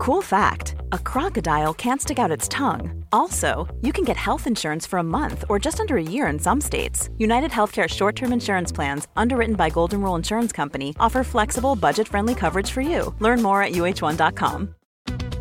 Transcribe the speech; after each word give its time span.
Cool 0.00 0.22
fact 0.22 0.76
a 0.92 0.98
crocodile 0.98 1.74
can't 1.74 2.00
stick 2.00 2.18
out 2.18 2.30
its 2.30 2.48
tongue. 2.48 3.04
Also, 3.12 3.68
you 3.82 3.92
can 3.92 4.02
get 4.02 4.16
health 4.16 4.46
insurance 4.46 4.86
for 4.86 4.98
a 4.98 5.02
month 5.02 5.44
or 5.50 5.58
just 5.58 5.78
under 5.78 5.98
a 5.98 6.02
year 6.02 6.26
in 6.28 6.38
some 6.38 6.58
states. 6.58 7.10
United 7.18 7.50
Healthcare 7.50 7.86
short 7.86 8.16
term 8.16 8.32
insurance 8.32 8.72
plans, 8.72 9.08
underwritten 9.14 9.56
by 9.56 9.68
Golden 9.68 10.00
Rule 10.00 10.14
Insurance 10.14 10.52
Company, 10.52 10.96
offer 10.98 11.22
flexible, 11.22 11.76
budget 11.76 12.08
friendly 12.08 12.34
coverage 12.34 12.70
for 12.70 12.80
you. 12.80 13.14
Learn 13.18 13.42
more 13.42 13.62
at 13.62 13.72
uh1.com. 13.72 14.74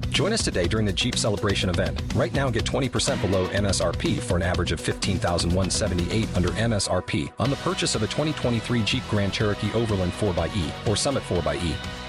Join 0.10 0.34
us 0.34 0.44
today 0.44 0.68
during 0.68 0.86
the 0.86 0.92
Jeep 0.92 1.16
Celebration 1.16 1.70
event. 1.70 2.04
Right 2.14 2.34
now, 2.34 2.50
get 2.50 2.66
20% 2.66 3.22
below 3.22 3.48
MSRP 3.48 4.20
for 4.20 4.36
an 4.36 4.42
average 4.42 4.74
of 4.74 4.82
15178 4.82 6.36
under 6.36 6.50
MSRP 6.50 7.32
on 7.40 7.50
the 7.50 7.56
purchase 7.58 7.96
of 7.96 8.04
a 8.04 8.08
2023 8.08 8.84
Jeep 8.84 9.04
Grand 9.10 9.32
Cherokee 9.32 9.72
Overland 9.72 10.12
4xE 10.12 10.86
or 10.86 10.98
Summit 10.98 11.24
4xE. 11.24 12.09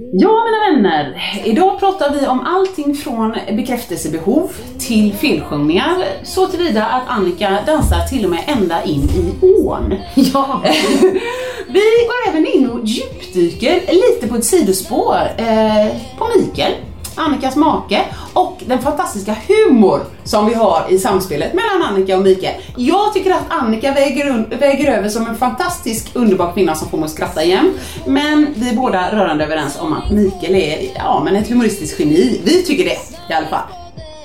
Ja, 0.00 0.44
mina 0.44 0.76
vänner. 0.76 1.22
Idag 1.44 1.80
pratar 1.80 2.10
vi 2.10 2.26
om 2.26 2.40
allting 2.40 2.94
från 2.94 3.36
bekräftelsebehov 3.56 4.52
till 4.78 5.12
felsjungningar 5.14 6.04
så 6.22 6.46
tillvida 6.46 6.86
att 6.86 7.02
Annika 7.08 7.58
dansar 7.66 8.06
till 8.06 8.24
och 8.24 8.30
med 8.30 8.40
ända 8.46 8.84
in 8.84 9.02
i 9.02 9.46
ån. 9.64 9.94
Ja. 10.14 10.62
vi 11.68 11.80
går 12.06 12.28
även 12.28 12.46
in 12.46 12.70
och 12.70 12.80
djupdyker 12.84 13.80
lite 13.92 14.28
på 14.28 14.36
ett 14.36 14.44
sidospår 14.44 15.18
eh, 15.36 15.86
på 16.18 16.26
Mikael, 16.36 16.72
Annikas 17.14 17.56
make, 17.56 18.04
och 18.32 18.62
den 18.66 18.78
fantastiska 18.78 19.36
humor 19.48 20.00
som 20.24 20.46
vi 20.46 20.54
har 20.54 20.86
i 20.88 20.98
samspelet 20.98 21.54
mellan 21.54 21.82
Annika 21.82 22.16
och 22.16 22.22
Mikael. 22.22 22.54
Jag 22.76 23.14
tycker 23.14 23.30
att 23.30 23.44
Annika 23.48 23.92
väger, 23.92 24.56
väger 24.58 24.98
över 24.98 25.08
som 25.08 25.26
en 25.26 25.36
fantastisk 25.36 26.10
underbar 26.14 26.52
kvinna 26.52 26.74
som 26.74 26.88
får 26.88 26.98
mig 26.98 27.04
att 27.04 27.10
skratta 27.10 27.44
igen. 27.44 27.72
Men 28.06 28.46
vi 28.56 28.68
är 28.68 28.74
båda 28.74 29.16
rörande 29.16 29.44
överens 29.44 29.78
om 29.80 29.92
att 29.92 30.10
Mikael 30.10 30.54
är 30.54 30.78
ja, 30.94 31.22
men 31.24 31.36
ett 31.36 31.48
humoristiskt 31.48 32.00
geni. 32.00 32.40
Vi 32.44 32.62
tycker 32.62 32.84
det 32.84 32.98
i 33.30 33.32
alla 33.32 33.46
fall. 33.46 33.64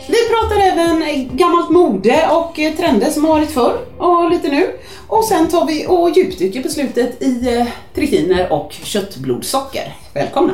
Vi 0.08 0.16
pratar 0.30 0.61
även 0.61 1.30
gammalt 1.38 1.70
mode 1.70 2.30
och 2.31 2.55
trender 2.77 3.09
som 3.09 3.25
har 3.25 3.31
varit 3.31 3.52
förr 3.52 3.77
och 3.97 4.30
lite 4.30 4.47
nu. 4.47 4.67
Och 5.08 5.25
sen 5.25 5.47
tar 5.47 5.66
vi 5.66 5.86
och 5.88 6.09
djupdyker 6.09 6.61
på 6.61 6.70
slutet 6.70 7.22
i 7.22 7.58
eh, 7.58 7.67
trikiner 7.95 8.53
och 8.53 8.72
köttblodsocker. 8.72 9.95
Välkomna! 10.14 10.53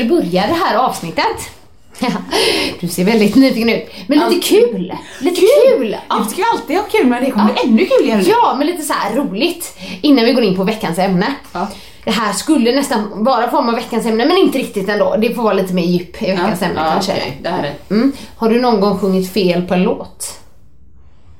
skulle 0.00 0.20
börja 0.22 0.46
det 0.46 0.54
här 0.54 0.76
avsnittet. 0.76 1.50
Du 2.80 2.88
ser 2.88 3.04
väldigt 3.04 3.34
nyfiken 3.36 3.68
ut. 3.68 3.88
Men 4.06 4.18
lite 4.18 4.30
Allt- 4.36 4.44
kul! 4.44 4.92
Lite 5.20 5.40
kul! 5.40 5.96
Ja. 6.08 6.24
Vi 6.24 6.30
ska 6.34 6.42
alltid 6.52 6.76
ha 6.76 6.84
kul 6.84 7.06
men 7.06 7.24
det 7.24 7.30
kommer 7.30 7.52
bli 7.52 7.62
ännu 7.64 7.86
kuligare. 7.86 8.22
Ja, 8.22 8.54
men 8.58 8.66
lite 8.66 8.82
så 8.82 8.94
roligt 9.14 9.78
innan 10.02 10.24
vi 10.24 10.32
går 10.32 10.44
in 10.44 10.56
på 10.56 10.64
veckans 10.64 10.98
ämne. 10.98 11.34
Ja. 11.52 11.68
Det 12.04 12.10
här 12.10 12.32
skulle 12.32 12.72
nästan 12.76 13.24
vara 13.24 13.50
form 13.50 13.68
av 13.68 13.74
veckans 13.74 14.06
ämne, 14.06 14.26
men 14.26 14.36
inte 14.36 14.58
riktigt 14.58 14.88
ändå. 14.88 15.16
Det 15.18 15.34
får 15.34 15.42
vara 15.42 15.54
lite 15.54 15.74
mer 15.74 15.82
djup 15.82 16.22
i 16.22 16.30
veckans 16.30 16.62
ämne 16.62 16.80
kanske. 16.92 17.12
okej. 17.12 17.38
Det 17.42 17.48
här 17.48 17.62
är 17.62 17.74
Mm. 17.94 18.12
Har 18.36 18.48
du 18.50 18.60
någon 18.60 18.80
gång 18.80 18.98
sjungit 18.98 19.32
fel 19.32 19.62
på 19.62 19.74
en 19.74 19.82
låt? 19.82 20.40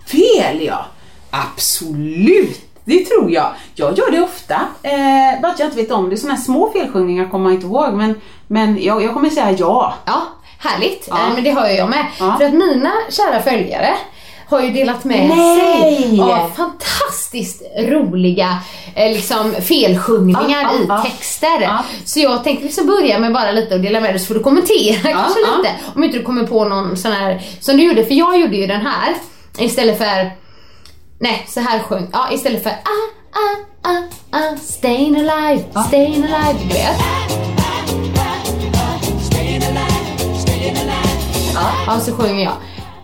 fel 0.07 0.63
ja. 0.63 0.87
Absolut. 1.31 2.61
Det 2.91 3.05
tror 3.05 3.31
jag. 3.31 3.49
Jag 3.75 3.99
gör 3.99 4.11
det 4.11 4.23
ofta. 4.23 4.55
Eh, 4.83 5.41
bara 5.43 5.53
att 5.53 5.59
jag 5.59 5.67
inte 5.69 5.77
vet 5.77 5.91
om 5.91 6.11
det. 6.11 6.17
Sådana 6.17 6.35
här 6.35 6.43
små 6.45 6.71
felsjungningar 6.73 7.29
kommer 7.29 7.51
jag 7.51 7.55
inte 7.55 7.67
ihåg. 7.67 7.95
Men, 7.95 8.21
men 8.47 8.83
jag, 8.83 9.05
jag 9.05 9.15
kommer 9.15 9.31
säga 9.31 9.51
ja. 9.51 9.95
Ja, 10.05 10.23
härligt. 10.59 11.07
Ja. 11.11 11.17
Eh, 11.19 11.35
Men 11.35 11.45
det 11.45 11.51
har 11.51 11.69
jag 11.69 11.91
med. 11.91 12.07
Ja. 12.21 12.37
För 12.39 12.45
att 12.45 12.53
mina 12.55 12.93
kära 13.11 13.43
följare 13.43 13.95
har 14.49 14.61
ju 14.61 14.71
delat 14.71 15.05
med 15.05 15.29
Nej! 15.29 16.09
sig 16.09 16.21
av 16.21 16.51
fantastiskt 16.57 17.63
roliga 17.79 18.59
eh, 18.95 19.13
liksom, 19.13 19.53
felsjungningar 19.53 20.49
Ja, 20.49 20.71
ja, 20.89 21.05
i 21.07 21.11
texter. 21.11 21.61
Ja. 21.63 21.85
Så 22.05 22.21
jag 22.21 22.45
tänkte 22.45 22.65
liksom 22.65 22.87
börja 22.87 23.19
med 23.19 23.33
bara 23.33 23.51
lite 23.53 23.75
och 23.75 23.81
dela 23.81 24.01
med 24.01 24.11
dig 24.11 24.19
så 24.19 24.27
får 24.27 24.35
du 24.35 24.41
kommentera 24.41 25.13
kanske 25.13 25.41
lite. 25.41 25.75
Om 25.95 26.05
inte 26.05 26.19
du 26.19 26.25
kommer 26.25 26.47
på 26.47 26.65
någon 26.65 26.97
sån 26.97 27.13
här 27.13 27.43
som 27.61 27.77
du 27.77 27.83
gjorde, 27.83 28.05
för 28.05 28.15
jag 28.15 28.41
gjorde 28.41 28.57
ju 28.57 28.67
den 28.67 28.81
här 28.81 29.15
istället 29.59 29.99
för 29.99 30.40
Nej, 31.21 31.47
så 31.49 31.61
här 31.61 31.79
sjöng 31.79 32.09
Ja, 32.13 32.33
istället 32.33 32.63
för 32.63 32.71
ah, 32.71 33.09
ah, 33.33 33.91
ah, 33.91 34.03
ah, 34.39 34.57
staying 34.57 35.17
alive, 35.17 35.65
staying 35.89 36.25
alive, 36.25 36.59
du 36.63 36.69
vet. 36.69 36.97
Ja, 41.55 41.73
ja, 41.87 42.01
så 42.01 42.13
sjunger 42.17 42.45
jag. 42.45 42.53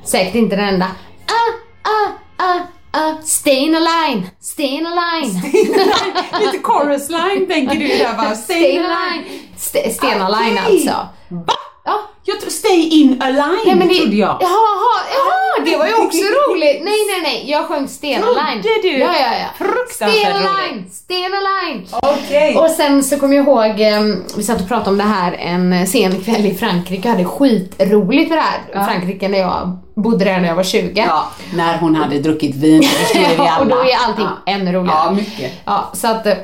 Säkert 0.04 0.34
inte 0.34 0.56
den 0.56 0.68
enda. 0.68 0.86
Ah, 1.26 1.90
ah, 1.90 2.10
ah, 2.46 2.60
ah, 3.00 3.14
staying 3.22 3.74
alive, 3.74 4.22
staying 4.40 4.86
alive. 4.86 5.40
Lite 6.40 6.58
chorus 6.62 7.08
line 7.10 7.46
tänker 7.48 7.76
du 7.76 7.88
där 7.88 8.16
va? 8.16 8.34
Staying 8.34 8.78
alive. 8.84 9.24
St- 9.56 9.90
Stena 9.90 10.28
Line 10.28 10.58
Okej. 10.64 10.74
alltså. 10.74 11.08
Va? 11.28 11.54
Ja. 11.84 12.00
Jag 12.24 12.40
tror 12.40 12.50
stay 12.50 12.88
in 12.88 13.22
a 13.22 13.28
line 13.30 13.58
Nej, 13.66 13.76
men 13.76 13.88
det, 13.88 13.94
trodde 13.94 14.16
jag. 14.16 14.36
Jaha, 14.40 14.50
jaha, 14.50 15.00
jaha, 15.14 15.45
det 15.64 15.76
var 15.76 15.86
ju 15.86 15.94
också 15.94 16.18
roligt. 16.18 16.80
Nej, 16.84 16.94
nej, 17.10 17.20
nej, 17.22 17.50
jag 17.50 17.66
sjöng 17.66 17.88
Stena 17.88 18.24
Trodde 18.26 18.40
Line. 18.40 18.62
du? 18.82 18.98
Ja, 18.98 19.14
ja, 19.20 19.32
ja. 19.38 19.66
Stena. 19.90 20.38
Line, 20.38 20.90
Stena 20.90 21.36
Line. 21.40 21.86
Okej. 21.92 22.56
Och 22.56 22.70
sen 22.70 23.02
så 23.04 23.18
kommer 23.18 23.36
jag 23.36 23.44
ihåg, 23.44 23.80
eh, 23.80 24.00
vi 24.36 24.42
satt 24.42 24.60
och 24.60 24.68
pratade 24.68 24.90
om 24.90 24.98
det 24.98 25.04
här 25.04 25.32
en 25.32 25.86
sen 25.86 26.20
kväll 26.20 26.46
i 26.46 26.54
Frankrike 26.54 27.08
och 27.08 27.14
hade 27.14 27.24
skitroligt 27.24 28.28
med 28.30 28.38
det 28.38 28.42
här. 28.42 28.84
Frankrike 28.86 29.28
när 29.28 29.38
jag 29.38 29.78
bodde 29.94 30.24
där 30.24 30.40
när 30.40 30.48
jag 30.48 30.54
var 30.54 30.64
20. 30.64 31.04
Ja, 31.06 31.26
när 31.54 31.78
hon 31.78 31.94
hade 31.94 32.18
druckit 32.18 32.56
vin, 32.56 32.80
det 32.80 32.86
förstår 32.86 33.20
vi 33.28 33.36
alla. 33.36 33.44
Ja, 33.46 33.60
och 33.60 33.66
då 33.66 33.76
är 33.76 33.96
allting 34.06 34.26
ja. 34.46 34.52
ännu 34.52 34.72
roligare. 34.72 34.98
Ja, 35.04 35.10
mycket. 35.10 35.52
Ja, 35.64 35.90
så 35.92 36.08
att, 36.08 36.26
eh, 36.26 36.34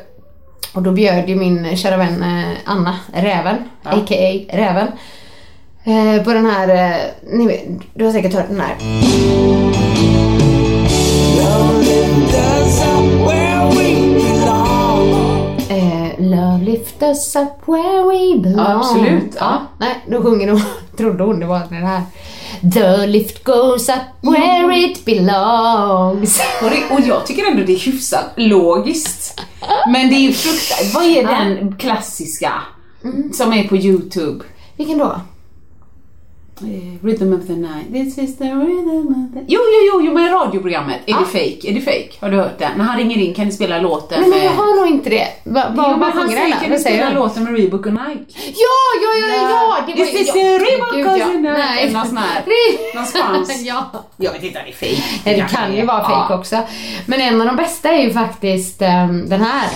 och 0.75 0.83
då 0.83 0.93
bjöd 0.93 1.29
ju 1.29 1.37
min 1.37 1.77
kära 1.77 1.97
vän 1.97 2.23
eh, 2.23 2.59
Anna, 2.65 2.99
Räven, 3.15 3.57
a.k.a. 3.83 4.57
Räven, 4.57 4.87
eh, 5.85 6.25
på 6.25 6.33
den 6.33 6.47
här, 6.47 6.69
eh, 6.69 7.01
ni 7.33 7.47
vet, 7.47 7.65
du 7.95 8.05
har 8.05 8.13
säkert 8.13 8.35
hört 8.35 8.49
den 8.49 8.61
här. 8.61 8.77
Eh, 15.69 16.21
Love 16.21 16.65
lift 16.65 17.03
us 17.03 17.37
up 17.37 17.69
where 17.69 18.03
we 18.03 18.39
belong. 18.39 18.67
Absolut, 18.67 19.37
ja. 19.41 19.63
Nej, 19.79 20.05
då 20.07 20.23
sjunger 20.23 20.49
hon, 20.49 20.61
trodde 20.97 21.25
hon 21.25 21.41
det 21.41 21.47
var 21.47 21.61
det 21.69 21.75
här. 21.75 22.03
The 22.75 23.07
lift 23.07 23.45
goes 23.45 23.89
up 23.89 24.03
where 24.21 24.79
it 24.79 25.05
belongs. 25.05 26.41
Och, 26.63 26.71
det, 26.71 26.95
och 26.95 27.01
jag 27.01 27.27
tycker 27.27 27.51
ändå 27.51 27.63
det 27.67 27.73
är 27.73 27.79
hyfsat 27.79 28.25
logiskt. 28.37 29.41
Men 29.93 30.09
det 30.09 30.15
är 30.15 30.21
ju 30.21 30.33
fruktansvärt. 30.33 30.95
Vad 30.95 31.05
är 31.05 31.23
den 31.27 31.77
klassiska 31.77 32.53
som 33.33 33.53
är 33.53 33.69
på 33.69 33.77
Youtube? 33.77 34.45
Vilken 34.77 34.99
då? 34.99 35.21
Eh, 36.65 37.07
Rhythm 37.07 37.33
of 37.33 37.47
the 37.47 37.53
night. 37.53 37.93
This 37.93 38.19
is 38.19 38.37
the 38.39 38.45
rhythm 38.45 39.07
of 39.09 39.35
the... 39.35 39.41
Jo, 39.47 39.61
jo, 39.61 39.81
jo, 39.93 40.07
jo 40.07 40.13
men 40.15 40.31
radioprogrammet. 40.33 41.01
Är 41.07 41.13
det 41.19 41.25
fake? 41.27 41.69
Är 41.71 41.75
det 41.75 41.81
fake? 41.81 42.09
Har 42.21 42.31
du 42.31 42.37
hört 42.37 42.59
det? 42.59 42.71
När 42.77 42.85
han 42.85 42.99
ringer 42.99 43.17
in 43.19 43.35
kan 43.35 43.47
ni 43.47 43.53
spela 43.53 43.79
låten 43.79 44.21
Men 44.21 44.31
med... 44.31 44.45
jag 44.45 44.51
har 44.51 44.81
nog 44.81 44.87
inte 44.89 45.11
det. 45.11 45.29
Va, 45.45 45.53
va, 45.53 45.73
Jo, 45.77 45.83
men 45.91 46.01
vad 46.01 46.09
han 46.09 46.23
sjunger 46.23 46.37
säger 46.37 46.49
den? 46.51 46.59
kan 46.71 46.79
säger 46.79 46.97
spela 46.97 47.05
han? 47.05 47.15
låten 47.15 47.45
med 47.45 47.57
Reebok 47.57 47.87
och 47.87 47.93
Nike? 47.93 48.25
Ja, 48.37 48.83
ja, 49.03 49.11
ja, 49.21 49.27
ja! 49.51 49.77
Det 49.87 49.93
var 49.93 50.07
This 50.07 50.21
is 50.21 50.27
ja, 50.29 50.33
the 50.35 50.59
Reebok 50.59 50.95
ja. 50.97 51.05
cousin. 51.05 51.43
Nej. 51.43 51.93
Någon 51.93 52.07
sån 52.07 52.17
här. 52.17 52.43
Det- 52.47 52.95
Någonstans. 52.95 53.63
ja. 53.67 53.91
Jag 54.17 54.33
vet 54.33 54.43
inte 54.43 54.59
om 54.59 54.65
det 54.67 54.71
är 54.87 54.95
fake. 54.97 55.03
Nej, 55.25 55.37
Det 55.41 55.57
kan 55.57 55.77
ju 55.77 55.87
vara 55.87 56.05
fake 56.09 56.35
också. 56.35 56.57
Men 57.07 57.21
en 57.21 57.41
av 57.41 57.47
de 57.47 57.57
bästa 57.57 57.89
är 57.89 58.03
ju 58.03 58.13
faktiskt 58.13 58.83
ehm, 58.83 59.29
den 59.29 59.41
här. 59.41 59.69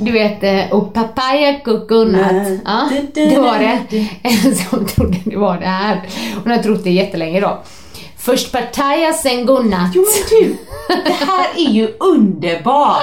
Du 0.00 0.12
vet, 0.12 0.42
eh, 0.44 0.72
och 0.72 0.94
papaya 0.94 1.60
coconut. 1.64 2.60
Ja, 2.64 2.88
det 3.14 3.38
var 3.38 3.58
det. 3.58 4.06
En 4.22 4.56
som 4.56 4.86
trodde 4.86 5.18
det 5.24 5.36
var 5.36 5.58
det 5.58 5.66
här. 5.66 6.00
Hon 6.42 6.52
har 6.52 6.58
trott 6.58 6.84
det 6.84 6.90
jättelänge 6.90 7.40
då. 7.40 7.62
Först 8.18 8.52
papaya, 8.52 9.12
sen 9.12 9.46
godnatt. 9.46 9.90
Jo 9.94 10.02
men 10.02 10.38
du, 10.40 10.56
det 11.04 11.12
här 11.12 11.46
är 11.56 11.70
ju 11.70 11.88
underbart! 12.00 13.02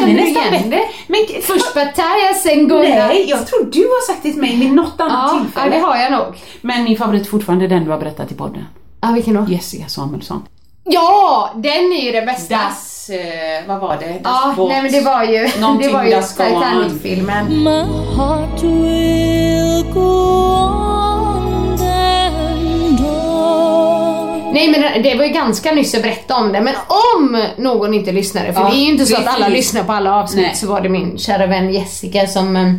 Den 0.00 0.08
är 0.08 0.14
nästan 0.14 0.50
bättre. 0.50 0.68
det? 0.68 0.82
Men 1.06 1.42
Först 1.42 1.74
papaya, 1.74 2.34
sen 2.42 2.68
godnatt. 2.68 2.88
Nej, 3.08 3.24
jag 3.30 3.46
tror 3.46 3.64
du 3.72 3.80
har 3.80 4.06
sagt 4.06 4.22
det 4.22 4.30
till 4.32 4.40
mig 4.40 4.56
vid 4.56 4.72
något 4.72 5.00
annat 5.00 5.12
Ja, 5.12 5.34
ja, 5.36 5.40
tillfälle. 5.44 5.76
det 5.76 5.82
har 5.82 5.96
jag 5.96 6.12
nog. 6.12 6.26
Men 6.60 6.84
min 6.84 6.96
favorit 6.96 7.22
är 7.26 7.30
fortfarande 7.30 7.66
den 7.68 7.84
du 7.84 7.90
har 7.90 7.98
berättat 7.98 8.32
i 8.32 8.34
podden. 8.34 8.64
Ja, 9.00 9.08
vilken 9.14 9.34
då? 9.34 9.52
Jessica 9.52 9.88
Samuelsson. 9.88 10.42
Ja, 10.84 11.50
den 11.54 11.92
är 11.92 12.04
ju 12.04 12.12
den 12.12 12.26
bästa. 12.26 12.54
Das, 12.56 12.89
eh, 13.10 13.66
vad 13.66 13.80
var 13.80 13.96
det? 13.96 14.20
Ja, 14.24 14.54
Boat. 14.56 14.68
nej 14.70 14.82
men 14.82 14.92
det 14.92 15.00
var 15.00 15.24
ju, 15.24 15.48
det 15.82 15.88
var 15.92 16.04
ju. 16.04 16.22
Titanic-filmen. 16.22 17.64
My 17.64 17.80
heart 18.16 18.62
will 18.62 19.92
go 19.92 20.00
on 20.00 21.78
and 21.82 23.00
on. 23.00 24.52
Nej 24.52 24.68
men 24.70 25.02
det 25.02 25.14
var 25.14 25.24
ju 25.24 25.30
ganska 25.32 25.72
nyss 25.72 25.94
att 25.94 26.02
berätta 26.02 26.36
om 26.36 26.52
det, 26.52 26.60
men 26.60 26.74
om 27.16 27.44
någon 27.56 27.94
inte 27.94 28.12
lyssnade, 28.12 28.52
för 28.52 28.60
Ja, 28.60 28.68
det 28.68 28.76
är 28.76 28.80
ju 28.84 28.92
inte 28.92 29.06
så 29.06 29.16
att 29.16 29.26
alla 29.26 29.48
lyssnar 29.48 29.84
på 29.84 29.92
alla 29.92 30.14
avsnitt, 30.14 30.46
Nej. 30.46 30.56
så 30.56 30.66
var 30.66 30.80
det 30.80 30.88
min 30.88 31.18
kära 31.18 31.46
vän 31.46 31.72
Jessica 31.72 32.26
som 32.26 32.56
eh, 32.56 32.72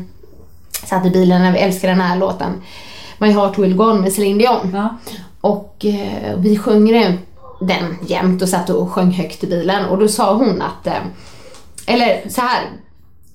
satt 0.86 1.06
i 1.06 1.10
bilen 1.10 1.42
när 1.42 1.52
vi 1.52 1.60
älskade 1.60 1.94
den 1.94 2.02
här 2.02 2.18
låten. 2.18 2.62
My 3.18 3.32
Heart 3.32 3.58
Will 3.58 3.76
Go 3.76 3.84
On 3.84 4.02
med 4.02 4.14
Celine 4.14 4.38
Dion. 4.38 4.72
Ja. 4.74 4.98
Och 5.42 5.86
eh, 5.86 6.36
vi 6.38 6.58
sjöng 6.58 6.92
den, 6.92 7.20
den 7.62 7.98
jämt 8.08 8.42
och 8.42 8.50
satt 8.50 8.70
och 8.70 8.92
sjöng 8.92 9.12
högt 9.12 9.44
i 9.44 9.48
bilen 9.48 9.86
och 9.86 9.98
då 9.98 10.08
sa 10.08 10.34
hon 10.34 10.62
att, 10.62 10.88
eh, 10.88 10.94
eller 11.88 12.30
så 12.30 12.42
här 12.42 12.62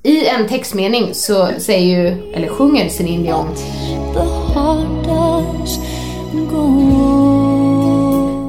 i 0.03 0.27
en 0.27 0.49
textmening 0.49 1.15
så 1.15 1.49
säger 1.59 2.01
ju, 2.01 2.33
eller 2.33 2.49
sjunger 2.49 2.89
Celine 2.89 3.23
Dion. 3.23 3.47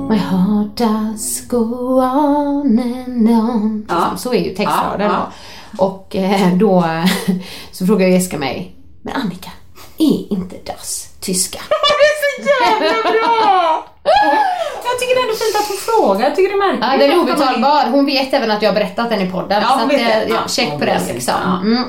My 0.09 0.17
heart 0.17 0.77
does 0.77 1.47
go 1.47 1.99
on 2.01 2.79
and 2.79 3.29
on. 3.29 3.85
Ja. 3.89 4.13
Så 4.17 4.33
är 4.33 4.39
ju 4.39 4.55
textraden 4.55 5.11
Ja, 5.11 5.31
då. 5.71 5.83
Och 5.85 6.15
eh, 6.15 6.55
då 6.55 6.85
så 7.71 7.85
frågar 7.85 8.07
Jessica 8.07 8.37
mig, 8.37 8.75
men 9.01 9.13
Annika, 9.13 9.51
är 9.97 10.33
inte 10.33 10.55
das 10.65 11.09
tyska? 11.19 11.59
Det 11.69 11.75
är 12.05 12.43
så 12.43 12.51
jävla 12.63 13.11
bra! 13.11 13.85
Jag 14.89 14.99
tycker 14.99 15.15
det 15.15 15.21
är 15.21 15.23
ändå 15.23 15.35
fint 15.35 15.55
att 15.59 15.65
få 15.67 15.73
fråga. 15.91 16.25
Jag 16.25 16.35
tycker 16.35 16.49
det 16.49 16.55
är 16.63 16.67
märkligt. 16.67 16.85
Ja, 16.91 16.97
den 16.97 17.11
är 17.11 17.21
obetalbar. 17.21 17.91
Hon 17.91 18.05
vet 18.05 18.33
även 18.33 18.51
att 18.51 18.61
jag 18.61 18.69
har 18.69 18.75
berättat 18.75 19.09
den 19.09 19.21
i 19.21 19.31
podden. 19.31 19.61
Ja, 19.61 19.67
så 19.67 19.73
hon 19.79 19.85
att, 19.85 20.01
eh, 20.01 20.23
ja, 20.29 20.47
check 20.47 20.69
hon 20.69 20.79
på 20.79 20.85
den 20.85 21.01
liksom. 21.13 21.33
Ja. 21.43 21.59
Mm. 21.61 21.83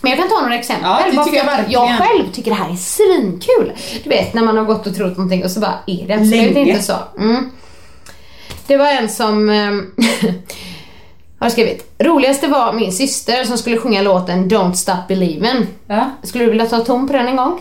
Men 0.00 0.10
jag 0.10 0.20
kan 0.20 0.28
ta 0.28 0.40
några 0.40 0.54
exempel. 0.54 0.90
Ja, 0.90 1.00
det 1.12 1.24
tycker 1.24 1.38
jag 1.38 1.48
att 1.48 1.72
jag 1.72 1.86
verkligen. 1.86 2.08
själv 2.08 2.32
tycker 2.32 2.50
det 2.50 2.56
här 2.56 2.70
är 2.70 2.76
svinkul. 2.76 3.72
Du 4.04 4.08
vet 4.10 4.34
när 4.34 4.42
man 4.42 4.56
har 4.56 4.64
gått 4.64 4.86
och 4.86 4.94
trott 4.94 5.16
någonting 5.16 5.44
och 5.44 5.50
så 5.50 5.60
bara 5.60 5.74
är 5.86 6.06
det 6.06 6.14
absolut 6.14 6.54
Länge. 6.54 6.70
inte 6.70 6.82
så. 6.82 6.96
Mm. 7.18 7.50
Det 8.66 8.76
var 8.76 8.86
en 8.86 9.08
som 9.08 9.48
ehm, 9.48 9.90
har 11.40 11.50
skrivit. 11.50 11.94
Roligaste 11.98 12.48
var 12.48 12.72
min 12.72 12.92
syster 12.92 13.44
som 13.44 13.58
skulle 13.58 13.76
sjunga 13.78 14.02
låten 14.02 14.50
Don't 14.50 14.72
Stop 14.72 15.02
Believin'. 15.08 15.66
Ja. 15.86 16.10
Skulle 16.22 16.44
du 16.44 16.50
vilja 16.50 16.66
ta 16.66 16.78
ton 16.80 17.06
på 17.06 17.12
den 17.12 17.28
en 17.28 17.36
gång? 17.36 17.60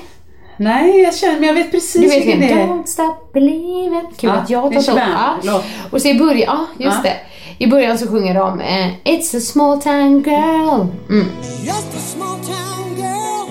Nej, 0.60 1.02
jag 1.02 1.16
känner, 1.16 1.40
men 1.40 1.48
jag 1.48 1.54
vet 1.54 1.72
precis 1.72 2.02
Du 2.02 2.08
vet 2.08 2.18
vilken 2.18 2.40
det 2.40 2.50
är. 2.50 2.68
Don't 2.68 2.86
stop 2.86 3.16
believing. 3.34 4.02
Kul 4.18 4.30
Ja, 4.30 4.34
att 4.36 4.50
jag 4.50 4.74
tar. 4.74 4.82
Shabam. 4.82 5.40
Ja. 5.44 5.64
Och 5.92 6.02
så 6.02 6.08
i 6.08 6.20
början, 6.20 6.38
ja 6.78 6.86
just 6.86 6.98
Ja. 7.04 7.10
det. 7.10 7.16
I 7.66 7.68
början 7.68 7.98
så 7.98 8.08
sjunger 8.08 8.34
de 8.36 8.60
eh, 8.62 8.88
It's 9.04 9.38
a 9.38 9.40
small 9.40 9.82
town 9.82 10.24
girl. 10.24 10.88
Mm. 11.10 11.28
Just 11.64 11.96
a 11.96 12.00
small 12.00 12.36
town 12.40 12.96
girl. 12.98 13.50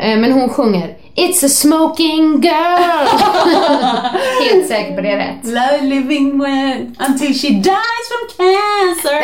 Eh, 0.00 0.18
men 0.18 0.32
hon 0.32 0.48
sjunger 0.48 0.96
It's 1.14 1.44
a 1.46 1.48
smoking 1.48 2.40
girl. 2.40 3.06
Helt 4.50 4.68
säker 4.68 4.94
på 4.96 5.00
det 5.00 5.10
är 5.12 5.16
rätt. 5.16 5.44
Love 5.44 5.80
living 5.82 6.38
when, 6.38 6.96
until 7.08 7.34
she 7.34 7.48
dies 7.48 8.06
from 8.10 8.28
cancer. 8.36 9.20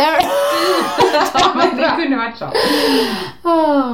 Ja, 1.35 1.53
men 1.55 1.77
det 1.77 1.93
kunde 2.03 2.17
varit 2.17 2.39
så. 2.39 2.45
Ah. 3.49 3.93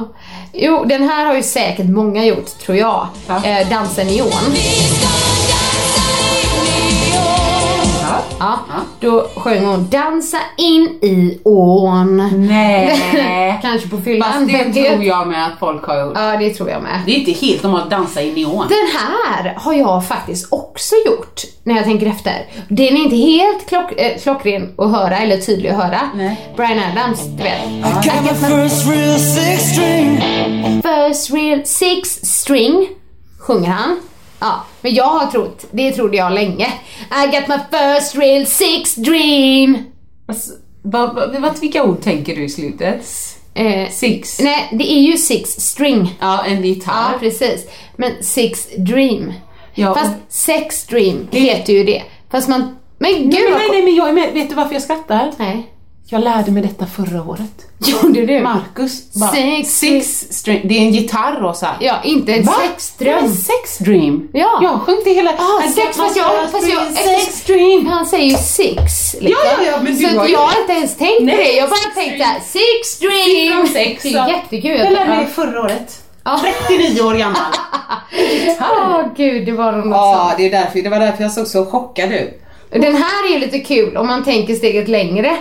Jo, 0.53 0.85
den 0.85 1.03
här 1.09 1.25
har 1.25 1.35
ju 1.35 1.43
säkert 1.43 1.89
många 1.89 2.25
gjort, 2.25 2.59
tror 2.59 2.77
jag. 2.77 3.07
Ja. 3.27 3.45
Eh, 3.45 3.69
Dansen 3.69 4.07
neon. 4.07 4.31
Ja, 8.39 8.59
då 8.99 9.27
sjöng 9.35 9.65
hon 9.65 9.89
Dansa 9.89 10.37
in 10.57 10.99
i 11.01 11.39
ån. 11.43 12.17
Nej. 12.47 13.59
Kanske 13.61 13.89
på 13.89 13.97
fyllan. 13.97 14.31
Fast 14.33 14.73
det 14.73 14.89
tror 14.89 15.03
jag 15.03 15.27
med 15.27 15.45
att 15.45 15.59
folk 15.59 15.85
har 15.85 16.01
gjort. 16.01 16.13
Ja, 16.15 16.37
det 16.37 16.49
tror 16.49 16.69
jag 16.69 16.83
med. 16.83 17.01
Det 17.05 17.11
är 17.11 17.19
inte 17.19 17.31
helt 17.31 17.63
normalt 17.63 17.83
att 17.83 17.89
dansa 17.89 18.21
i 18.21 18.31
neon. 18.31 18.65
Den 18.69 18.87
här 18.99 19.53
har 19.57 19.73
jag 19.73 20.07
faktiskt 20.07 20.53
också 20.53 20.95
gjort 21.05 21.41
när 21.63 21.75
jag 21.75 21.83
tänker 21.83 22.07
efter. 22.07 22.45
Den 22.67 22.87
är 22.97 23.03
inte 23.03 23.15
helt 23.15 23.69
klock, 23.69 23.91
äh, 23.97 24.17
klockren 24.21 24.73
att 24.77 24.91
höra 24.91 25.17
eller 25.17 25.37
tydlig 25.37 25.69
att 25.69 25.83
höra. 25.83 25.99
Nej. 26.15 26.53
Brian 26.55 26.79
Adams, 26.79 27.23
du 27.25 27.43
vet. 27.43 27.63
Got 28.03 28.23
my 28.23 28.29
first 28.29 28.87
real 28.87 29.19
six 29.19 29.63
string. 29.63 30.21
First 30.81 31.29
real 31.33 31.65
six 31.65 32.09
string, 32.09 32.87
sjunger 33.39 33.69
han. 33.69 33.99
Ja, 34.39 34.63
men 34.81 34.93
jag 34.93 35.03
har 35.05 35.25
trott, 35.31 35.65
det 35.71 35.91
trodde 35.91 36.17
jag 36.17 36.33
länge. 36.33 36.67
I 37.23 37.25
got 37.31 37.47
my 37.47 37.55
first 37.71 38.15
real 38.15 38.45
six 38.45 38.95
dream. 38.95 39.77
Alltså, 40.27 40.51
vad, 40.81 41.15
vad, 41.15 41.41
vad, 41.41 41.59
vilka 41.59 41.83
ord 41.83 42.01
tänker 42.01 42.35
du 42.35 42.43
i 42.43 42.49
slutet? 42.49 43.05
Eh, 43.53 43.89
Six? 43.89 44.39
nej, 44.39 44.69
det 44.71 44.91
är 44.91 45.01
ju 45.01 45.17
six 45.17 45.49
string. 45.49 46.15
Ja, 46.19 46.45
en 46.45 46.63
gitarr. 46.65 47.11
Ja, 47.13 47.19
precis. 47.19 47.65
Men 47.95 48.23
six 48.23 48.67
dream. 48.77 49.33
Ja, 49.73 49.95
Fast 49.95 50.11
och- 50.11 50.33
sex 50.33 50.85
dream 50.85 51.27
heter 51.31 51.73
ju 51.73 51.83
det. 51.83 52.03
Fast 52.31 52.47
man... 52.49 52.75
Men 52.97 53.13
gud 53.13 53.29
nej, 53.33 53.43
nej, 53.57 53.69
nej, 53.71 53.83
men 53.83 53.95
jag 53.95 54.09
är 54.09 54.13
med. 54.13 54.33
Vet 54.33 54.49
du 54.49 54.55
varför 54.55 54.73
jag 54.73 54.81
skrattar? 54.83 55.31
Nej. 55.37 55.67
Jag 56.11 56.23
lärde 56.23 56.51
mig 56.51 56.63
detta 56.63 56.85
förra 56.85 57.23
året. 57.23 57.65
Gjorde 57.87 58.25
du? 58.25 58.39
Marcus 58.39 59.13
bara, 59.13 59.31
Sex- 59.31 59.69
six 59.79 60.25
string. 60.31 60.61
Det 60.63 60.77
är 60.77 60.81
en 60.81 60.91
gitarr 60.91 61.41
Rosa. 61.41 61.67
Ja, 61.79 61.95
inte 62.03 62.33
en 62.33 62.45
sexdröm. 62.47 63.23
En 63.25 63.33
sex 63.35 63.77
dream? 63.77 64.27
Ja. 64.33 64.59
Jag 64.63 64.81
sjöng 64.81 64.97
det 65.03 65.13
hela... 65.13 65.31
Ah, 65.31 65.61
sex, 65.75 65.97
fast 65.97 66.17
jag- 66.17 66.51
fast 66.51 66.67
jag- 66.67 66.93
sex 66.93 67.43
dream. 67.45 67.87
Han 67.87 68.05
säger 68.05 68.23
ju 68.25 68.37
six. 68.37 69.13
Liksom. 69.13 69.29
Ja, 69.45 69.51
ja, 69.65 69.71
ja, 69.71 69.77
men 69.83 69.93
du 69.97 69.99
så 70.07 70.17
har 70.19 70.27
jag 70.27 70.39
har 70.39 70.61
inte 70.61 70.73
ens 70.73 70.95
tänkt 70.97 71.19
på 71.19 71.25
det. 71.25 71.51
Jag 71.51 71.69
bara 71.69 71.79
tänkte 71.95 72.17
dream. 72.17 72.41
six 72.45 72.99
dream. 72.99 73.25
Siffran 73.25 73.67
sex. 73.67 74.03
Det 74.03 74.09
så- 74.09 74.17
är 74.17 74.27
jättekul. 74.29 74.79
Jag 74.79 74.93
lärde 74.93 75.09
mig 75.09 75.25
det 75.25 75.31
förra 75.31 75.61
året. 75.61 76.01
Ja. 76.23 76.39
39 76.67 77.01
år 77.01 77.13
gammal. 77.13 77.41
Åh 78.59 79.01
gud, 79.17 79.45
det 79.45 79.51
var 79.51 79.71
något 79.71 79.85
Ja, 79.91 80.25
sånt. 80.27 80.37
det, 80.37 80.45
är 80.45 80.51
därför, 80.63 80.81
det 80.81 80.89
var 80.89 80.99
därför 80.99 81.23
jag 81.23 81.31
såg 81.31 81.47
så 81.47 81.65
chockad 81.65 82.11
ut. 82.11 82.41
Den 82.71 82.95
här 82.95 83.29
är 83.29 83.33
ju 83.33 83.39
lite 83.39 83.59
kul 83.59 83.97
om 83.97 84.07
man 84.07 84.23
tänker 84.23 84.55
steget 84.55 84.87
längre. 84.87 85.37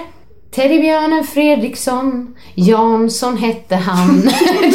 Teddybjörnen 0.51 1.25
Fredriksson, 1.25 2.35
Jansson 2.55 3.37
hette 3.39 3.77
han. 3.77 4.23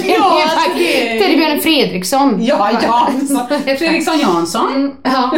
Ja, 0.06 0.42
det- 0.78 1.20
Teddybjörnen 1.20 1.62
Fredriksson. 1.62 2.44
Ja, 2.46 2.72
Jansson. 2.82 3.48
Fredriksson 3.78 4.20
Jansson. 4.20 4.68
Mm, 4.76 4.92
ja. 5.04 5.32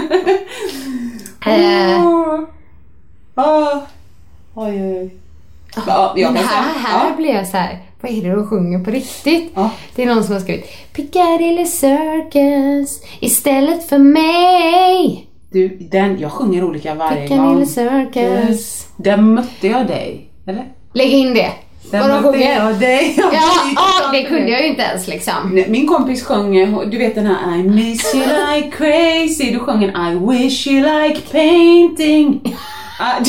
Eh. 1.51 2.03
Åh. 3.35 3.77
Oj, 4.53 4.81
oj. 4.83 5.15
Ja, 5.87 6.13
jag 6.17 6.27
kan 6.27 6.35
här, 6.37 6.43
säga. 6.47 6.61
här 6.89 7.09
Ja. 7.09 7.15
blir 7.17 7.33
jag 7.33 7.47
så 7.47 7.57
här. 7.57 7.79
vad 8.01 8.11
är 8.11 8.21
det 8.21 8.35
du 8.35 8.47
sjunger 8.47 8.79
på 8.79 8.91
riktigt? 8.91 9.51
Ja. 9.55 9.69
Det 9.95 10.03
är 10.03 10.05
någon 10.15 10.23
som 10.23 10.33
har 10.33 10.41
skrivit 10.41 10.93
Piccadilly 10.93 11.65
Circus 11.65 13.01
istället 13.19 13.89
för 13.89 13.97
mig. 13.97 15.27
Du, 15.51 15.77
den, 15.91 16.19
jag 16.19 16.31
sjunger 16.31 16.63
olika 16.63 16.95
varje 16.95 17.21
Piccadilly 17.21 17.53
gång. 17.55 17.65
Circus. 17.65 18.87
Där 18.97 19.17
mötte 19.17 19.67
jag 19.67 19.87
dig. 19.87 20.29
Eller? 20.47 20.65
Lägg 20.93 21.11
in 21.11 21.33
det. 21.33 21.51
Där 21.91 22.07
mötte 22.07 22.23
sjunger. 22.23 22.55
jag 22.55 22.75
dig. 22.75 23.13
Ja, 23.17 23.23
Jag 23.33 23.73
ja, 23.75 24.11
det 24.13 24.23
kunde 24.23 24.51
jag 24.51 24.61
ju 24.61 24.67
inte 24.67 24.81
ens 24.81 25.07
liksom. 25.07 25.63
Min 25.67 25.87
kompis 25.87 26.23
sjöng, 26.23 26.53
du 26.89 26.97
vet 26.97 27.15
den 27.15 27.25
här 27.25 27.55
I 27.59 27.63
miss 27.63 28.15
you 28.15 28.25
like 28.25 28.71
crazy. 28.77 29.51
Du 29.51 29.59
sjöng 29.59 29.83
en 29.83 29.89
I 29.89 30.19
wish 30.31 30.67
you 30.67 30.81
like 31.03 31.21
painting. 31.31 32.55
Ah, 32.99 33.23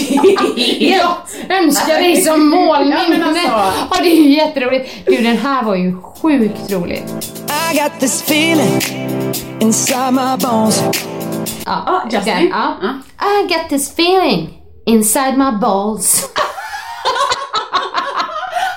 Jag 0.79 1.17
önskar 1.59 1.95
dig 1.95 2.17
som 2.17 2.49
målning. 2.49 2.91
Ja, 2.93 2.99
men 3.09 3.23
alltså. 3.23 3.49
Ja, 3.91 3.97
det 4.03 4.09
är 4.09 4.17
ju 4.23 4.35
jätteroligt. 4.35 4.91
Du, 5.07 5.17
den 5.17 5.37
här 5.37 5.63
var 5.63 5.75
ju 5.77 5.97
sjukt 6.03 6.73
rolig. 6.73 7.03
I 7.73 7.79
got 7.79 8.01
this 8.01 8.23
feeling 8.23 8.81
inside 9.61 10.13
my 10.15 10.37
bones. 10.49 10.83
Ja, 11.67 11.83
Ja, 11.87 12.03
Justin. 12.11 12.49
ja. 12.51 12.77
I 13.21 13.47
got 13.49 13.69
this 13.69 13.93
feeling 13.93 14.63
inside 14.87 15.37
my 15.39 15.51
balls. 15.61 16.29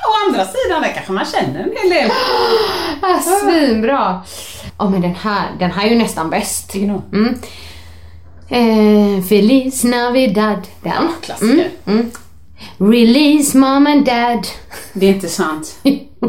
Å 0.08 0.28
andra 0.28 0.46
sidan, 0.46 0.82
där 0.82 0.94
kanske 0.94 1.12
man 1.12 1.26
känner 1.26 1.60
en 1.60 1.72
hel 1.82 1.90
del. 1.90 2.12
Ah, 3.02 3.20
svinbra. 3.20 4.22
Ja 4.78 4.90
men 4.90 5.02
den 5.02 5.16
här, 5.16 5.48
den 5.60 5.72
här 5.72 5.86
är 5.86 5.90
ju 5.90 5.98
nästan 5.98 6.30
bäst. 6.30 6.74
Mm. 6.76 7.40
Eh, 8.50 9.24
Feliz 9.24 9.84
Navidad. 9.84 10.68
Den. 10.84 11.08
Klassiker. 11.22 11.70
Mm. 11.88 12.12
Release 12.78 13.58
mom 13.58 13.88
and 13.88 14.06
dad. 14.06 14.48
Det 14.94 15.06
är 15.06 15.10
inte 15.14 15.30
sant. 15.30 15.76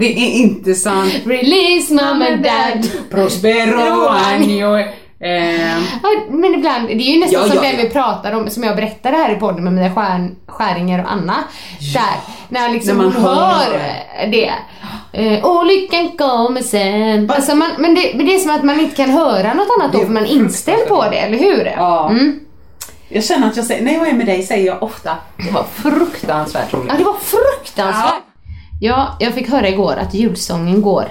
Det 0.01 0.07
är 0.07 0.37
inte 0.37 0.75
sant. 0.75 1.13
Release 1.27 1.93
mom 1.95 2.23
and 2.23 2.43
dad. 2.43 2.89
Prospero 3.11 4.09
año. 4.09 4.85
Eh, 5.25 5.79
Ja, 6.03 6.09
men 6.29 6.55
ibland, 6.55 6.87
det 6.89 6.93
är 6.95 7.15
ju 7.15 7.21
nästan 7.21 7.41
Ja, 7.43 7.47
som 7.49 7.57
ja, 7.57 7.63
den 7.71 7.79
ja. 7.81 7.83
vi 7.85 7.91
pratar 7.91 8.33
om, 8.33 8.51
som 8.51 8.63
jag 8.63 8.77
berättade 8.77 9.17
här 9.17 9.33
i 9.33 9.35
podden 9.35 9.65
med 9.65 9.73
Mia 9.73 9.95
Skär, 9.95 10.31
Skäringer 10.47 11.05
och 11.05 11.13
Anna. 11.13 11.37
Där, 11.95 12.05
när 12.49 12.69
liksom 12.69 12.97
När 12.99 13.05
man 13.05 13.13
hon 13.13 13.23
hör 13.25 13.79
det. 14.31 14.53
Eh, 15.13 15.45
och 15.45 15.67
lyckan 15.67 16.09
kommer 16.09 16.63
sen. 16.63 17.31
Alltså 17.31 17.55
man, 17.55 17.71
men, 17.79 17.95
det, 17.95 18.13
men 18.15 18.27
det 18.27 18.35
är 18.35 18.39
som 18.39 18.51
att 18.51 18.63
man 18.63 18.81
inte 18.81 18.97
kan 18.97 19.11
höra 19.11 19.55
något 19.55 19.69
annat 19.79 19.93
då 19.93 19.99
Det 19.99 20.05
är 20.05 20.07
för 20.07 20.13
man 20.13 20.25
är 20.25 20.29
inställd 20.31 20.89
på 20.89 21.03
det, 21.11 21.17
eller 21.19 21.39
hur? 21.39 21.65
ja. 21.77 22.11
Mm. 22.11 22.41
Jag 23.13 23.25
känner 23.25 23.47
att 23.47 23.57
jag 23.57 23.65
säger, 23.67 23.85
när 23.85 23.93
jag 23.93 24.09
är 24.09 24.13
med 24.13 24.27
dig 24.27 24.43
säger 24.43 24.67
jag 24.67 24.83
ofta, 24.83 25.17
det 25.37 25.51
var 25.51 25.65
fruktansvärt 25.75 26.75
roligt. 26.75 26.89
Ja, 26.93 26.99
det 26.99 27.05
var 27.05 27.17
fruktansvärt. 27.23 28.23
Ja, 28.81 29.17
jag 29.21 29.35
fick 29.35 29.51
höra 29.51 29.69
igår 29.69 29.97
att 29.97 30.15
julsången 30.15 30.83
går. 30.83 31.09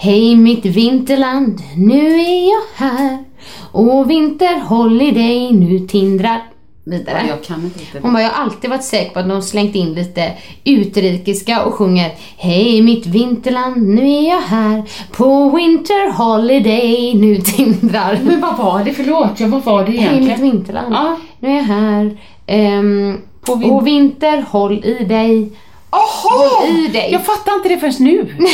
Hej 0.00 0.34
mitt 0.36 0.64
vinterland, 0.64 1.60
nu 1.76 2.14
är 2.20 2.48
jag 2.50 2.86
här. 2.86 3.18
Och 3.72 4.10
vinterholiday, 4.10 5.52
nu 5.52 5.78
tindrar 5.78 6.42
vidare. 6.84 7.24
Jag 7.28 7.44
kan 7.44 7.64
inte 7.64 7.78
riktigt. 7.78 8.02
Hon 8.02 8.12
bara, 8.12 8.22
jag 8.22 8.30
har 8.30 8.42
alltid 8.44 8.70
varit 8.70 8.84
säker 8.84 9.10
på 9.12 9.18
att 9.18 9.28
de 9.28 9.42
slängt 9.42 9.74
in 9.74 9.94
lite 9.94 10.32
utrikiska 10.64 11.64
och 11.64 11.74
sjunger 11.74 12.10
Hej 12.36 12.82
mitt 12.82 13.06
vinterland, 13.06 13.88
nu 13.88 14.08
är 14.14 14.28
jag 14.28 14.40
här 14.40 14.82
på 15.12 15.50
winter 15.50 16.12
holiday, 16.12 17.14
nu 17.14 17.36
tindrar. 17.36 18.18
Men 18.24 18.40
vad 18.40 18.56
var 18.56 18.84
det? 18.84 18.92
Förlåt, 18.92 19.40
ja, 19.40 19.46
vad 19.46 19.64
var 19.64 19.84
det 19.84 19.92
Hej 19.92 20.10
mitt 20.20 20.22
egentligen? 20.28 20.52
vinterland, 20.52 20.94
Ja. 20.94 21.16
nu 21.40 21.48
är 21.48 21.54
jag 21.56 21.62
här. 21.62 22.18
Um, 22.78 23.18
På 23.40 23.54
vin- 23.54 23.70
och 23.70 23.86
vinter, 23.86 24.44
håll 24.50 24.84
i 24.84 25.04
dig. 25.04 25.50
Håll 25.90 26.68
i 26.68 26.88
dig. 26.88 27.12
Jag 27.12 27.26
fattar 27.26 27.54
inte 27.54 27.68
det 27.68 27.78
förrän 27.78 27.94
nu. 27.98 28.36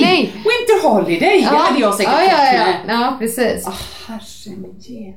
Nej. 0.00 0.32
Winter 0.34 0.88
Holiday, 0.88 1.40
det 1.50 1.56
hade 1.56 1.80
jag 1.80 1.94
säkert 1.94 2.12
ja, 2.12 2.22
ja, 2.22 2.54
ja. 2.54 2.92
ja, 2.94 3.16
precis. 3.18 3.66
Herregud. 4.06 5.14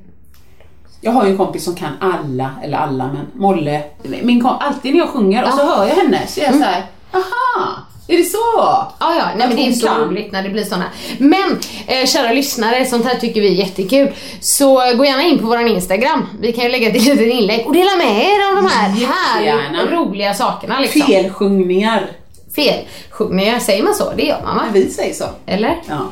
Jag 1.01 1.12
har 1.12 1.25
ju 1.25 1.32
en 1.32 1.38
kompis 1.38 1.63
som 1.63 1.75
kan 1.75 1.91
alla, 2.00 2.51
eller 2.63 2.77
alla, 2.77 3.08
men 3.08 3.27
Molle. 3.34 3.84
Min 4.24 4.41
kom, 4.41 4.58
alltid 4.60 4.91
när 4.91 5.00
jag 5.00 5.10
sjunger 5.10 5.43
och 5.43 5.50
så 5.50 5.65
hör 5.65 5.88
jag 5.88 5.96
henne 5.96 6.27
så 6.27 6.39
är 6.39 6.46
jag 6.46 6.53
så 6.55 6.63
här, 6.63 6.86
aha, 7.12 7.75
är 8.08 8.18
det 8.18 8.24
så? 8.24 8.38
Ja, 8.58 8.96
ja, 9.00 9.26
nej, 9.36 9.48
men 9.48 9.56
det 9.56 9.62
är 9.62 9.66
hon 9.66 9.74
så 9.74 9.88
roligt 9.88 10.32
när 10.32 10.44
det 10.44 10.50
blir 10.50 10.64
såna. 10.64 10.86
Men 11.18 11.60
eh, 11.88 12.06
kära 12.06 12.34
lyssnare, 12.34 12.86
sånt 12.86 13.06
här 13.06 13.16
tycker 13.16 13.42
vi 13.42 13.48
är 13.48 13.66
jättekul. 13.66 14.12
Så 14.42 14.74
gå 14.76 15.06
gärna 15.06 15.24
in 15.24 15.40
på 15.40 15.46
våran 15.46 15.68
Instagram. 15.68 16.28
Vi 16.40 16.54
kan 16.54 16.64
ju 16.64 16.70
lägga 16.70 16.88
ett 16.88 16.94
litet 17.06 17.22
inlägg 17.22 17.68
och 17.68 17.74
dela 17.74 17.96
med 17.98 18.26
er 18.26 18.50
av 18.50 18.56
de 18.56 18.70
här 18.70 18.90
härliga, 18.90 19.86
roliga 19.98 20.34
sakerna 20.34 20.80
liksom. 20.80 21.02
Felsjungningar. 21.02 22.12
Fel. 22.56 22.86
Sjungningar, 23.10 23.60
säger 23.60 23.84
man 23.84 23.96
så? 23.96 24.12
Det 24.18 24.24
gör 24.24 24.42
man 24.44 24.56
va? 24.56 24.64
Vi 24.74 24.90
säger 24.90 25.14
så. 25.14 25.26
Eller? 25.46 25.82
Ja. 25.88 26.10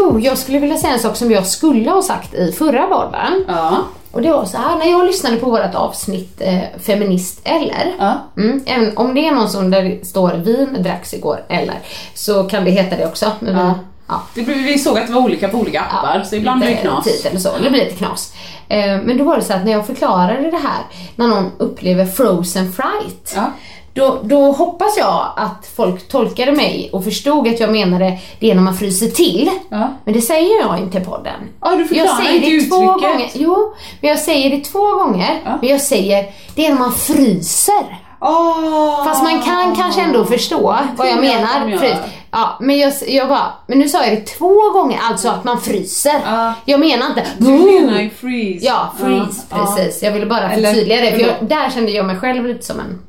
Jo, 0.00 0.20
jag 0.20 0.38
skulle 0.38 0.58
vilja 0.58 0.76
säga 0.76 0.92
en 0.92 1.00
sak 1.00 1.16
som 1.16 1.30
jag 1.30 1.46
skulle 1.46 1.90
ha 1.90 2.02
sagt 2.02 2.34
i 2.34 2.52
förra 2.52 2.86
podden. 2.86 3.44
Ja. 3.48 3.76
Och 4.12 4.22
det 4.22 4.30
var 4.32 4.44
så 4.44 4.56
här, 4.58 4.76
när 4.76 4.86
jag 4.90 5.06
lyssnade 5.06 5.36
på 5.36 5.50
vårt 5.50 5.74
avsnitt 5.74 6.40
eh, 6.40 6.58
Feminist 6.82 7.40
eller 7.44 7.94
Ja. 7.98 8.14
Mm, 8.36 8.62
även 8.66 8.96
om 8.96 9.14
det 9.14 9.26
är 9.26 9.32
någon 9.32 9.48
som 9.48 9.70
där 9.70 9.98
står 10.04 10.30
vin 10.34 10.76
dracks 10.82 11.14
igår 11.14 11.44
eller 11.48 11.74
så 12.14 12.44
kan 12.44 12.64
det 12.64 12.70
heta 12.70 12.96
det 12.96 13.06
också. 13.06 13.32
Men 13.40 13.56
Ja. 13.56 13.74
ja, 14.08 14.22
Det, 14.34 14.40
vi 14.42 14.78
såg 14.78 14.98
att 14.98 15.06
det 15.06 15.12
var 15.12 15.20
olika 15.20 15.48
på 15.48 15.58
olika 15.58 15.80
appar, 15.80 16.22
så 16.24 16.36
ibland 16.36 16.60
blir 16.60 16.70
det 16.70 16.76
knas. 16.76 17.06
Och 17.34 17.40
så, 17.40 17.48
det 17.62 17.70
blir 17.70 17.84
lite 17.84 17.96
knas. 17.96 18.34
Eh, 18.68 18.98
men 19.02 19.18
då 19.18 19.24
var 19.24 19.36
det 19.36 19.44
så 19.44 19.52
att 19.52 19.64
när 19.64 19.72
jag 19.72 19.86
förklarade 19.86 20.50
det 20.50 20.56
här, 20.56 20.82
när 21.16 21.28
någon 21.28 21.50
upplever 21.58 22.06
frozen 22.06 22.72
fright. 22.72 23.32
Ja. 23.36 23.50
Då, 23.94 24.18
då 24.22 24.52
hoppas 24.52 24.96
jag 24.98 25.32
att 25.36 25.66
folk 25.76 26.08
tolkade 26.08 26.52
mig 26.52 26.90
och 26.92 27.04
förstod 27.04 27.48
att 27.48 27.60
jag 27.60 27.72
menade 27.72 28.18
det 28.40 28.54
när 28.54 28.62
man 28.62 28.74
fryser 28.74 29.06
till. 29.06 29.50
Ja. 29.68 29.88
Men 30.04 30.14
det 30.14 30.20
säger 30.20 30.60
jag 30.60 30.78
inte 30.78 30.98
i 30.98 31.00
podden. 31.00 31.34
Ja, 31.60 31.70
du 31.70 31.96
jag 31.96 32.16
säger 32.16 32.34
inte 32.34 32.50
det 32.50 32.60
två 32.60 32.94
uttrycket. 32.94 33.10
gånger. 33.12 33.30
Jo, 33.34 33.74
men 34.00 34.10
jag 34.10 34.18
säger 34.18 34.50
det 34.50 34.64
två 34.64 34.94
gånger. 34.94 35.40
Ja. 35.44 35.58
Men 35.60 35.70
jag 35.70 35.80
säger 35.80 36.26
det 36.54 36.66
är 36.66 36.70
när 36.70 36.78
man 36.78 36.92
fryser. 36.92 37.98
Oh. 38.20 39.04
Fast 39.04 39.22
man 39.22 39.42
kan 39.42 39.76
kanske 39.76 40.00
ändå 40.00 40.24
förstå 40.24 40.76
vad 40.96 41.06
jag 41.08 41.16
jag 41.16 41.20
menar. 41.20 41.78
Frys. 41.78 41.96
Ja, 42.30 42.56
men 42.60 42.78
jag, 42.78 42.92
jag 43.06 43.28
bara, 43.28 43.52
men 43.66 43.78
nu 43.78 43.88
sa 43.88 44.04
jag 44.04 44.12
det 44.16 44.26
två 44.26 44.70
gånger, 44.72 45.00
alltså 45.02 45.28
att 45.28 45.44
man 45.44 45.60
fryser. 45.60 46.20
Ja. 46.24 46.54
Jag 46.64 46.80
menar 46.80 47.06
inte 47.06 47.26
Du 47.38 47.50
menar 47.50 48.00
ju 48.00 48.10
freeze. 48.10 48.66
Ja, 48.66 48.92
freeze, 48.98 49.42
Ja, 49.50 49.56
precis. 49.56 50.02
Jag 50.02 50.12
ville 50.12 50.26
bara 50.26 50.50
förtydliga 50.50 51.00
det, 51.00 51.10
för 51.10 51.20
jag, 51.20 51.34
där 51.40 51.70
kände 51.70 51.90
jag 51.90 52.06
mig 52.06 52.16
själv 52.16 52.46
lite 52.46 52.64
som 52.66 52.80
en 52.80 53.02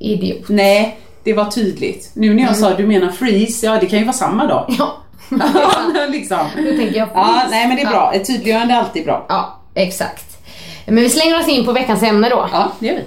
idiot. 0.00 0.48
Nej, 0.48 0.98
det 1.24 1.32
var 1.32 1.44
tydligt. 1.44 2.10
Nu 2.14 2.34
när 2.34 2.42
jag 2.42 2.56
sa 2.56 2.74
du 2.74 2.86
menar 2.86 3.10
freeze, 3.12 3.66
ja 3.66 3.78
det 3.80 3.86
kan 3.86 3.98
ju 3.98 4.04
vara 4.04 4.16
samma 4.16 4.46
dag. 4.46 4.74
Ja, 4.78 4.96
liksom. 6.08 6.38
då 6.56 6.62
tänker 6.62 6.96
jag 6.98 7.08
Ja, 7.14 7.24
freeze. 7.24 7.50
nej 7.50 7.66
men 7.68 7.76
det 7.76 7.82
är 7.82 7.84
Ja. 7.84 7.90
bra. 7.90 8.12
Ett 8.14 8.26
tydliggörande 8.26 8.74
är 8.74 8.78
alltid 8.78 9.04
bra. 9.04 9.26
Ja, 9.28 9.58
exakt. 9.74 10.24
Men 10.86 10.96
vi 11.02 11.10
slänger 11.10 11.40
oss 11.40 11.48
in 11.48 11.64
på 11.64 11.72
veckans 11.72 12.02
ämne 12.02 12.28
då. 12.28 12.48
Ja, 12.52 12.72
det 12.78 12.86
gör 12.86 12.94
vi. 12.96 13.04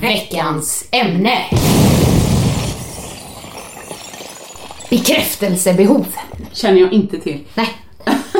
Veckans 0.00 0.84
ämne. 0.90 1.38
Bekräftelsebehov. 4.90 6.06
Känner 6.56 6.80
jag 6.80 6.92
inte 6.92 7.18
till. 7.18 7.44
Nej. 7.54 7.68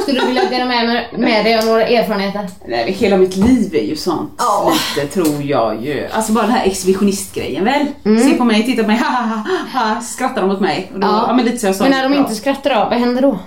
Skulle 0.03 0.21
du 0.21 0.27
vilja 0.27 0.45
dela 0.51 0.65
med, 0.65 1.05
med 1.19 1.45
dig 1.45 1.59
av 1.59 1.65
några 1.65 1.87
erfarenheter? 1.87 2.49
Nej, 2.69 2.93
hela 2.93 3.17
mitt 3.17 3.37
liv 3.37 3.75
är 3.75 3.83
ju 3.83 3.97
sånt. 3.97 4.33
Ja. 4.39 4.73
Lite 4.97 5.15
tror 5.15 5.43
jag 5.43 5.85
ju. 5.85 6.07
Alltså 6.13 6.33
bara 6.33 6.47
den 6.47 6.55
här 6.55 6.67
exhibitionistgrejen 6.67 7.65
väl. 7.65 7.87
Se 8.03 8.35
på 8.35 8.45
mig, 8.45 8.67
titta 8.67 8.83
på 8.83 8.89
mig, 8.89 8.99
ha 8.99 9.07
ha 9.07 9.23
ha, 9.23 9.45
ha 9.73 10.01
skrattar 10.01 10.43
de 10.43 10.51
åt 10.51 10.61
mig. 10.61 10.93
Då, 10.95 11.01
ja. 11.01 11.33
men 11.37 11.45
lite 11.45 11.59
så 11.59 11.67
jag 11.67 11.77
sa. 11.77 11.85
Men 11.85 11.93
när 11.93 12.03
de 12.03 12.13
ja. 12.13 12.19
inte 12.19 12.35
skrattar 12.35 12.71
då, 12.75 12.77
vad 12.91 12.99
händer 12.99 13.23
då? 13.23 13.39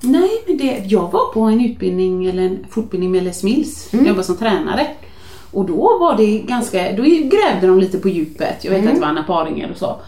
Nej, 0.00 0.30
men 0.46 0.56
det, 0.56 0.82
jag 0.84 1.12
var 1.12 1.32
på 1.32 1.40
en 1.40 1.60
utbildning 1.60 2.26
eller 2.26 2.42
en 2.42 2.66
fortbildning 2.70 3.12
med 3.12 3.22
Les 3.22 3.42
Mills. 3.42 3.88
Jag 3.90 4.06
jobbade 4.06 4.24
som 4.24 4.36
tränare. 4.36 4.86
Och 5.52 5.64
då 5.64 5.98
var 5.98 6.16
det 6.16 6.38
ganska, 6.38 6.92
då 6.92 7.02
grävde 7.02 7.66
de 7.66 7.80
lite 7.80 7.98
på 7.98 8.08
djupet. 8.08 8.64
Jag 8.64 8.72
vet 8.72 8.86
att 8.86 8.94
det 8.94 9.00
var 9.00 9.08
Anna 9.08 9.22
Paringer 9.22 9.70
och 9.70 9.76
så. 9.76 10.00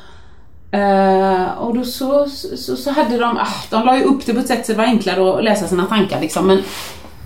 Eh, 0.70 1.58
och 1.58 1.75
då 1.75 1.84
så, 1.84 2.26
så, 2.56 2.76
så 2.76 2.90
hade 2.90 3.18
de, 3.18 3.37
ah, 3.37 3.46
de 3.70 3.84
la 3.87 3.96
ju 3.98 4.04
upp 4.04 4.26
det 4.26 4.34
på 4.34 4.40
ett 4.40 4.46
sätt 4.48 4.66
så 4.66 4.72
det 4.72 4.78
var 4.78 4.84
enklare 4.84 5.38
att 5.38 5.44
läsa 5.44 5.66
sina 5.66 5.87
tankar 5.87 6.20
liksom. 6.20 6.46
Men 6.46 6.62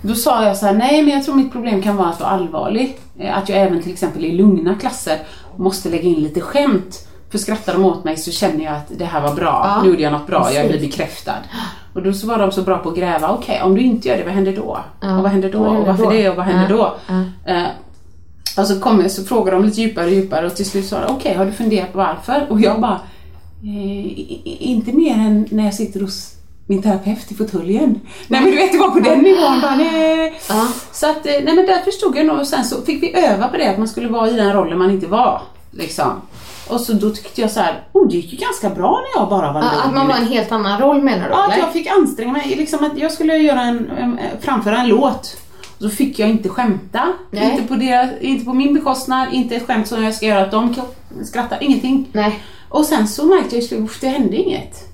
då 0.03 0.15
sa 0.15 0.45
jag 0.45 0.57
så 0.57 0.67
här: 0.67 0.73
nej 0.73 1.03
men 1.03 1.15
jag 1.15 1.25
tror 1.25 1.35
mitt 1.35 1.53
problem 1.53 1.83
kan 1.83 1.97
vara 1.97 2.09
att 2.09 2.21
vara 2.21 2.31
allvarlig. 2.31 2.99
Eh, 3.19 3.39
Att 3.39 3.49
jag 3.49 3.59
även 3.59 3.83
till 3.83 3.93
exempel 3.93 4.25
i 4.25 4.33
lugna 4.33 4.75
klasser 4.75 5.19
måste 5.57 5.89
lägga 5.89 6.03
in 6.03 6.23
lite 6.23 6.41
skämt. 6.41 7.09
För 7.31 7.39
skrattar 7.39 7.73
de 7.73 7.85
åt 7.85 8.05
mig 8.05 8.17
så 8.17 8.31
känner 8.31 8.65
jag 8.65 8.75
att 8.75 8.93
det 8.99 9.05
här 9.05 9.21
var 9.21 9.35
bra, 9.35 9.63
Ja, 9.77 9.83
nu 9.83 9.89
gjorde 9.91 10.03
jag 10.03 10.13
något 10.13 10.27
bra, 10.27 10.53
jag 10.53 10.69
blir 10.69 10.81
bekräftad. 10.81 11.35
Och 11.95 12.03
då 12.03 12.13
så 12.13 12.27
var 12.27 12.39
de 12.39 12.53
så 12.53 12.63
bra 12.63 12.79
på 12.79 12.89
att 12.89 12.97
gräva, 12.97 13.29
okej 13.29 13.63
om 13.63 13.75
du 13.75 13.81
inte 13.81 14.09
gör 14.09 14.17
det, 14.17 14.25
vad 14.25 14.33
händer 14.33 14.57
då? 14.57 14.79
Ja, 15.01 15.17
Och 15.17 15.23
vad 15.23 15.33
händer 15.33 15.53
då? 15.53 15.59
vad 15.59 15.73
händer 15.73 15.81
och 15.83 15.87
varför 15.87 16.05
då? 16.05 16.11
det? 16.11 16.29
Och 16.31 16.37
vad 16.37 16.45
händer 16.47 16.77
Ja, 16.77 16.95
då? 17.47 17.53
Eh, 17.53 17.65
och 18.59 18.67
så, 18.67 18.81
kom 18.81 19.01
jag, 19.01 19.11
så 19.11 19.25
frågade 19.25 19.57
de 19.57 19.65
lite 19.65 19.81
djupare 19.81 20.05
och 20.07 20.11
djupare 20.13 20.47
och 20.47 20.55
till 20.57 20.67
slut 20.71 20.85
sa 20.87 21.01
de, 21.07 21.15
okej 21.15 21.35
har 21.35 21.45
du 21.45 21.53
funderat 21.53 21.93
på 21.93 21.99
varför? 21.99 22.47
Och 22.51 22.61
jag 22.61 22.81
bara, 22.81 23.01
eh, 23.63 24.69
inte 24.69 24.93
mer 24.93 25.15
än 25.15 25.49
när 25.51 25.65
jag 25.65 25.75
sitter 25.75 26.01
hos 26.01 26.35
min 26.67 26.83
terapeut 26.83 27.33
i 27.33 27.35
fåtöljen. 27.35 28.01
Nej 28.29 28.41
men 28.41 28.51
du 28.51 28.57
vet, 28.57 28.73
det 28.73 28.79
var 28.79 28.91
på 28.91 29.01
den 29.01 29.19
nivån 29.19 29.61
bara, 29.63 29.77
nej. 29.77 30.41
Ja. 30.49 30.69
Så 30.93 31.11
att, 31.11 31.27
eh, 31.27 31.33
nej 31.33 31.55
men 31.55 31.67
där 31.67 31.83
förstod 31.85 32.17
jag 32.17 32.27
nog 32.27 32.39
och 32.39 32.47
sen 32.47 32.65
så 32.65 32.83
fick 32.83 33.03
vi 33.03 33.17
öva 33.17 33.49
på 33.49 33.57
det, 33.57 33.71
att 33.71 33.79
man 33.79 33.89
skulle 33.89 34.09
vara 34.09 34.31
i 34.31 34.33
den 34.33 34.53
rollen 34.53 34.79
man 34.79 34.91
inte 34.91 35.07
var. 35.07 35.43
Liksom. 35.71 36.13
Och 36.69 36.81
så 36.81 36.93
då 36.93 37.11
tyckte 37.11 37.41
jag 37.41 37.51
så 37.51 37.61
här, 37.61 37.85
oh 37.93 38.09
det 38.09 38.17
gick 38.17 38.33
ju 38.33 38.39
ganska 38.39 38.71
bra 38.71 38.91
när 38.91 39.21
jag 39.21 39.31
bara 39.31 39.53
var 39.53 39.61
Ja. 39.61 39.83
Att 39.85 39.95
man 39.95 40.09
var 40.09 40.15
en 40.15 40.27
helt 40.27 40.53
annan 40.53 40.81
roll 40.81 41.03
menar 41.03 41.29
du? 41.29 41.31
Ja, 41.31 41.49
att 41.49 41.59
jag 41.59 41.73
fick 41.73 41.87
anstränga 41.87 42.33
mig. 42.33 42.55
Liksom 42.57 42.85
att 42.85 42.99
jag 42.99 43.13
skulle 43.13 43.37
göra 43.37 43.61
en, 43.61 44.19
framföra 44.41 44.79
en 44.79 44.89
låt. 44.89 45.37
Så 45.79 45.91
fick 45.91 46.19
jag 46.19 46.31
inte 46.31 46.49
skämta. 46.49 47.13
Nej. 47.31 47.51
Inte 47.51 47.63
på, 47.63 47.75
deras, 47.75 48.11
inte 48.21 48.45
på 48.45 48.53
min 48.53 48.75
bekostnad, 48.75 49.29
inte 49.33 49.55
ett 49.57 49.67
skämt 49.67 49.89
som 49.89 50.05
jag 50.05 50.15
ska 50.15 50.27
göra 50.27 50.43
att 50.43 50.51
de 50.51 50.75
skrattar, 51.25 51.59
ingenting. 51.61 52.09
Nej. 52.13 52.41
Och 52.73 52.85
sen 52.85 53.09
så 53.09 53.25
märkte 53.25 53.57
jag 53.57 53.65
ju 53.65 53.85
att 53.85 54.01
det 54.01 54.09
hände 54.09 54.37
inget. 54.37 54.89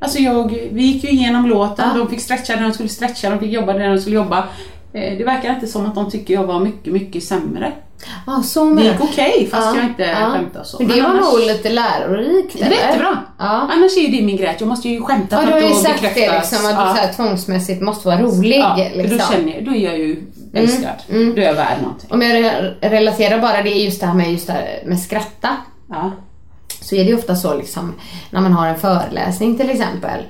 Alltså 0.00 0.18
jag, 0.18 0.68
vi 0.72 0.82
gick 0.82 1.04
ju 1.04 1.10
igenom 1.10 1.46
låten, 1.46 1.88
Ja. 1.94 1.98
de 1.98 2.08
fick 2.10 2.20
stretcha 2.20 2.56
när 2.56 2.62
de 2.62 2.72
skulle 2.72 2.88
stretcha, 2.88 3.30
de 3.30 3.38
fick 3.38 3.52
jobba 3.52 3.72
när 3.72 3.88
de 3.94 3.98
skulle 4.00 4.16
jobba. 4.16 4.38
Eh, 4.92 5.18
Det 5.18 5.24
verkar 5.24 5.54
inte 5.54 5.66
som 5.66 5.86
att 5.86 5.94
de 5.94 6.10
tycker 6.10 6.34
jag 6.34 6.44
var 6.44 6.60
mycket, 6.60 6.92
mycket 6.92 7.24
sämre. 7.24 7.72
Ja, 8.26 8.42
så 8.42 8.64
Det 8.74 8.82
gick 8.82 9.00
okej 9.00 9.48
fast 9.50 9.66
Ja, 9.66 9.76
jag 9.76 9.84
inte 9.84 10.02
ja. 10.02 10.30
skämtade 10.30 10.64
så. 10.64 10.78
Men 10.82 10.88
det 10.96 11.02
var 11.02 11.08
annars- 11.10 11.32
nog 11.32 11.40
lite 11.46 11.70
lärorikt 11.70 12.58
Det 12.58 12.64
eller? 12.64 12.76
jättebra. 12.76 13.18
Ja. 13.38 13.44
Annars 13.72 13.96
är 13.96 14.00
ju 14.00 14.16
det 14.16 14.22
min 14.26 14.36
grej, 14.36 14.48
att 14.48 14.60
jag 14.60 14.68
måste 14.68 14.88
ju 14.88 15.00
skämta 15.00 15.36
Ja, 15.36 15.40
för 15.42 15.46
du 15.46 15.52
har 15.52 15.58
att 15.58 15.64
ju 15.64 15.68
då 15.68 15.74
sagt 15.74 16.02
det 16.02 16.08
bekräftas. 16.14 16.52
liksom, 16.52 16.70
att 16.70 16.76
du 16.76 16.82
Ja. 16.82 16.94
så 16.94 17.00
här, 17.00 17.12
tvångsmässigt 17.12 17.82
måste 17.82 18.08
vara 18.08 18.20
rolig. 18.22 18.62
För 18.62 18.96
liksom. 19.02 19.18
då 19.18 19.24
känner 19.32 19.54
jag, 19.54 19.64
då 19.64 19.70
är 19.74 19.84
jag 19.84 19.98
ju 19.98 20.22
älskad. 20.54 20.94
mm. 21.10 21.34
Då 21.34 21.40
är 21.40 21.46
jag 21.46 21.54
värd 21.54 21.78
någonting. 21.82 22.12
Om 22.12 22.22
jag 22.22 22.30
re- 22.44 22.74
relaterar 22.80 23.40
bara 23.40 23.62
det 23.62 23.70
just 23.70 24.00
det 24.00 24.06
här 24.06 24.14
med, 24.14 24.32
just 24.32 24.46
det 24.46 24.52
här 24.52 24.82
med 24.86 24.98
skratta. 25.00 25.56
Så 26.80 26.94
är 26.94 27.04
det 27.04 27.14
ofta 27.14 27.36
så 27.36 27.54
liksom 27.54 27.94
när 28.30 28.40
man 28.40 28.52
har 28.52 28.66
en 28.66 28.80
föreläsning 28.80 29.56
till 29.56 29.70
exempel. 29.70 30.24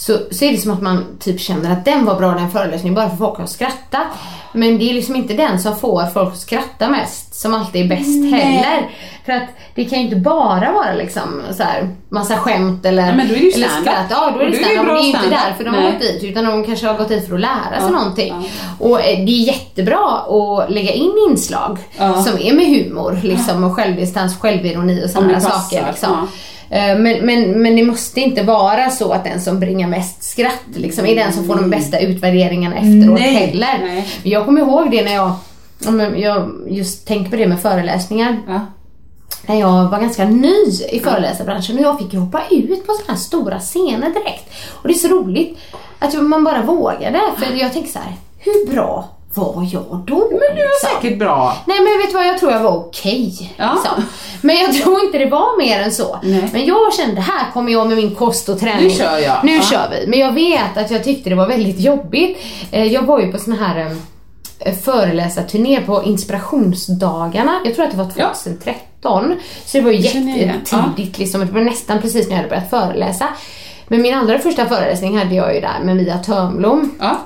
Så, 0.00 0.18
så 0.30 0.44
är 0.44 0.52
det 0.52 0.58
som 0.58 0.70
att 0.70 0.82
man 0.82 1.04
typ 1.20 1.40
känner 1.40 1.72
att 1.72 1.84
den 1.84 2.04
var 2.04 2.14
bra 2.18 2.30
den 2.30 2.50
föreläsningen 2.50 2.94
bara 2.94 3.10
för 3.10 3.16
folk 3.16 3.38
har 3.38 3.46
skrattat. 3.46 4.06
Men 4.52 4.78
det 4.78 4.90
är 4.90 4.94
liksom 4.94 5.16
inte 5.16 5.34
den 5.34 5.60
som 5.60 5.76
får 5.76 6.06
folk 6.06 6.32
att 6.32 6.38
skratta 6.38 6.88
mest 6.88 7.34
som 7.34 7.54
alltid 7.54 7.84
är 7.84 7.88
bäst 7.96 8.24
heller. 8.34 8.90
För 9.26 9.32
att 9.32 9.42
det 9.74 9.84
kan 9.84 9.98
ju 9.98 10.04
inte 10.04 10.16
bara 10.16 10.72
vara 10.72 10.92
liksom 10.94 11.42
så 11.56 11.62
här 11.62 11.88
massa 12.08 12.36
skämt 12.36 12.86
eller, 12.86 13.06
Ja, 13.06 13.14
men 13.14 13.26
eller 13.30 13.50
skratt. 13.80 14.06
Ja, 14.10 14.30
då 14.34 14.40
är 14.40 14.46
det 14.50 14.56
stand-up. 14.56 14.84
bra 14.84 14.94
Det 14.94 15.00
är 15.00 15.02
ju 15.02 15.08
inte 15.08 15.28
därför 15.30 15.64
de 15.64 15.70
Nej. 15.70 15.82
har 15.84 15.90
gått 15.90 16.00
dit 16.00 16.24
utan 16.24 16.44
de 16.44 16.64
kanske 16.64 16.86
har 16.86 16.98
gått 16.98 17.08
dit 17.08 17.28
för 17.28 17.34
att 17.34 17.40
lära 17.40 17.80
sig 17.80 17.80
Ja, 17.80 17.88
någonting. 17.88 18.50
Och 18.78 19.00
eh, 19.00 19.24
det 19.24 19.32
är 19.32 19.46
jättebra 19.46 20.18
att 20.28 20.70
lägga 20.72 20.92
in 20.92 21.12
inslag 21.30 21.78
Ja. 21.98 22.22
som 22.22 22.38
är 22.38 22.52
med 22.52 22.66
humor 22.66 23.20
liksom, 23.22 23.64
och 23.64 23.74
självdistans, 23.76 24.38
självironi 24.38 25.04
och 25.04 25.10
sådana 25.10 25.40
saker. 25.40 25.86
Liksom. 25.88 26.28
Eh, 26.70 26.98
Men, 26.98 27.26
men, 27.26 27.62
men 27.62 27.76
det 27.76 27.82
måste 27.82 28.20
inte 28.20 28.42
vara 28.42 28.90
så 28.90 29.12
att 29.12 29.24
den 29.24 29.40
som 29.40 29.60
bringar 29.60 29.88
mest 29.88 30.22
skratt 30.22 30.62
liksom, 30.74 31.06
är 31.06 31.14
den 31.14 31.32
som 31.32 31.44
får 31.46 31.54
de 31.56 31.70
bästa 31.70 31.98
utvärderingarna 31.98 32.76
efteråt 32.76 33.20
Nej, 33.20 33.34
heller. 33.34 33.78
nej. 33.84 34.08
Jag 34.22 34.44
kommer 34.44 34.60
ihåg 34.60 34.90
det 34.90 35.04
när 35.04 35.14
jag, 35.14 35.34
jag 36.18 36.50
just 36.68 37.06
tänker 37.06 37.30
på 37.30 37.36
det 37.36 37.46
med 37.46 37.60
föreläsningar. 37.60 38.38
Ja. 38.48 38.60
När 39.46 39.60
jag 39.60 39.88
var 39.88 40.00
ganska 40.00 40.24
ny 40.24 40.64
i 40.92 41.00
föreläsarbranschen 41.04 41.76
och 41.76 41.82
jag 41.82 41.98
fick 41.98 42.12
ju 42.12 42.18
hoppa 42.18 42.42
ut 42.50 42.86
på 42.86 42.92
sådana 42.92 43.12
här 43.12 43.16
stora 43.16 43.58
scener 43.58 44.10
direkt. 44.10 44.50
Och 44.68 44.88
det 44.88 44.94
är 44.94 44.98
så 44.98 45.08
roligt 45.08 45.58
att 45.98 46.14
man 46.22 46.44
bara 46.44 46.62
vågade. 46.62 47.20
För 47.38 47.54
jag 47.60 47.72
tänker 47.72 47.90
så 47.90 47.98
här, 47.98 48.12
hur 48.38 48.72
bra 48.74 49.08
var 49.38 49.68
jag 49.72 50.02
då? 50.06 50.16
Men 50.30 50.56
du 50.56 50.62
var 50.62 50.94
säkert 51.00 51.18
bra. 51.18 51.56
Nej 51.66 51.76
men 51.80 51.98
vet 51.98 52.08
du 52.10 52.14
vad, 52.16 52.26
jag 52.26 52.38
tror 52.38 52.52
jag 52.52 52.60
var 52.60 52.76
okej. 52.76 53.54
Ja. 53.56 53.72
liksom. 53.74 54.02
Men 54.40 54.56
jag 54.56 54.72
tror 54.72 55.04
inte 55.04 55.18
det 55.18 55.26
var 55.26 55.58
mer 55.58 55.80
än 55.80 55.92
så. 55.92 56.18
Nej. 56.22 56.48
Men 56.52 56.66
jag 56.66 56.94
kände, 56.94 57.20
här 57.20 57.52
kommer 57.52 57.72
jag 57.72 57.86
med 57.88 57.96
min 57.96 58.14
kost 58.14 58.48
och 58.48 58.60
träning. 58.60 58.84
Nu 58.84 58.90
kör 58.90 59.18
jag. 59.18 59.44
Nu 59.44 59.54
Ja. 59.56 59.62
kör 59.62 59.88
vi. 59.90 60.06
Men 60.06 60.18
jag 60.18 60.32
vet 60.32 60.76
att 60.76 60.90
jag 60.90 61.04
tyckte 61.04 61.30
det 61.30 61.36
var 61.36 61.46
väldigt 61.48 61.80
jobbigt. 61.80 62.38
Eh, 62.70 62.84
Jag 62.84 63.02
var 63.02 63.20
ju 63.20 63.32
på 63.32 63.38
sån 63.38 63.58
här 63.58 63.90
eh, 64.60 64.74
föreläsarturné 64.74 65.80
på 65.80 66.02
inspirationsdagarna. 66.04 67.60
Jag 67.64 67.74
tror 67.74 67.84
att 67.84 67.90
det 67.90 67.96
var 67.96 68.10
Ja. 68.16 68.28
2013. 68.34 69.34
Så 69.66 69.78
det 69.78 69.84
var 69.84 69.90
ju 69.90 69.98
jättetidigt 69.98 71.18
liksom. 71.18 71.40
Det 71.40 71.52
var 71.52 71.60
nästan 71.60 72.00
precis 72.02 72.26
när 72.28 72.30
jag 72.30 72.36
hade 72.36 72.48
börjat 72.48 72.70
föreläsa. 72.70 73.26
Men 73.88 74.02
min 74.02 74.14
allra 74.14 74.38
första 74.38 74.66
föreläsning 74.66 75.18
hade 75.18 75.34
jag 75.34 75.54
ju 75.54 75.60
där 75.60 75.80
med 75.82 75.96
Mia 75.96 76.18
Törnblom. 76.18 76.90
Ja. 77.00 77.16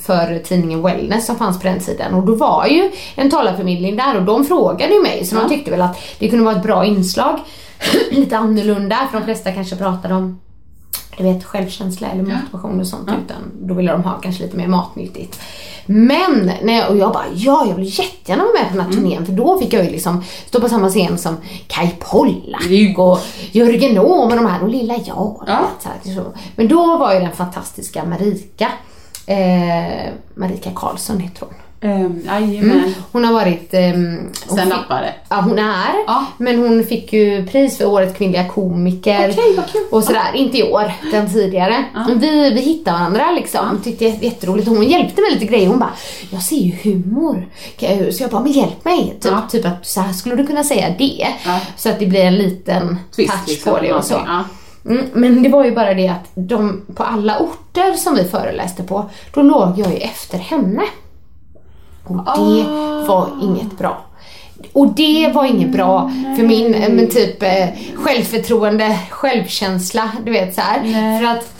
För 0.00 0.38
tidningen 0.38 0.82
Wellness 0.82 1.26
som 1.26 1.36
fanns 1.36 1.60
på 1.60 1.66
den 1.66 1.80
tiden. 1.80 2.14
Och 2.14 2.22
då 2.26 2.34
var 2.34 2.66
ju 2.66 2.90
en 3.14 3.30
talarförmedling 3.30 3.96
där 3.96 4.16
och 4.16 4.22
de 4.22 4.44
frågade 4.44 4.94
ju 4.94 5.02
mig 5.02 5.24
så 5.26 5.36
Ja. 5.36 5.40
de 5.40 5.48
tyckte 5.48 5.70
väl 5.70 5.82
att 5.82 5.98
det 6.18 6.28
kunde 6.28 6.44
vara 6.44 6.56
ett 6.56 6.62
bra 6.62 6.84
inslag. 6.84 7.38
Lite 8.10 8.36
annorlunda 8.38 9.08
för 9.10 9.18
de 9.18 9.24
flesta 9.24 9.52
kanske 9.52 9.76
pratade 9.76 10.14
om 10.14 10.40
du 11.18 11.24
vet, 11.24 11.44
självkänsla 11.44 12.08
eller 12.08 12.22
motivation 12.22 12.80
och 12.80 12.86
sånt 12.86 13.08
utan 13.24 13.36
då 13.68 13.74
ville 13.74 13.92
de 13.92 14.02
ha 14.04 14.18
kanske 14.22 14.42
lite 14.42 14.56
mer 14.56 14.66
matnyttigt. 14.68 15.40
Men, 15.86 16.50
när 16.62 16.78
jag, 16.78 16.90
och 16.90 16.96
jag 16.96 17.12
bara 17.12 17.24
ja, 17.34 17.66
jag 17.68 17.74
vill 17.74 17.98
jättegärna 17.98 18.42
vara 18.42 18.52
med 18.52 18.62
på 18.72 18.76
den 18.76 18.80
här 18.80 18.92
Mm. 18.92 19.02
turnén 19.04 19.26
för 19.26 19.32
då 19.32 19.58
fick 19.60 19.72
jag 19.72 19.84
ju 19.84 19.90
liksom 19.90 20.24
stå 20.46 20.60
på 20.60 20.68
samma 20.68 20.88
scen 20.88 21.18
som 21.18 21.36
Kai 21.66 21.88
Pollak 21.98 22.98
och 22.98 23.18
Jörgen 23.52 23.98
Åhm 23.98 24.30
och 24.30 24.36
de 24.36 24.46
här 24.46 24.62
och 24.62 24.68
lilla 24.68 24.94
jag. 25.04 25.44
Ja. 25.46 25.60
Men 26.56 26.68
då 26.68 26.96
var 26.96 27.14
ju 27.14 27.20
den 27.20 27.32
fantastiska 27.32 28.04
Marika, 28.04 28.68
eh, 29.26 30.12
Marika 30.34 30.70
Karlsson 30.74 31.20
heter 31.20 31.46
hon. 31.46 31.54
Um, 31.90 32.20
Jajamän. 32.26 32.94
Hon 33.12 33.24
har 33.24 33.32
varit... 33.32 33.74
fick- 33.74 34.30
Stand-upare. 34.34 35.12
Ja, 35.28 35.40
hon 35.40 35.58
är. 35.58 35.94
Ja. 36.06 36.24
Men 36.38 36.58
hon 36.58 36.84
fick 36.84 37.12
ju 37.12 37.46
pris 37.46 37.78
för 37.78 37.86
årets 37.86 38.16
kvinnliga 38.18 38.48
komiker. 38.48 39.28
Vad 39.56 39.66
kul. 39.72 39.82
Och 39.90 40.04
sådär. 40.04 40.30
Inte 40.34 40.58
i 40.58 40.62
år, 40.72 40.92
den 41.12 41.32
tidigare. 41.32 41.84
Men 41.94 42.18
Vi, 42.18 42.50
vi 42.50 42.60
hittade 42.60 42.98
varandra 42.98 43.30
liksom. 43.32 43.80
Tyckte 43.84 44.04
det 44.04 44.10
var 44.10 44.24
jätteroligt. 44.24 44.68
Hon 44.68 44.84
hjälpte 44.84 45.20
mig 45.22 45.30
lite 45.30 45.44
grejer. 45.44 45.68
Hon 45.68 45.78
bara, 45.78 45.92
jag 46.30 46.42
ser 46.42 46.56
ju 46.56 46.72
humor. 46.82 47.48
Så 48.12 48.22
jag 48.22 48.30
bara, 48.30 48.42
men 48.42 48.52
hjälp 48.52 48.84
mig. 48.84 49.16
Typ, 49.20 49.32
Ja. 49.32 49.42
typ 49.50 49.66
att 49.66 49.86
så 49.86 50.00
här 50.00 50.12
skulle 50.12 50.36
du 50.36 50.46
kunna 50.46 50.64
säga 50.64 50.94
det. 50.98 51.26
Ja. 51.46 51.60
Så 51.76 51.88
att 51.88 51.98
det 51.98 52.06
blir 52.06 52.24
en 52.24 52.34
liten 52.38 52.96
Twist 53.16 53.32
touch 53.32 53.48
liksom. 53.48 53.72
på 53.72 53.80
det 53.80 53.92
och 53.92 54.04
så. 54.04 54.14
Mm, 54.86 55.06
men 55.12 55.42
det 55.42 55.48
var 55.48 55.64
ju 55.64 55.74
bara 55.74 55.94
det 55.94 56.08
att 56.08 56.30
de, 56.34 56.86
på 56.94 57.02
alla 57.02 57.38
orter 57.38 57.92
som 57.92 58.14
vi 58.14 58.24
föreläste 58.24 58.82
på, 58.82 59.10
då 59.34 59.42
låg 59.42 59.78
jag 59.78 59.90
ju 59.92 59.96
efter 59.96 60.38
henne. 60.38 60.82
Och 62.04 62.16
det 62.16 62.64
var 63.08 63.28
inget 63.42 63.78
bra. 63.78 64.04
Och 64.72 64.88
det 64.88 65.32
var 65.34 65.44
inget 65.44 65.72
bra 65.72 66.10
för 66.36 66.42
min 66.42 66.70
men 66.70 67.10
typ 67.10 67.42
eh, 67.42 67.68
självförtroende, 67.94 68.98
självkänsla, 69.10 70.10
du 70.24 70.32
vet 70.32 70.54
så 70.54 70.60
här. 70.60 70.80
För 71.18 71.26
att 71.26 71.54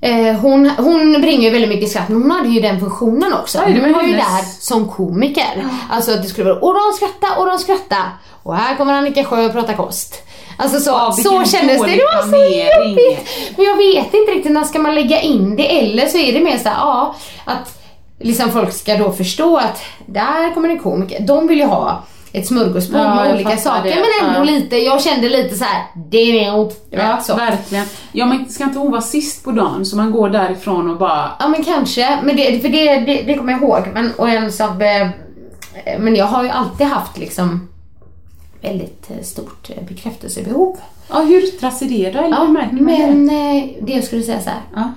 eh, 0.00 0.36
hon, 0.40 0.70
hon 0.70 1.12
bringar 1.20 1.42
ju 1.42 1.50
väldigt 1.50 1.68
mycket 1.70 1.90
skratt 1.90 2.08
men 2.08 2.22
hon 2.22 2.30
hade 2.30 2.48
ju 2.48 2.60
den 2.60 2.80
funktionen 2.80 3.32
också. 3.32 3.58
Var 3.58 3.66
Hon 3.66 3.92
var 3.92 4.02
ju 4.02 4.12
där 4.12 4.42
som 4.60 4.88
komiker. 4.88 5.66
Alltså 5.90 6.12
att 6.12 6.22
det 6.22 6.28
skulle 6.28 6.48
vara 6.50 6.60
och 6.60 6.74
de 6.74 6.96
skratta 6.96 7.40
och 7.40 7.46
de 7.46 7.58
skratta 7.58 7.96
och 8.42 8.56
här 8.56 8.76
kommer 8.76 8.92
Annika 8.92 9.24
Sjö 9.24 9.46
och 9.46 9.52
pratar 9.52 9.74
kost. 9.74 10.14
Alltså 10.56 10.80
så, 10.80 10.90
Ja, 10.90 11.12
så 11.12 11.44
kändes 11.44 11.82
det. 11.82 11.86
Det 11.90 12.04
var 12.14 12.22
så 12.22 12.28
planering. 12.28 12.88
jobbigt. 12.90 13.28
Men 13.56 13.66
jag 13.66 13.76
vet 13.76 14.14
inte 14.14 14.32
riktigt 14.32 14.52
när 14.52 14.64
ska 14.64 14.78
man 14.78 14.94
lägga 14.94 15.20
in 15.20 15.56
det 15.56 15.78
eller 15.78 16.06
så 16.06 16.18
är 16.18 16.32
det 16.32 16.40
mer 16.40 16.58
så 16.58 16.68
här, 16.68 16.76
ja, 16.76 17.14
att 17.44 17.82
liksom 18.20 18.50
folk 18.50 18.72
ska 18.72 18.94
då 18.96 19.12
förstå 19.12 19.56
att 19.56 19.82
där 20.06 20.54
kommer 20.54 20.68
en 20.68 20.78
komiker. 20.78 21.20
De 21.20 21.46
vill 21.46 21.58
ju 21.58 21.64
ha 21.64 22.02
ett 22.32 22.46
smörgåsbord 22.46 23.00
Ja, 23.00 23.14
med 23.14 23.34
olika 23.34 23.56
saker 23.56 23.82
det. 23.90 23.94
men 24.20 24.28
ändå 24.28 24.40
Ja. 24.40 24.44
lite, 24.44 24.76
jag 24.76 25.02
kände 25.02 25.28
lite 25.28 25.54
så 25.54 25.64
här, 25.64 25.82
det 26.10 26.18
är 26.18 26.56
du 26.56 26.70
Ja, 26.90 27.20
så. 27.20 27.34
verkligen. 27.36 27.84
Ja, 28.12 28.26
men 28.26 28.48
ska 28.50 28.64
inte 28.64 28.78
hon 28.78 28.90
vara 28.90 29.00
sist 29.02 29.44
på 29.44 29.50
dagen 29.50 29.86
så 29.86 29.96
man 29.96 30.12
går 30.12 30.28
därifrån 30.28 30.90
och 30.90 30.96
bara... 30.96 31.30
Ja 31.38 31.48
men 31.48 31.64
kanske, 31.64 32.18
men 32.22 32.36
det, 32.36 32.60
för 32.60 32.68
det, 32.68 32.94
det, 33.00 33.22
det 33.22 33.34
kommer 33.34 33.52
jag 33.52 33.62
ihåg. 33.62 33.82
Men, 33.94 34.12
och 34.16 34.28
en 34.28 34.52
som, 34.52 34.82
eh, 34.82 35.08
men 35.98 36.16
jag 36.16 36.26
har 36.26 36.42
ju 36.42 36.48
alltid 36.50 36.86
haft 36.86 37.18
liksom 37.18 37.68
väldigt 38.68 39.10
eh, 39.10 39.22
stort 39.22 39.70
eh, 39.70 39.82
bekräftelsebehov. 39.88 40.76
Ja, 41.10 41.20
hur 41.20 41.44
yttrar 41.44 41.70
sig 41.70 41.88
det 41.88 42.10
då? 42.10 42.18
Eller 42.18 42.36
Ja, 42.36 42.44
märker 42.44 42.74
man 42.74 42.86
det? 42.86 42.98
men 43.14 43.28
eh, 43.58 43.64
det 43.80 43.92
jag 43.92 44.04
skulle 44.04 44.22
säga 44.22 44.40
så 44.40 44.50
här. 44.50 44.60
Ja, 44.74 44.92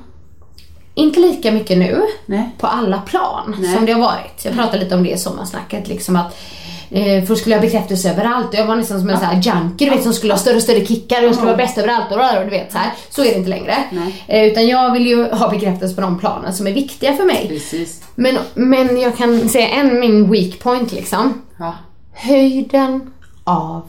Inte 0.95 1.19
lika 1.19 1.51
mycket 1.51 1.77
nu 1.77 2.01
nej. 2.25 2.49
på 2.59 2.67
alla 2.67 3.01
plan 3.01 3.55
Nej. 3.59 3.75
som 3.75 3.85
det 3.85 3.91
har 3.91 4.01
varit. 4.01 4.45
Jag 4.45 4.53
pratade 4.53 4.79
lite 4.83 4.95
om 4.95 5.03
det 5.03 5.09
i 5.09 5.17
sommarsnacket. 5.17 5.87
Liksom 5.87 6.15
att, 6.15 6.37
eh, 6.89 7.23
först 7.23 7.41
skulle 7.41 7.55
jag 7.55 7.61
ha 7.61 7.65
bekräftelse 7.67 8.09
överallt 8.11 8.47
och 8.47 8.55
jag 8.55 8.65
var 8.65 8.75
nästan 8.75 8.99
som 8.99 9.09
en 9.09 9.17
här 9.17 9.33
junkie 9.41 9.89
du 9.89 9.95
vet, 9.95 10.03
som 10.03 10.13
skulle 10.13 10.33
ha 10.33 10.37
större 10.39 10.55
och 10.55 10.61
större 10.61 10.85
kickar 10.85 11.21
och 11.21 11.27
jag 11.27 11.33
skulle 11.35 11.47
vara 11.51 11.57
bäst 11.57 11.77
överallt 11.77 12.11
och, 12.11 12.37
och 12.39 12.43
du 12.43 12.49
vet 12.49 12.71
så 12.71 12.77
här. 12.77 12.91
Så 13.09 13.21
är 13.21 13.25
det 13.25 13.35
inte 13.37 13.49
längre. 13.49 13.75
Eh, 14.27 14.43
utan 14.45 14.67
jag 14.67 14.91
vill 14.93 15.07
ju 15.07 15.23
ha 15.31 15.49
bekräftelse 15.49 15.95
på 15.95 16.01
de 16.01 16.19
planen 16.19 16.53
som 16.53 16.67
är 16.67 16.71
viktiga 16.71 17.13
för 17.13 17.23
mig. 17.23 17.45
Precis. 17.47 18.03
Men, 18.15 18.37
men 18.53 19.01
jag 19.01 19.17
kan 19.17 19.49
säga 19.49 19.67
en 19.67 19.99
min 19.99 20.31
weak 20.31 20.59
point 20.59 20.91
liksom. 20.91 21.41
Ja. 21.59 21.75
Höjden 22.13 23.13
av 23.47 23.81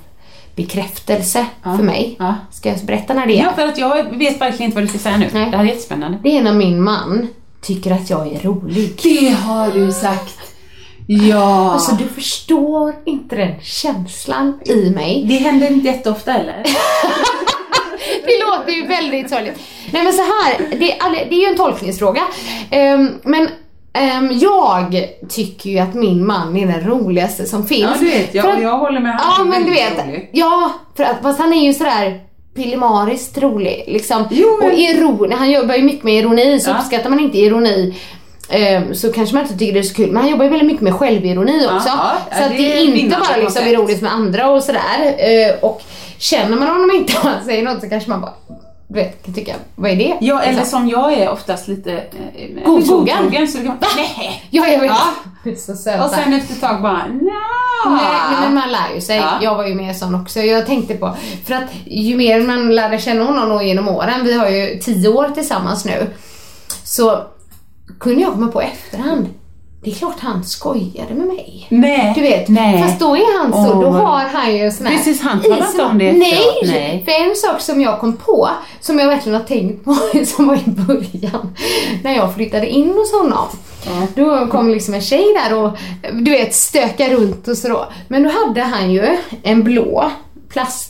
bekräftelse 0.56 1.46
för 1.62 1.82
mig. 1.82 2.16
Ja. 2.18 2.34
Ska 2.50 2.68
jag 2.68 2.78
berätta 2.78 3.14
när 3.14 3.26
det 3.26 3.38
är? 3.38 3.42
ja, 3.42 3.52
för 3.56 3.66
att 3.66 3.78
jag 3.78 4.18
vet 4.18 4.40
verkligen 4.40 4.64
inte 4.64 4.74
vad 4.74 4.84
du 4.84 4.88
ska 4.88 4.98
säga 4.98 5.16
nu. 5.16 5.28
Nej. 5.32 5.50
Det 5.50 5.56
här 5.56 5.64
är 5.64 5.68
jättespännande. 5.68 6.18
Det 6.22 6.38
är 6.38 6.42
när 6.42 6.52
min 6.52 6.82
man 6.82 7.28
tycker 7.62 7.90
att 7.90 8.10
jag 8.10 8.32
är 8.32 8.40
rolig. 8.40 9.00
Det 9.02 9.28
har 9.28 9.70
du 9.70 9.92
sagt. 9.92 10.38
Ja. 11.06 11.72
Alltså 11.72 11.94
du 11.94 12.04
förstår 12.04 12.94
inte 13.06 13.36
den 13.36 13.54
känslan 13.62 14.60
i 14.64 14.90
mig. 14.90 15.24
det 15.28 15.34
händer 15.34 15.70
inte 15.70 15.88
jätteofta 15.88 16.34
eller? 16.34 16.62
Det 18.26 18.44
låter 18.46 18.72
ju 18.72 18.86
väldigt 18.86 19.30
sorgligt. 19.30 19.60
Nej 19.92 20.04
men 20.04 20.12
så 20.12 20.22
här, 20.22 20.78
det 20.78 20.92
är, 20.92 21.10
det 21.28 21.34
är 21.34 21.40
ju 21.40 21.46
en 21.46 21.56
tolkningsfråga. 21.56 22.22
Ehm, 22.70 23.12
men 23.24 23.48
jag 24.40 25.08
tycker 25.28 25.70
ju 25.70 25.78
att 25.78 25.94
min 25.94 26.26
man 26.26 26.56
är 26.56 26.66
den 26.66 26.80
roligaste 26.90 27.46
som 27.46 27.66
finns. 27.66 27.82
Ja, 27.90 27.96
du 28.00 28.04
vet. 28.10 28.34
Jag, 28.34 28.46
att- 28.56 28.62
jag 28.62 28.78
håller 28.78 29.00
med. 29.00 29.16
Ja 29.20 29.24
Han 29.24 29.46
är 29.46 29.50
men 29.50 29.64
du 29.64 29.70
vet, 29.70 30.06
rolig. 30.06 30.30
ja 30.32 30.70
för 30.96 31.04
att 31.04 31.22
fast 31.22 31.38
han 31.40 31.52
är 31.52 31.66
ju 31.66 31.74
sådär 31.74 32.20
pillemariskt 32.56 33.38
rolig 33.38 33.84
liksom. 33.86 34.24
Jo, 34.30 34.56
men- 34.60 34.68
Och 34.70 34.78
ironi, 34.78 35.34
han 35.34 35.50
jobbar 35.50 35.74
ju 35.74 35.82
mycket 35.82 36.04
med 36.04 36.14
ironi 36.14 36.60
så 36.60 36.70
Ja. 36.70 36.74
uppskattar 36.78 37.10
man 37.10 37.20
inte 37.20 37.38
ironi 37.38 37.94
ehm, 38.50 38.94
så 38.94 39.12
kanske 39.12 39.34
man 39.34 39.44
inte 39.44 39.58
tycker 39.58 39.72
det 39.72 39.78
är 39.78 39.82
så 39.82 39.94
kul. 39.94 40.06
Men 40.12 40.16
han 40.22 40.30
jobbar 40.30 40.44
ju 40.44 40.50
väldigt 40.50 40.66
mycket 40.66 40.82
med 40.82 40.94
självironi 40.94 41.66
också. 41.66 41.88
ja, 41.88 42.12
så 42.38 42.44
att 42.44 42.50
det 42.50 42.56
det 42.56 42.72
är 42.78 42.94
inte 42.96 43.16
bara 43.28 43.36
liksom 43.36 43.66
ironiskt 43.66 44.02
med 44.02 44.12
andra 44.12 44.50
och 44.50 44.62
sådär. 44.62 44.80
Eh, 45.18 45.54
och 45.60 45.82
känner 46.18 46.56
man 46.56 46.68
honom 46.68 46.90
inte 46.94 47.12
och 47.18 47.24
han 47.24 47.44
säger 47.44 47.62
något 47.62 47.80
så 47.80 47.88
kanske 47.88 48.10
man 48.10 48.20
bara, 48.20 48.32
du 48.90 48.94
vet, 48.94 49.24
kan 49.24 49.34
tycka, 49.34 49.54
vad 49.74 49.90
är 49.90 49.96
det? 49.96 50.16
Ja, 50.20 50.40
eller 50.42 50.64
som 50.64 50.88
jag 50.88 51.12
är 51.12 51.30
oftast 51.30 51.68
lite 51.68 51.92
eh, 51.92 52.64
Godtrogen. 52.64 53.16
godtrogen, 53.22 53.48
så 53.48 53.58
det 53.58 53.64
kan 53.64 53.76
man, 53.80 53.88
nej. 53.96 54.42
Ja, 54.50 54.66
jag 54.66 54.80
vet. 54.80 54.90
Ja. 54.90 55.54
Så 55.56 55.76
söta. 55.76 56.04
Och 56.04 56.10
sen 56.10 56.32
efter 56.32 56.54
ett 56.54 56.60
tag 56.60 56.82
bara, 56.82 57.06
nja. 57.06 57.32
Nej, 57.86 58.40
men 58.40 58.54
man 58.54 58.72
lär 58.72 58.94
ju 58.94 59.00
sig. 59.00 59.16
Ja. 59.16 59.38
Jag 59.42 59.54
var 59.54 59.66
ju 59.66 59.74
mer 59.74 59.92
sån 59.92 60.14
också. 60.14 60.40
Jag 60.40 60.66
tänkte 60.66 60.94
på, 60.94 61.16
för 61.44 61.54
att 61.54 61.70
ju 61.86 62.16
mer 62.16 62.40
man 62.40 62.74
lärde 62.74 62.98
känna 62.98 63.24
honom 63.24 63.66
genom 63.66 63.88
åren, 63.88 64.24
vi 64.24 64.38
har 64.38 64.48
ju 64.48 64.78
tio 64.78 65.08
år 65.08 65.28
tillsammans 65.34 65.84
nu, 65.84 66.06
så 66.84 67.22
kunde 68.00 68.22
jag 68.22 68.32
komma 68.32 68.48
på 68.48 68.60
efterhand, 68.60 69.26
det 69.88 69.94
är 69.94 69.98
klart 69.98 70.20
han 70.20 70.44
skojade 70.44 71.14
med 71.14 71.26
mig. 71.26 71.66
Nej. 71.68 72.12
Du 72.14 72.20
vet, 72.20 72.48
nej. 72.48 72.82
fast 72.82 73.00
då 73.00 73.16
är 73.16 73.38
han 73.38 73.52
så, 73.52 73.72
Åh, 73.72 73.80
då 73.80 73.90
har 73.90 74.24
han 74.24 74.56
ju 74.56 74.70
sån 74.70 74.86
här 74.86 74.96
Precis, 74.96 75.20
han 75.20 75.42
talar 75.42 75.66
inte 75.66 75.82
om 75.82 75.98
det 75.98 76.12
Nej, 76.12 76.44
nej. 76.64 77.02
för 77.04 77.12
en 77.12 77.36
sak 77.36 77.60
som 77.60 77.80
jag 77.80 78.00
kom 78.00 78.16
på, 78.16 78.48
som 78.80 78.98
jag 78.98 79.06
verkligen 79.06 79.40
har 79.40 79.46
tänkt 79.46 79.84
på, 79.84 79.96
som 80.26 80.46
var 80.48 80.56
i 80.56 80.70
början, 80.70 81.54
när 82.04 82.16
jag 82.16 82.34
flyttade 82.34 82.66
in 82.68 82.88
hos 82.88 83.12
honom. 83.12 83.46
Då 84.14 84.46
kom 84.46 84.70
liksom 84.70 84.94
en 84.94 85.00
tjej 85.00 85.24
där 85.44 85.56
och 85.58 85.78
du 86.12 86.30
vet 86.30 86.54
stöka 86.54 87.08
runt 87.08 87.48
och 87.48 87.56
så 87.56 87.68
då. 87.68 87.88
Men 88.08 88.22
då 88.22 88.30
hade 88.30 88.62
han 88.62 88.92
ju 88.92 89.16
en 89.42 89.62
blå 89.64 90.10
plastvattenflaska 90.48 90.87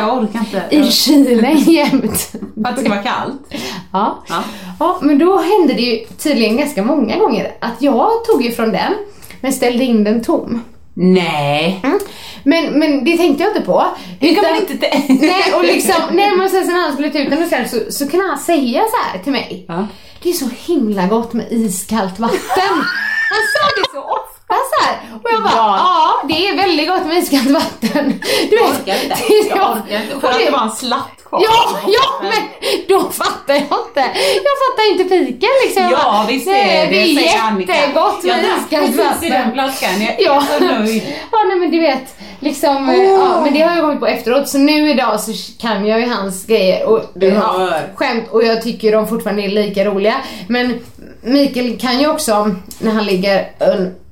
Jag 0.00 0.18
orkar 0.18 0.38
inte. 0.38 0.66
i 0.70 0.90
kylen 0.90 1.58
jämt. 1.66 2.30
För 2.54 2.68
att 2.68 2.76
det 2.76 2.80
ska 2.80 2.90
vara 2.90 3.02
kallt. 3.02 3.54
Ja. 3.92 4.24
Ja. 4.28 4.42
ja, 4.80 4.98
men 5.02 5.18
då 5.18 5.36
hände 5.38 5.74
det 5.74 5.82
ju 5.82 6.06
tydligen 6.18 6.56
ganska 6.56 6.82
många 6.82 7.18
gånger 7.18 7.52
att 7.60 7.82
jag 7.82 8.24
tog 8.24 8.44
ifrån 8.44 8.72
den 8.72 8.92
men 9.40 9.52
ställde 9.52 9.84
in 9.84 10.04
den 10.04 10.22
tom. 10.22 10.62
Nej. 10.94 11.80
Mm. 11.84 11.98
Men, 12.42 12.78
men 12.78 13.04
det 13.04 13.16
tänkte 13.16 13.42
jag 13.42 13.50
inte 13.50 13.60
på. 13.60 13.84
Det 14.20 14.34
kan 14.34 14.44
man 14.44 14.56
inte... 14.60 14.90
Nej, 15.26 15.52
och 15.54 15.64
liksom, 15.64 15.94
nej 16.12 16.36
men 16.36 16.50
sen, 16.50 16.64
sen 16.64 16.74
när 16.74 16.82
han 16.82 16.92
skulle 16.92 17.10
ta 17.10 17.18
ut 17.18 17.30
den 17.30 17.42
och 17.42 17.48
så, 17.48 17.54
här, 17.54 17.64
så, 17.64 17.92
så 17.92 18.08
kan 18.08 18.20
han 18.20 18.38
säga 18.38 18.80
så 18.80 18.96
här 19.08 19.22
till 19.22 19.32
mig. 19.32 19.64
Ja. 19.68 19.86
Det 20.22 20.28
är 20.28 20.32
så 20.32 20.48
himla 20.66 21.06
gott 21.06 21.32
med 21.32 21.46
iskallt 21.50 22.18
vatten. 22.18 22.38
Han 23.32 23.42
sa 23.54 23.64
det 23.76 23.84
så 23.92 24.00
ofta 24.00 24.29
så 24.56 24.84
här. 24.86 24.96
Och 25.22 25.30
jag 25.32 25.42
bara, 25.42 25.52
ja. 25.56 25.76
Ja. 25.78 26.28
det 26.28 26.48
är 26.48 26.56
väldigt 26.56 26.88
gott 26.88 27.06
med 27.06 27.18
iskallt 27.18 27.50
vatten. 27.50 28.20
Du 28.50 28.56
Jag 28.56 28.68
vet, 28.68 28.80
orkar 28.80 28.94
inte. 29.04 29.16
Jag 29.48 29.70
orkar 29.70 30.02
inte. 30.02 30.20
För 30.20 30.28
att 30.28 30.38
det- 30.38 30.50
var 30.50 30.62
en 30.62 30.70
slatt 30.70 31.10
kvar. 31.28 31.40
Ja, 31.42 31.78
ja, 31.86 32.22
men 32.22 32.42
då 32.88 33.00
fattar 33.10 33.54
jag 33.54 33.62
inte. 33.62 34.00
Jag 34.44 34.54
fattar 34.62 34.90
inte 34.92 35.04
fika 35.04 35.46
liksom. 35.64 35.82
Jag 35.82 35.92
Ja, 35.92 36.24
visst 36.28 36.46
är 36.48 36.52
det, 36.52 36.86
det. 36.90 37.02
är 37.02 37.06
jättegott 37.06 38.20
Jag 38.24 38.36
med 38.36 38.44
iskallt 38.44 38.96
precis 38.96 39.22
i 39.22 39.30
den 39.30 39.38
vatten. 39.40 39.52
flaskan. 39.52 39.90
Jag 40.02 40.10
är 40.20 40.24
Ja. 40.24 40.42
så 40.58 40.64
nöjd. 40.64 41.02
ja, 41.32 41.38
nej 41.48 41.56
men 41.58 41.70
du 41.70 41.80
vet. 41.80 42.16
Liksom, 42.42 42.88
eh, 42.88 42.96
ja, 43.04 43.40
men 43.44 43.54
det 43.54 43.60
har 43.60 43.74
jag 43.76 43.80
kommit 43.84 44.00
på 44.00 44.06
efteråt. 44.06 44.48
Så 44.48 44.58
nu 44.58 44.90
idag 44.90 45.20
så 45.20 45.32
kan 45.60 45.86
jag 45.86 46.00
ju 46.00 46.08
hans 46.08 46.46
grejer 46.46 46.86
och 46.86 47.02
ja, 47.14 47.70
skämt 47.94 48.24
och 48.30 48.44
jag 48.44 48.62
tycker 48.62 48.92
de 48.92 49.08
fortfarande 49.08 49.42
är 49.42 49.48
lika 49.48 49.84
roliga. 49.84 50.14
Men 50.48 50.80
Mikael 51.22 51.78
kan 51.80 52.00
ju 52.00 52.10
också, 52.10 52.54
när 52.78 52.92
han 52.92 53.04
ligger 53.04 53.48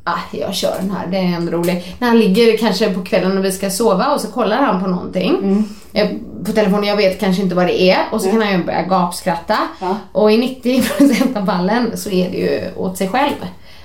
Ah, 0.09 0.37
jag 0.37 0.55
kör 0.55 0.75
den 0.81 0.91
här, 0.91 1.07
det 1.07 1.17
är 1.17 1.23
ändå 1.37 1.53
rolig. 1.53 1.97
När 1.99 2.09
han 2.09 2.19
ligger 2.19 2.57
kanske 2.57 2.91
på 2.95 3.03
kvällen 3.05 3.39
och 3.39 3.45
vi 3.45 3.53
ska 3.53 3.71
sova 3.71 4.07
och 4.15 4.21
så 4.21 4.29
kollar 4.33 4.57
han 4.57 4.83
på 4.83 4.89
någonting 4.89 5.35
Mm. 5.43 5.65
eh, 5.93 6.09
på 6.47 6.53
telefonen, 6.53 6.85
jag 6.89 6.97
vet 6.97 7.21
kanske 7.21 7.43
inte 7.43 7.55
vad 7.55 7.67
det 7.67 7.83
är 7.83 7.99
och 8.13 8.21
så 8.21 8.31
kan 8.31 8.43
han 8.43 8.53
ju 8.53 8.65
börja 8.65 8.83
gapskratta. 8.83 9.59
Ja. 9.81 9.97
Och 10.13 10.33
i 10.33 10.59
90% 10.63 11.37
av 11.39 11.47
fallen 11.47 11.97
så 11.97 12.11
är 12.11 12.31
det 12.31 12.37
ju 12.37 12.61
åt 12.77 12.99
sig 12.99 13.09
själv. 13.09 13.35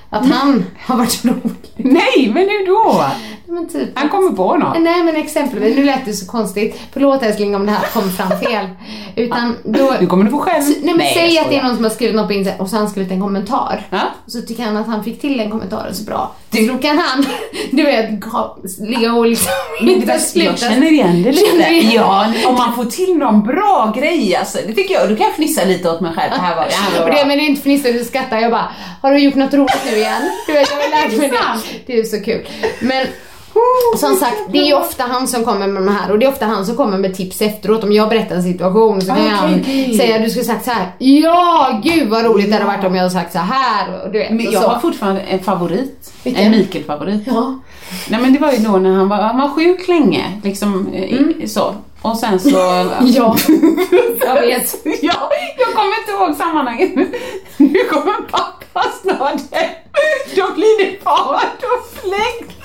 Att 0.09 0.29
han 0.29 0.65
har 0.85 0.97
varit 0.97 1.25
rolig. 1.25 1.53
Nej, 1.75 2.27
men 2.33 2.43
hur 2.43 2.67
då? 2.67 3.03
Men 3.45 3.69
typ 3.69 3.89
Han 3.95 4.09
kommer 4.09 4.29
på 4.29 4.57
något. 4.57 4.81
Nej 4.81 5.03
men 5.03 5.15
exempelvis, 5.15 5.75
nu 5.75 5.83
lät 5.83 6.05
det 6.05 6.13
så 6.13 6.31
konstigt. 6.31 6.81
Förlåt 6.91 7.23
älskling 7.23 7.55
om 7.55 7.65
det 7.65 7.71
här 7.71 7.87
kom 7.93 8.09
fram 8.09 8.39
fel. 8.39 8.69
Utan 9.15 9.55
då... 9.63 9.95
Nu 9.99 10.07
kommer 10.07 10.23
du 10.23 10.31
få 10.31 10.39
själv. 10.39 10.63
Nej 10.83 10.95
men 10.95 11.07
säg 11.13 11.33
jag 11.33 11.43
att 11.43 11.49
det 11.49 11.57
är 11.57 11.63
någon 11.63 11.75
som 11.75 11.83
har 11.83 11.91
skrivit 11.91 12.15
något 12.15 12.27
på 12.27 12.33
internet 12.33 12.59
och 12.61 12.69
så 12.69 12.75
har 12.75 12.81
han 12.81 12.89
skrivit 12.89 13.11
en 13.11 13.21
kommentar. 13.21 13.87
Ja. 13.89 14.01
Och 14.25 14.31
så 14.31 14.41
tycker 14.41 14.63
han 14.63 14.77
att 14.77 14.87
han 14.87 15.03
fick 15.03 15.21
till 15.21 15.37
den 15.37 15.51
kommentaren 15.51 15.95
så 15.95 16.03
bra. 16.03 16.31
Då 16.67 16.77
kan 16.77 16.97
han, 16.97 17.25
du 17.71 17.83
vet, 17.83 18.09
ga- 18.09 18.85
ligga 18.89 19.13
och 19.13 19.25
liksom 19.27 19.51
inte 19.81 20.19
sluta. 20.19 20.49
jag 20.49 20.59
känner 20.59 20.91
igen 20.91 21.23
det 21.23 21.31
lite. 21.31 21.69
Ja, 21.95 22.33
om 22.47 22.55
man 22.55 22.75
får 22.75 22.85
till 22.85 23.17
någon 23.17 23.43
bra 23.43 23.93
grej 23.97 24.35
alltså. 24.35 24.57
Det 24.67 24.73
tycker 24.73 24.93
jag. 24.93 25.09
Då 25.09 25.15
kan 25.15 25.25
jag 25.25 25.35
fnissa 25.35 25.63
lite 25.65 25.89
åt 25.89 26.01
mig 26.01 26.13
själv. 26.13 26.31
Det 26.35 26.39
här 26.41 26.55
var, 26.55 26.65
det 26.65 26.73
här 26.75 26.91
var 26.91 26.99
Och 26.99 27.05
bra. 27.05 27.15
det, 27.15 27.25
men 27.27 27.37
det 27.37 27.43
är 27.43 27.47
inte 27.47 27.61
fnissa, 27.61 27.91
du 27.91 28.03
skrattar. 28.05 28.39
Jag 28.39 28.51
bara, 28.51 28.71
har 29.01 29.11
du 29.11 29.19
gjort 29.19 29.35
något 29.35 29.53
roligt 29.53 29.81
nu 29.91 29.97
igen? 29.97 30.31
Du 30.47 30.53
vet, 30.53 30.69
jag 30.69 30.77
har 30.77 30.89
lärt 31.07 31.17
mig 31.17 31.29
det. 31.29 31.93
Det 31.93 31.99
är 31.99 32.03
så 32.03 32.21
kul. 32.21 32.47
Men 32.81 33.07
som 33.97 34.15
sagt, 34.15 34.37
det 34.51 34.57
är 34.57 34.65
ju 34.65 34.73
ofta 34.73 35.03
han 35.03 35.27
som 35.27 35.45
kommer 35.45 35.67
med 35.67 35.83
de 35.83 35.87
här 35.95 36.11
och 36.11 36.19
det 36.19 36.25
är 36.25 36.29
ofta 36.29 36.45
han 36.45 36.65
som 36.65 36.75
kommer 36.75 36.97
med 36.97 37.15
tips 37.15 37.41
efteråt. 37.41 37.83
Om 37.83 37.91
jag 37.91 38.09
berättar 38.09 38.35
en 38.35 38.43
situation 38.43 39.01
så 39.01 39.07
kan 39.07 39.17
Okej, 39.17 39.29
han 39.29 39.59
okej. 39.61 39.97
säga, 39.97 40.19
du 40.19 40.29
skulle 40.29 40.45
sagt 40.45 40.65
så 40.65 40.71
här. 40.71 40.91
Ja, 40.97 41.81
gud 41.83 42.09
vad 42.09 42.25
roligt 42.25 42.47
det 42.47 42.53
hade 42.53 42.65
varit 42.65 42.83
om 42.85 42.95
jag 42.95 43.01
hade 43.01 43.13
sagt 43.13 43.33
så 43.33 43.39
här. 43.39 44.03
Och 44.03 44.11
du 44.11 44.19
vet, 44.19 44.31
Men 44.31 44.51
jag 44.51 44.59
har 44.61 44.79
fortfarande 44.79 45.21
en 45.21 45.39
favorit. 45.39 46.13
Vilken? 46.23 46.43
En 46.45 46.51
Mikael-favorit. 46.51 47.21
Ja. 47.25 47.59
Nej 48.09 48.21
men 48.21 48.33
det 48.33 48.39
var 48.39 48.51
ju 48.51 48.57
då 48.57 48.71
när 48.71 48.93
han 48.93 49.09
var, 49.09 49.17
han 49.17 49.37
var 49.37 49.49
sjuk 49.49 49.87
länge. 49.87 50.39
Liksom 50.43 50.93
i, 50.93 51.47
så. 51.47 51.75
Och 52.03 52.17
sen 52.17 52.39
så... 52.39 52.49
Ja, 53.01 53.35
jag 54.25 54.41
vet. 54.41 54.75
ja, 55.01 55.31
jag 55.57 55.73
kommer 55.73 55.99
inte 55.99 56.11
ihåg 56.11 56.35
sammanhanget. 56.35 56.95
Nu 57.57 57.83
kommer 57.83 58.21
pappa 58.31 58.83
snart. 59.01 59.41
Då 60.35 60.53
blir 60.55 60.85
det 60.85 61.03
fart 61.03 61.63
och 61.63 61.99
fläkt. 61.99 62.63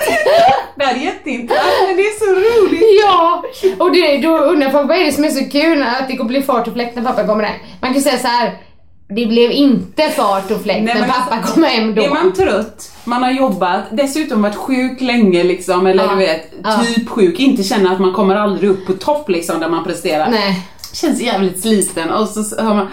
Det 0.76 0.84
här 0.84 0.94
är 0.94 0.98
jätteintressant 0.98 1.66
men 1.86 1.96
det 1.96 2.02
är 2.02 2.18
så 2.18 2.26
roligt. 2.34 3.02
Ja, 3.02 3.42
och 3.78 3.92
det, 3.92 4.16
då 4.16 4.38
undrar 4.38 4.70
folk 4.70 4.88
vad 4.88 4.96
är 4.96 5.04
det 5.04 5.12
som 5.12 5.24
är 5.24 5.30
så 5.30 5.50
kul 5.50 5.82
att 5.82 6.08
det 6.08 6.24
blir 6.24 6.42
fart 6.42 6.66
och 6.68 6.72
fläkt 6.72 6.96
när 6.96 7.02
pappa 7.02 7.26
kommer 7.26 7.44
hem. 7.44 7.60
Man 7.80 7.92
kan 7.92 8.02
säga 8.02 8.18
så 8.18 8.26
här. 8.26 8.67
Det 9.10 9.26
blev 9.26 9.50
inte 9.50 10.02
fart 10.10 10.50
och 10.50 10.62
fläkt 10.62 10.84
när 10.84 11.08
pappa 11.08 11.34
alltså, 11.34 11.54
kom 11.54 11.62
hem 11.62 11.94
då. 11.94 12.02
Är 12.02 12.10
man 12.10 12.32
trött, 12.32 12.92
man 13.04 13.22
har 13.22 13.30
jobbat, 13.30 13.82
dessutom 13.90 14.42
varit 14.42 14.56
sjuk 14.56 15.00
länge 15.00 15.44
liksom, 15.44 15.86
eller 15.86 16.04
Ja. 16.04 16.10
du 16.10 16.16
vet, 16.16 16.50
typ 16.86 17.08
sjuk, 17.08 17.40
inte 17.40 17.62
känner 17.62 17.92
att 17.92 18.00
man 18.00 18.12
kommer 18.12 18.36
aldrig 18.36 18.70
upp 18.70 18.86
på 18.86 18.92
topp 18.92 19.28
liksom 19.28 19.60
där 19.60 19.68
man 19.68 19.84
presterar. 19.84 20.30
Nej. 20.30 20.66
Känns 20.92 21.20
jävligt 21.20 21.60
sliten 21.62 22.10
och 22.10 22.28
så 22.28 22.62
hör 22.62 22.74
man, 22.74 22.86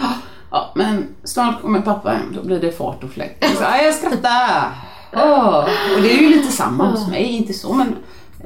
ja 0.52 0.72
men 0.76 1.08
snart 1.24 1.62
kommer 1.62 1.82
pappa 1.82 2.10
hem, 2.10 2.34
då 2.36 2.44
blir 2.44 2.60
det 2.60 2.72
fart 2.72 3.04
och 3.04 3.10
fläkt. 3.12 3.58
Så, 3.58 3.64
ja, 3.64 3.82
jag 3.82 3.94
skrattar. 3.94 4.72
Åh. 5.14 5.58
Och 5.96 6.02
det 6.02 6.18
är 6.18 6.22
ju 6.22 6.30
lite 6.30 6.52
samma 6.52 6.92
hos 6.92 7.08
mig, 7.08 7.24
inte 7.24 7.54
så 7.54 7.74
men 7.74 7.96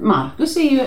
Marcus 0.01 0.58
är 0.58 0.62
ju 0.71 0.79
eh, 0.79 0.86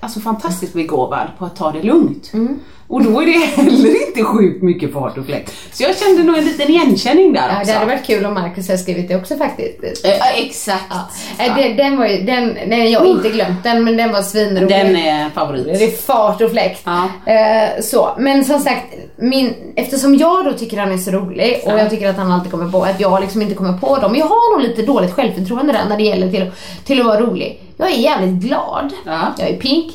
alltså 0.00 0.20
fantastiskt 0.20 0.72
begåvad 0.74 1.26
på 1.38 1.44
att 1.44 1.56
ta 1.56 1.72
det 1.72 1.82
lugnt. 1.82 2.30
Mm. 2.32 2.60
Och 2.88 3.04
då 3.04 3.20
är 3.20 3.26
det 3.26 3.32
heller 3.32 4.06
inte 4.08 4.24
sjukt 4.24 4.62
mycket 4.62 4.92
fart 4.92 5.18
och 5.18 5.26
fläkt. 5.26 5.52
Så 5.72 5.82
jag 5.82 5.98
kände 5.98 6.22
nog 6.22 6.38
en 6.38 6.44
liten 6.44 6.70
igenkänning 6.70 7.32
där 7.32 7.48
Ja, 7.48 7.60
också. 7.60 7.72
det 7.72 7.78
hade 7.78 7.90
varit 7.90 8.06
kul 8.06 8.26
om 8.26 8.34
Marcus 8.34 8.66
hade 8.68 8.78
skrivit 8.78 9.08
det 9.08 9.16
också 9.16 9.36
faktiskt. 9.36 10.04
Eh, 10.04 10.10
Ja, 10.10 10.26
exakt. 10.36 10.84
Ja. 10.90 11.44
Eh, 11.44 11.56
Det, 11.56 11.68
den 11.74 11.96
var 11.98 12.06
ju, 12.06 12.22
den, 12.22 12.54
den, 12.68 12.90
jag 12.90 13.00
har 13.00 13.06
inte 13.06 13.28
glömt 13.30 13.62
den 13.64 13.84
men 13.84 13.96
den 13.96 14.12
var 14.12 14.22
svinrolig. 14.22 14.68
Den 14.68 14.96
är 14.96 15.30
favorit. 15.30 15.64
Det 15.64 15.84
är 15.84 15.90
fart 15.96 16.40
och 16.40 16.50
fläkt. 16.50 16.82
Ja. 16.84 17.32
Eh, 17.32 17.82
så. 17.82 18.10
Men 18.18 18.44
som 18.44 18.60
sagt, 18.60 18.84
min, 19.16 19.54
eftersom 19.76 20.14
jag 20.16 20.44
då 20.44 20.52
tycker 20.52 20.76
han 20.76 20.92
är 20.92 20.96
så 20.98 21.10
rolig 21.10 21.60
och 21.64 21.72
Ja. 21.72 21.78
jag 21.78 21.90
tycker 21.90 22.08
att 22.10 22.16
han 22.16 22.32
alltid 22.32 22.50
kommer 22.50 22.70
på 22.70 22.82
att 22.82 23.00
jag 23.00 23.20
liksom 23.20 23.42
inte 23.42 23.54
kommer 23.54 23.78
på 23.78 23.96
dem. 23.96 24.16
Jag 24.16 24.26
har 24.26 24.56
nog 24.58 24.68
lite 24.68 24.82
dåligt 24.82 25.12
självförtroende 25.12 25.72
där 25.72 25.84
när 25.88 25.96
det 25.96 26.02
gäller 26.04 26.30
till, 26.30 26.50
till 26.84 27.00
att 27.00 27.06
vara 27.06 27.20
rolig. 27.20 27.62
Jag 27.76 27.88
är 27.90 27.96
jävligt 27.96 28.34
glad. 28.44 28.92
Ja. 29.06 29.20
Jag 29.38 29.48
är 29.48 29.56
pigg. 29.56 29.90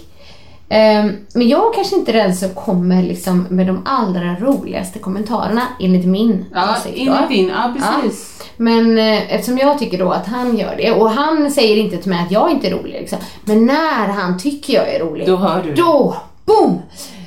Ehm, 0.74 1.18
men 1.34 1.48
jag 1.50 1.74
kanske 1.76 1.96
inte 1.96 2.12
är 2.12 2.14
den 2.14 2.36
som 2.36 2.50
kommer 2.50 3.04
liksom 3.04 3.48
med 3.50 3.68
de 3.68 3.82
allra 3.86 4.36
roligaste 4.40 5.00
kommentarerna 5.00 5.62
enligt 5.80 6.06
min 6.06 6.46
Ja, 6.54 6.76
åsikt 6.78 7.06
då. 7.08 7.14
enligt 7.14 7.30
din, 7.30 7.48
ja 7.50 7.74
precis. 7.78 8.44
Men 8.58 8.98
eh, 8.98 9.34
eftersom 9.36 9.58
jag 9.58 9.80
tycker 9.80 9.98
då 10.00 10.12
att 10.12 10.28
han 10.28 10.58
gör 10.58 10.76
det 10.78 10.92
och 10.92 11.10
han 11.10 11.52
säger 11.52 11.78
inte 11.78 11.98
till 11.98 12.10
mig 12.10 12.24
att 12.26 12.32
jag 12.32 12.52
inte 12.52 12.68
är 12.68 12.72
rolig 12.72 12.92
liksom. 12.92 13.18
Men 13.46 13.66
när 13.66 14.08
han 14.08 14.40
tycker 14.40 14.74
jag 14.74 14.94
är 14.94 15.00
rolig. 15.00 15.28
Då 15.28 15.36
hör 15.36 15.64
du 15.64 15.70
det. 15.70 15.82
Då, 15.82 16.16
boom! 16.46 16.82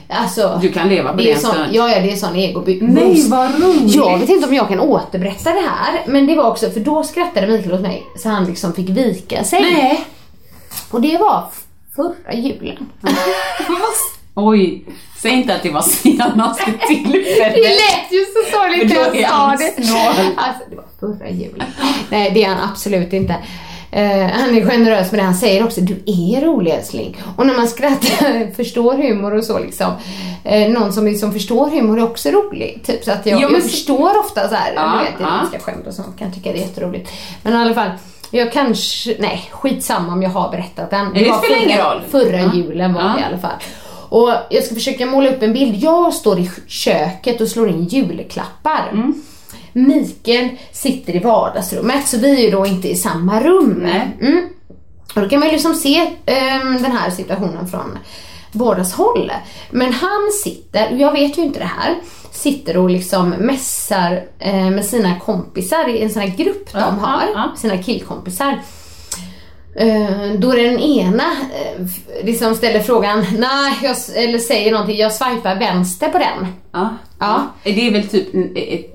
Alltså. 0.09 0.59
Du 0.63 0.73
kan 0.73 0.89
leva 0.89 1.11
på 1.11 1.17
det 1.17 1.23
det 1.23 1.31
är 1.31 1.35
en 1.35 1.41
sån, 1.41 1.51
stund. 1.51 1.69
Ja, 1.73 1.89
ja, 1.91 2.01
det 2.01 2.13
är 2.13 2.17
sån 2.17 2.37
ego 2.37 2.63
Nej, 2.67 3.25
vad 3.29 3.63
roligt. 3.63 3.95
Jag 3.95 4.19
vet 4.19 4.29
inte 4.29 4.49
om 4.49 4.55
jag 4.55 4.69
kan 4.69 4.81
återberätta 4.81 5.51
det 5.51 5.61
här, 5.69 6.03
men 6.07 6.27
det 6.27 6.35
var 6.35 6.51
också, 6.51 6.71
för 6.71 6.81
då 6.81 7.03
skrattade 7.03 7.47
Mikael 7.47 7.75
åt 7.75 7.81
mig 7.81 8.03
så 8.19 8.29
han 8.29 8.45
liksom 8.45 8.73
fick 8.73 8.89
vika 8.89 9.45
sig. 9.45 9.61
Nej. 9.61 10.05
Och 10.91 11.01
det 11.01 11.19
var 11.19 11.45
förra 11.97 12.35
julen. 12.35 12.89
Oj, 14.35 14.85
säg 15.23 15.33
inte 15.33 15.55
att 15.55 15.63
det 15.63 15.71
var 15.71 15.83
senaste 15.83 16.65
tillfället. 16.89 17.55
Det 17.55 17.61
lät 17.61 18.13
ju 18.13 18.25
så 18.25 18.57
sorgligt 18.57 18.93
när 18.93 19.15
är 19.15 19.21
jag 19.21 19.59
sa 19.87 20.23
det. 20.23 20.33
Alltså, 20.37 20.65
det 20.71 20.77
var 20.77 20.85
förra 21.01 21.31
julen. 21.31 21.67
Nej, 22.11 22.31
det 22.35 22.45
är 22.45 22.49
han 22.49 22.69
absolut 22.71 23.13
inte. 23.13 23.37
Eh, 23.91 24.27
han 24.31 24.57
är 24.57 24.71
generös 24.71 25.13
med 25.13 25.21
det. 25.21 25.25
Han 25.25 25.35
säger 25.35 25.65
också, 25.65 25.81
du 25.81 25.95
är 26.07 26.41
rolig 26.41 26.71
älskling. 26.71 27.17
Och 27.37 27.47
när 27.47 27.55
man 27.55 27.69
skrattar, 27.69 28.55
förstår 28.57 28.95
humor 28.95 29.35
och 29.35 29.45
så 29.45 29.59
liksom. 29.59 29.93
Eh, 30.45 30.69
någon 30.71 30.93
som 30.93 31.05
liksom 31.07 31.33
förstår 31.33 31.71
humor 31.71 31.99
är 31.99 32.05
också 32.05 32.31
rolig. 32.31 32.81
Typ 32.87 33.05
så 33.05 33.13
att 33.13 33.27
jag, 33.27 33.41
Ja, 33.41 33.47
men 33.49 33.55
jag 33.61 33.71
förstår 33.71 34.19
ofta 34.21 34.49
så 34.49 34.55
här, 34.55 34.73
Ja, 34.75 35.01
vet, 35.03 35.15
ja. 35.21 35.35
ironiska 35.37 35.59
skämt 35.59 35.87
och 35.87 35.95
sånt. 35.95 36.19
Kan 36.19 36.33
tycka 36.33 36.53
det 36.53 36.59
är 36.59 36.63
jätteroligt. 36.63 37.11
Men 37.43 37.53
i 37.53 37.57
alla 37.57 37.75
fall. 37.75 37.91
Jag 38.39 38.53
kanske, 38.53 39.17
nej 39.19 39.49
skitsamma 39.51 40.13
om 40.13 40.23
jag 40.23 40.31
har 40.31 40.51
berättat 40.51 40.91
den. 40.91 41.13
det 41.15 41.29
var 41.31 41.39
spelar 41.39 41.57
förra, 41.57 41.65
ingen 41.65 41.79
roll. 41.79 42.03
Förra 42.11 42.41
Ja. 42.41 42.51
julen 42.55 42.95
var 42.95 43.01
Ja. 43.03 43.09
det 43.17 43.21
i 43.21 43.25
alla 43.25 43.39
fall. 43.39 43.59
Och 44.09 44.31
jag 44.51 44.65
ska 44.65 44.75
försöka 44.75 45.07
måla 45.07 45.29
upp 45.31 45.43
en 45.43 45.53
bild. 45.53 45.77
Jag 45.77 46.15
står 46.15 46.39
i 46.39 46.51
köket 46.67 47.41
och 47.41 47.49
slår 47.49 47.69
in 47.69 47.85
julklappar. 47.85 48.89
Mm. 48.93 49.23
Mikael 49.73 50.49
sitter 50.73 51.17
i 51.17 51.19
vardagsrummet 51.19 52.09
så 52.09 52.19
vi 52.19 52.37
är 52.41 52.45
ju 52.45 52.51
då 52.51 52.67
inte 52.67 52.89
i 52.91 52.97
samma 52.97 53.41
rum. 53.41 53.89
Mm. 54.21 54.49
Och 55.15 55.21
då 55.23 55.29
kan 55.29 55.41
man 55.41 55.49
liksom 55.49 55.75
se 55.75 56.11
ehm, 56.27 56.83
den 56.83 56.93
här 56.93 57.11
situationen 57.11 57.69
från 57.69 57.99
bådas 58.55 58.93
håll. 58.93 59.33
Men 59.71 59.93
han 59.93 60.31
sitter, 60.45 60.93
och 60.93 60.99
jag 60.99 61.13
vet 61.13 61.39
ju 61.39 61.43
inte 61.43 61.59
det 61.59 61.71
här, 61.81 61.95
sitter 62.33 62.77
och 62.77 62.91
liksom 62.91 63.31
mässar 63.31 64.23
eh, 64.39 64.71
med 64.71 64.85
sina 64.85 65.19
kompisar 65.21 65.89
i 65.89 66.03
en 66.03 66.11
sån 66.11 66.23
här 66.23 66.37
grupp 66.37 66.73
de 66.73 66.79
Ja, 66.79 66.85
har, 66.85 67.23
ja, 67.35 67.53
sina 67.57 67.79
killkompisar. 67.79 68.59
Eh, 69.77 70.33
då 70.39 70.53
den 70.53 70.79
ena 70.79 71.23
eh, 71.23 71.87
liksom 72.25 72.55
ställer 72.55 72.81
frågan, 72.81 73.27
nej, 73.39 73.73
jag, 73.83 73.97
eller 74.15 74.39
säger 74.39 74.73
någonting, 74.73 74.97
jag 74.97 75.13
swipar 75.13 75.55
vänster 75.59 76.09
på 76.09 76.19
den. 76.19 76.47
Ja. 76.73 76.89
Ja. 77.19 77.43
Det 77.63 77.87
är 77.87 77.93
väl 77.93 78.09
typ 78.09 78.29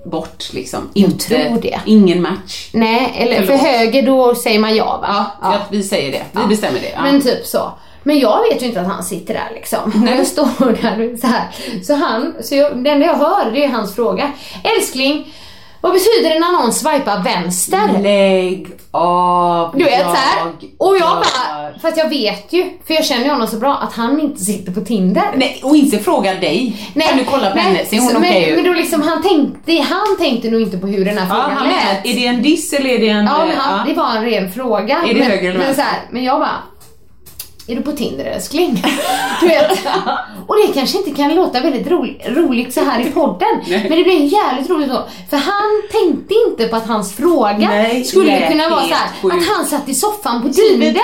bort 0.06 0.54
liksom. 0.54 0.90
Jag 0.94 1.10
Inte. 1.10 1.82
Ingen 1.86 2.22
match. 2.22 2.70
Nej, 2.74 3.14
eller 3.18 3.38
för 3.38 3.46
Förlåt. 3.46 3.62
höger 3.62 4.06
då 4.06 4.36
säger 4.36 4.60
man 4.60 4.76
ja 4.76 4.98
va? 5.02 5.26
Ja, 5.42 5.60
vi 5.72 5.84
säger 5.84 6.12
det. 6.12 6.42
Vi 6.42 6.48
bestämmer 6.48 6.80
det. 6.80 7.00
Men 7.04 7.22
typ 7.22 7.46
så. 7.46 7.72
Men 8.10 8.20
jag 8.20 8.42
vet 8.50 8.62
ju 8.62 8.66
inte 8.66 8.82
att 8.82 8.88
han 8.88 9.04
sitter 9.04 9.34
där 9.34 9.50
liksom. 9.54 10.04
Och 10.04 10.20
jag 10.20 10.28
står 10.28 10.82
där 10.82 11.18
så 11.18 11.28
här. 11.28 11.48
Så 11.84 11.96
han, 11.96 12.34
så 12.42 12.56
jag, 12.56 12.84
det 12.84 12.90
enda 12.90 13.06
jag 13.06 13.16
hör 13.16 13.52
det 13.52 13.64
är 13.64 13.70
hans 13.70 13.96
fråga. 13.96 14.32
Älskling, 14.64 15.34
vad 15.82 15.94
betyder 15.94 16.30
det 16.30 16.40
när 16.40 16.52
någon 16.52 16.74
swipar 16.74 17.24
vänster? 17.24 18.00
Lägg 18.02 18.68
av. 18.92 19.78
Du 19.78 19.84
vet 19.84 20.02
så 20.02 20.08
här. 20.08 20.52
Och 20.78 20.98
jag 20.98 21.10
bara, 21.10 21.80
för 21.82 21.88
att 21.88 21.98
jag 21.98 22.10
vet 22.10 22.54
ju, 22.54 22.64
för 22.88 22.94
jag 22.94 23.06
känner 23.06 23.24
ju 23.24 23.30
honom 23.30 23.48
så 23.48 23.58
bra, 23.58 23.76
att 23.76 23.94
han 23.94 24.20
inte 24.22 24.40
sitter 24.46 24.72
på 24.72 24.82
Tinder. 24.82 25.24
Nej, 25.36 25.60
och 25.64 25.76
inte 25.76 26.00
fråga 26.00 26.34
dig. 26.34 26.90
kan 27.08 27.18
du 27.18 27.26
kolla 27.26 27.50
på 27.50 27.56
nej, 27.56 27.66
henne? 27.66 27.86
Ser 27.86 28.00
hon 28.00 28.10
så- 28.10 28.18
okej 28.18 28.42
men, 28.42 28.50
ut? 28.50 28.56
men 28.56 28.74
då 28.74 28.80
liksom 28.80 29.02
han 29.02 29.24
tänkte, 29.24 29.82
han 29.82 30.18
tänkte 30.20 30.50
nog 30.50 30.62
inte 30.62 30.78
på 30.78 30.88
hur 30.88 31.06
den 31.06 31.18
här 31.18 31.28
ja, 31.30 31.44
frågan 31.44 31.58
han 31.58 31.68
menar, 31.68 31.94
lät. 31.94 32.06
är 32.06 32.14
det 32.14 32.26
en 32.26 32.42
diss 32.42 32.74
eller 32.74 32.90
är 32.90 33.00
det 33.00 33.10
en... 33.10 33.26
Ja, 33.26 33.38
men 33.38 33.50
eh, 33.50 33.58
han, 33.58 33.88
det 33.88 33.94
var 33.94 34.16
en 34.16 34.26
ren 34.26 34.52
fråga. 34.52 34.98
Är 34.98 35.14
det 35.14 35.20
men, 35.20 35.32
höger 35.32 35.50
eller 35.50 35.58
men, 35.60 35.68
vänster? 35.68 35.84
så 35.84 35.90
här, 35.90 36.00
men 36.10 36.24
jag 36.24 36.40
bara, 36.40 36.56
är 37.70 37.76
du 37.76 37.82
på 37.82 37.92
Tinder 37.92 38.26
älskling? 38.26 38.84
Du 39.42 39.48
vet. 39.48 39.72
Och 40.48 40.56
det 40.68 40.74
kanske 40.74 40.98
inte 40.98 41.12
kan 41.12 41.36
låta 41.36 41.60
väldigt 41.60 41.88
roligt, 41.88 42.22
roligt 42.28 42.74
så 42.74 42.84
här 42.84 43.00
i 43.00 43.12
podden. 43.12 43.48
Nej. 43.68 43.86
Men 43.90 43.98
det 43.98 44.04
blir 44.04 44.24
jävligt 44.34 44.70
roligt 44.70 44.90
då. 44.90 45.08
För 45.30 45.38
han 45.38 45.82
tänkte 45.92 46.34
inte 46.48 46.68
på 46.68 46.76
att 46.76 46.88
hans 46.88 47.16
fråga 47.16 47.58
Nej, 47.58 48.04
skulle 48.04 48.40
lät 48.40 48.52
kunna 48.52 48.70
vara 48.70 48.82
så 48.82 48.94
här, 48.94 49.38
att 49.38 49.48
han 49.48 49.66
satt 49.66 49.90
i 49.90 49.94
soffan 49.96 50.42
på 50.42 50.50
Tinder. 50.54 51.02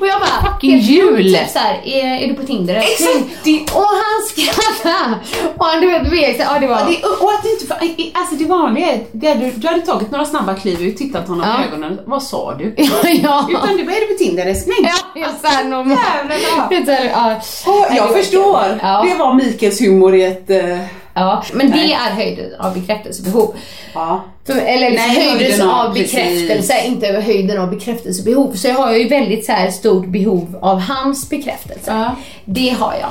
Och 0.00 0.06
jag 0.06 0.20
bara, 0.20 0.52
Fucking 0.52 0.78
jul. 0.78 1.34
Typ 1.34 1.48
så 1.48 1.58
här, 1.58 1.80
är, 1.84 2.22
är 2.24 2.28
du 2.28 2.34
på 2.34 2.42
Tinder 2.46 2.74
älskling? 2.74 3.30
Exakt, 3.44 3.76
Och 3.76 3.82
han 3.82 4.26
skrattade. 4.30 5.14
Och 5.56 5.64
han 5.64 5.80
du 5.80 5.86
vet, 6.10 6.36
sig. 6.36 6.46
Ja, 6.54 6.58
det 6.60 6.66
var... 6.66 6.78
Ja, 6.78 6.86
det, 6.88 7.06
och 7.24 7.32
att 7.32 7.42
det 7.42 7.50
inte, 7.50 8.18
alltså 8.18 8.34
det 8.34 8.44
vanliga 8.44 8.86
är, 8.92 9.04
det 9.12 9.34
du, 9.34 9.50
du 9.50 9.68
hade 9.68 9.80
tagit 9.80 10.10
några 10.10 10.24
snabba 10.24 10.54
kliv 10.54 10.82
ut, 10.82 10.96
tittat 10.96 11.28
honom 11.28 11.46
Ja. 11.48 11.64
i 11.64 11.68
ögonen, 11.68 12.00
vad 12.06 12.22
sa 12.22 12.54
du? 12.54 12.74
ja, 12.76 12.90
ja. 13.22 13.46
Utan 13.50 13.76
du 13.76 13.82
är 13.82 14.00
du 14.08 14.14
på 14.14 14.18
Tinder 14.18 14.46
älskling? 14.46 14.76
Ja, 14.82 15.20
just 15.20 15.40
såhär 15.40 15.64
någon... 15.64 15.90
Jävlar, 16.04 16.36
ja. 16.56 17.90
Det 17.90 17.96
jag 17.96 18.12
förstår. 18.16 18.78
Ja. 18.82 19.02
Det 19.08 19.14
var 19.18 19.34
Mikaels 19.34 19.80
humor 19.80 20.14
i 20.14 20.24
ett... 20.24 20.50
eh, 20.50 20.78
ja, 21.14 21.42
men 21.52 21.70
det 21.70 21.76
Nej. 21.76 21.92
är 21.92 22.14
höjden 22.14 22.60
av 22.60 22.74
bekräftelsebehov. 22.74 23.54
ja. 23.94 24.24
För, 24.46 24.56
eller 24.56 24.90
liksom 24.90 25.08
Nej, 25.08 25.16
höjden 25.30 25.38
höjden 25.50 25.68
av- 25.70 25.86
av 25.86 25.92
bekräftelse, 25.94 26.56
precis. 26.56 26.84
inte 26.84 27.06
över 27.08 27.20
höjden 27.20 27.58
av 27.60 27.70
bekräftelsebehov. 27.70 28.52
Så 28.54 28.68
jag 28.68 28.74
har 28.74 28.92
ju 28.92 29.08
väldigt 29.08 29.46
så 29.46 29.52
här 29.52 29.70
stort 29.70 30.06
behov 30.06 30.58
av 30.62 30.80
hans 30.80 31.28
bekräftelse. 31.30 31.90
Ja. 31.92 32.16
Det 32.44 32.68
har 32.70 32.94
jag. 33.00 33.10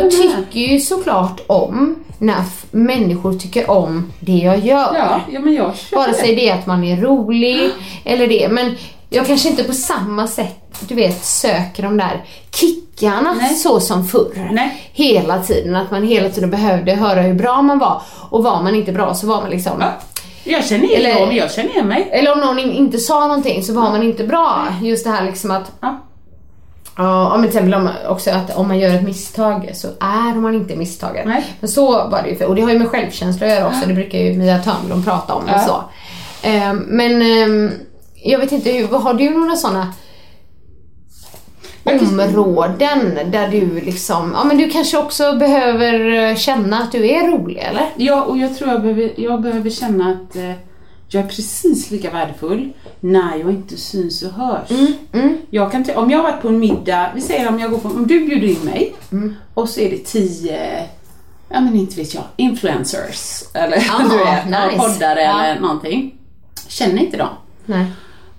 Jag 0.00 0.04
med. 0.04 0.36
tycker 0.46 0.60
ju 0.60 0.80
såklart 0.80 1.40
om 1.46 1.94
när 2.18 2.42
människor 2.70 3.32
tycker 3.38 3.70
om 3.70 4.12
det 4.20 4.32
jag 4.32 4.58
gör. 4.58 4.94
Ja, 4.94 5.20
ja, 5.32 5.40
men 5.40 5.54
jag 5.54 5.72
Vare 5.92 6.14
sig 6.14 6.34
det 6.34 6.48
är 6.48 6.54
att 6.54 6.66
man 6.66 6.84
är 6.84 6.96
rolig 6.96 7.70
eller 8.04 8.26
det. 8.26 8.48
Men 8.50 8.74
jag 9.10 9.26
kanske 9.26 9.48
inte 9.48 9.64
på 9.64 9.72
samma 9.72 10.26
sätt, 10.26 10.78
du 10.88 10.94
vet, 10.94 11.24
söker 11.24 11.82
de 11.82 11.96
där 11.96 12.24
kickarna 12.54 13.34
Nej. 13.40 13.54
så 13.54 13.80
som 13.80 14.04
förr. 14.08 14.48
Nej. 14.52 14.90
Hela 14.92 15.42
tiden. 15.42 15.76
Att 15.76 15.90
man 15.90 16.02
hela 16.02 16.28
tiden 16.28 16.50
behövde 16.50 16.94
höra 16.94 17.20
hur 17.20 17.34
bra 17.34 17.62
man 17.62 17.78
var. 17.78 18.02
Och 18.30 18.44
var 18.44 18.62
man 18.62 18.74
inte 18.74 18.92
bra 18.92 19.14
så 19.14 19.26
var 19.26 19.40
man 19.40 19.50
liksom... 19.50 19.72
Ja. 19.80 19.92
Jag 20.44 20.64
känner 20.64 20.84
igen 20.84 21.00
Eller- 21.06 21.26
dem, 21.26 21.36
jag 21.36 21.52
känner 21.52 21.70
igen 21.70 21.88
mig. 21.88 22.08
Eller 22.12 22.32
om 22.32 22.40
någon 22.40 22.58
in- 22.58 22.72
inte 22.72 22.98
sa 22.98 23.26
någonting 23.26 23.62
så 23.62 23.72
var 23.72 23.82
man 23.90 24.02
inte 24.02 24.24
bra. 24.24 24.66
Just 24.82 25.04
det 25.04 25.10
här 25.10 25.24
liksom 25.26 25.50
att 25.50 25.72
Ja. 25.80 25.98
Ja, 26.98 27.30
men 27.30 27.40
till 27.40 27.48
exempel 27.48 27.74
om, 27.74 27.90
också 28.08 28.30
att 28.30 28.56
om 28.56 28.68
man 28.68 28.78
gör 28.78 28.94
ett 28.94 29.02
misstag 29.02 29.70
så 29.74 29.88
är 30.00 30.34
man 30.34 30.54
inte 30.54 30.76
misstaget. 30.76 31.26
Nej. 31.26 31.44
Men 31.60 31.68
så 31.68 32.08
var 32.08 32.22
det 32.22 32.28
ju, 32.28 32.36
för, 32.36 32.44
och 32.44 32.54
det 32.54 32.62
har 32.62 32.70
ju 32.70 32.78
med 32.78 32.88
självkänsla 32.88 33.46
att 33.46 33.52
göra 33.52 33.66
också, 33.66 33.80
det 33.86 33.94
brukar 33.94 34.18
ju 34.18 34.38
Mia 34.38 34.58
Törnblom 34.58 35.04
prata 35.04 35.34
om 35.34 35.44
och 35.44 35.60
så. 35.60 35.84
Ehm, 36.42 36.76
men 36.76 37.22
ehm, 37.22 37.70
jag 38.14 38.38
vet 38.38 38.52
inte, 38.52 38.70
har 38.96 39.14
du 39.14 39.30
några 39.30 39.56
sådana 39.56 39.92
områden 41.84 43.18
där 43.30 43.48
du 43.48 43.80
liksom, 43.80 44.32
ja 44.36 44.44
men 44.44 44.56
du 44.56 44.70
kanske 44.70 44.98
också 44.98 45.36
behöver 45.36 46.30
eh, 46.30 46.36
känna 46.36 46.78
att 46.78 46.92
du 46.92 47.08
är 47.10 47.30
rolig 47.30 47.58
eller? 47.58 47.90
Ja, 47.96 48.22
och 48.22 48.38
jag 48.38 48.56
tror 48.56 48.70
jag 48.70 48.82
behöver, 48.82 49.12
jag 49.16 49.42
behöver 49.42 49.70
känna 49.70 50.10
att 50.10 50.36
eh, 50.36 50.52
jag 51.10 51.24
är 51.24 51.28
precis 51.28 51.90
lika 51.90 52.10
värdefull 52.10 52.72
när 53.00 53.36
jag 53.36 53.50
inte 53.50 53.76
syns 53.76 54.22
och 54.22 54.32
hörs. 54.32 54.68
Jag 55.50 55.72
kan 55.72 55.84
om 55.96 56.10
jag 56.10 56.18
har 56.18 56.22
varit 56.30 56.42
på 56.42 56.48
en 56.48 56.58
middag, 56.58 57.10
vi 57.14 57.20
säger 57.20 57.48
om 57.48 57.58
jag 57.60 57.70
går 57.70 57.78
på, 57.78 57.88
om 57.88 58.06
du 58.06 58.26
bjuder 58.26 58.48
in 58.48 58.60
mig 58.64 58.94
och 59.54 59.68
så 59.68 59.80
är 59.80 59.90
det 59.90 59.98
tio, 60.04 60.86
ja 61.48 61.60
men 61.60 61.76
inte 61.76 61.96
vet 61.96 62.14
jag, 62.14 62.24
influencers 62.36 63.42
eller 63.54 63.76
Aha, 63.76 64.02
du 64.10 64.16
vet, 64.18 64.46
nice. 64.46 64.78
poddare 64.78 65.22
Ja. 65.22 65.44
eller 65.44 65.60
någonting. 65.60 66.14
Känner 66.68 67.02
inte 67.02 67.16
dem. 67.16 67.28
Nej. 67.66 67.86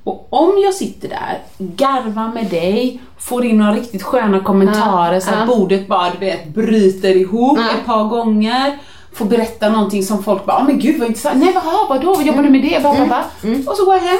Och 0.04 0.28
om 0.30 0.52
jag 0.64 0.74
sitter 0.74 1.10
där, 1.10 1.38
garvar 1.58 2.34
med 2.34 2.46
dig, 2.46 3.02
får 3.20 3.46
in 3.46 3.58
några 3.58 3.74
riktigt 3.74 4.04
sköna 4.04 4.40
kommentarer 4.40 5.14
Ja, 5.14 5.22
så 5.22 5.30
att 5.30 5.40
ja. 5.40 5.46
bordet 5.46 5.88
bara 5.88 6.10
du 6.14 6.18
vet, 6.18 6.48
bryter 6.48 7.16
ihop 7.18 7.60
Ja. 7.62 7.80
ett 7.80 7.86
par 7.86 8.04
gånger. 8.04 8.80
Får 9.14 9.26
berätta 9.26 9.70
någonting 9.70 10.04
som 10.04 10.24
folk 10.24 10.46
bara, 10.46 10.58
"Ah, 10.58 10.64
men 10.64 10.80
gud 10.80 11.00
vad 11.00 11.08
intressant, 11.08 11.40
nej 11.44 11.54
vadå, 11.54 11.86
vadå, 11.90 12.14
vad 12.16 12.26
jobbar 12.26 12.44
du 12.44 12.50
med 12.50 12.62
det? 12.62 12.80
Bla, 12.82 12.96
bla, 12.96 13.06
bla. 13.06 13.26
Mm. 13.44 13.68
Och 13.68 13.76
så 13.78 13.86
går 13.86 13.94
jag 13.94 14.02
hem, 14.02 14.20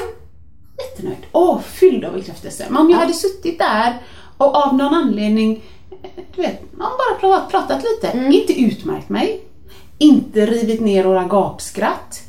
jättenöjd. 0.78 1.18
Åh, 1.32 1.60
fylld 1.60 2.06
av 2.06 2.14
bekräftelse. 2.14 2.66
Men 2.70 2.82
om 2.82 2.90
jag 2.90 2.98
hade 2.98 3.14
suttit 3.14 3.60
där 3.60 3.98
och 4.38 4.56
av 4.56 4.76
någon 4.76 4.94
anledning, 4.94 5.64
eh, 6.04 6.10
du 6.36 6.42
vet, 6.42 6.62
man 6.78 6.88
bara 6.98 7.20
pratat, 7.20 7.52
pratat 7.52 7.84
lite, 7.84 8.08
Mm. 8.18 8.32
inte 8.34 8.62
utmärkt 8.62 9.10
mig, 9.10 9.42
inte 9.98 10.46
rivit 10.46 10.82
ner 10.82 11.04
några 11.04 11.24
gapskratt, 11.24 12.22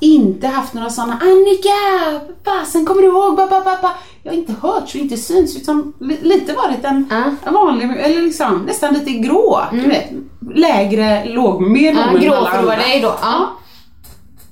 inte 0.00 0.46
haft 0.46 0.74
några 0.74 0.90
sådana 0.90 1.18
Annika, 1.22 2.20
fasen 2.44 2.86
kommer 2.86 3.02
du 3.02 3.08
ihåg? 3.08 3.36
Ba, 3.36 3.46
ba, 3.46 3.60
ba, 3.64 3.76
ba. 3.82 3.90
Jag 4.22 4.32
har 4.32 4.36
inte 4.38 4.52
hört 4.62 4.82
och 4.84 4.94
inte 4.96 5.16
syns 5.16 5.56
utan 5.56 5.92
li- 6.00 6.18
lite 6.22 6.52
varit 6.52 6.84
en, 6.84 7.10
en 7.46 7.54
vanlig, 7.54 7.84
eller 8.00 8.22
liksom 8.22 8.58
nästan 8.66 8.94
lite 8.94 9.10
grå, 9.10 9.60
du 9.72 9.80
vet. 9.88 10.10
Lägre, 10.54 11.24
låg, 11.24 11.62
mer 11.62 11.90
Mm. 11.92 12.04
Låg 12.14 12.14
än 12.14 12.20
grå 12.28 12.46
för 12.46 12.76
dig 12.76 13.00
då. 13.00 13.14
Ja. 13.22 13.50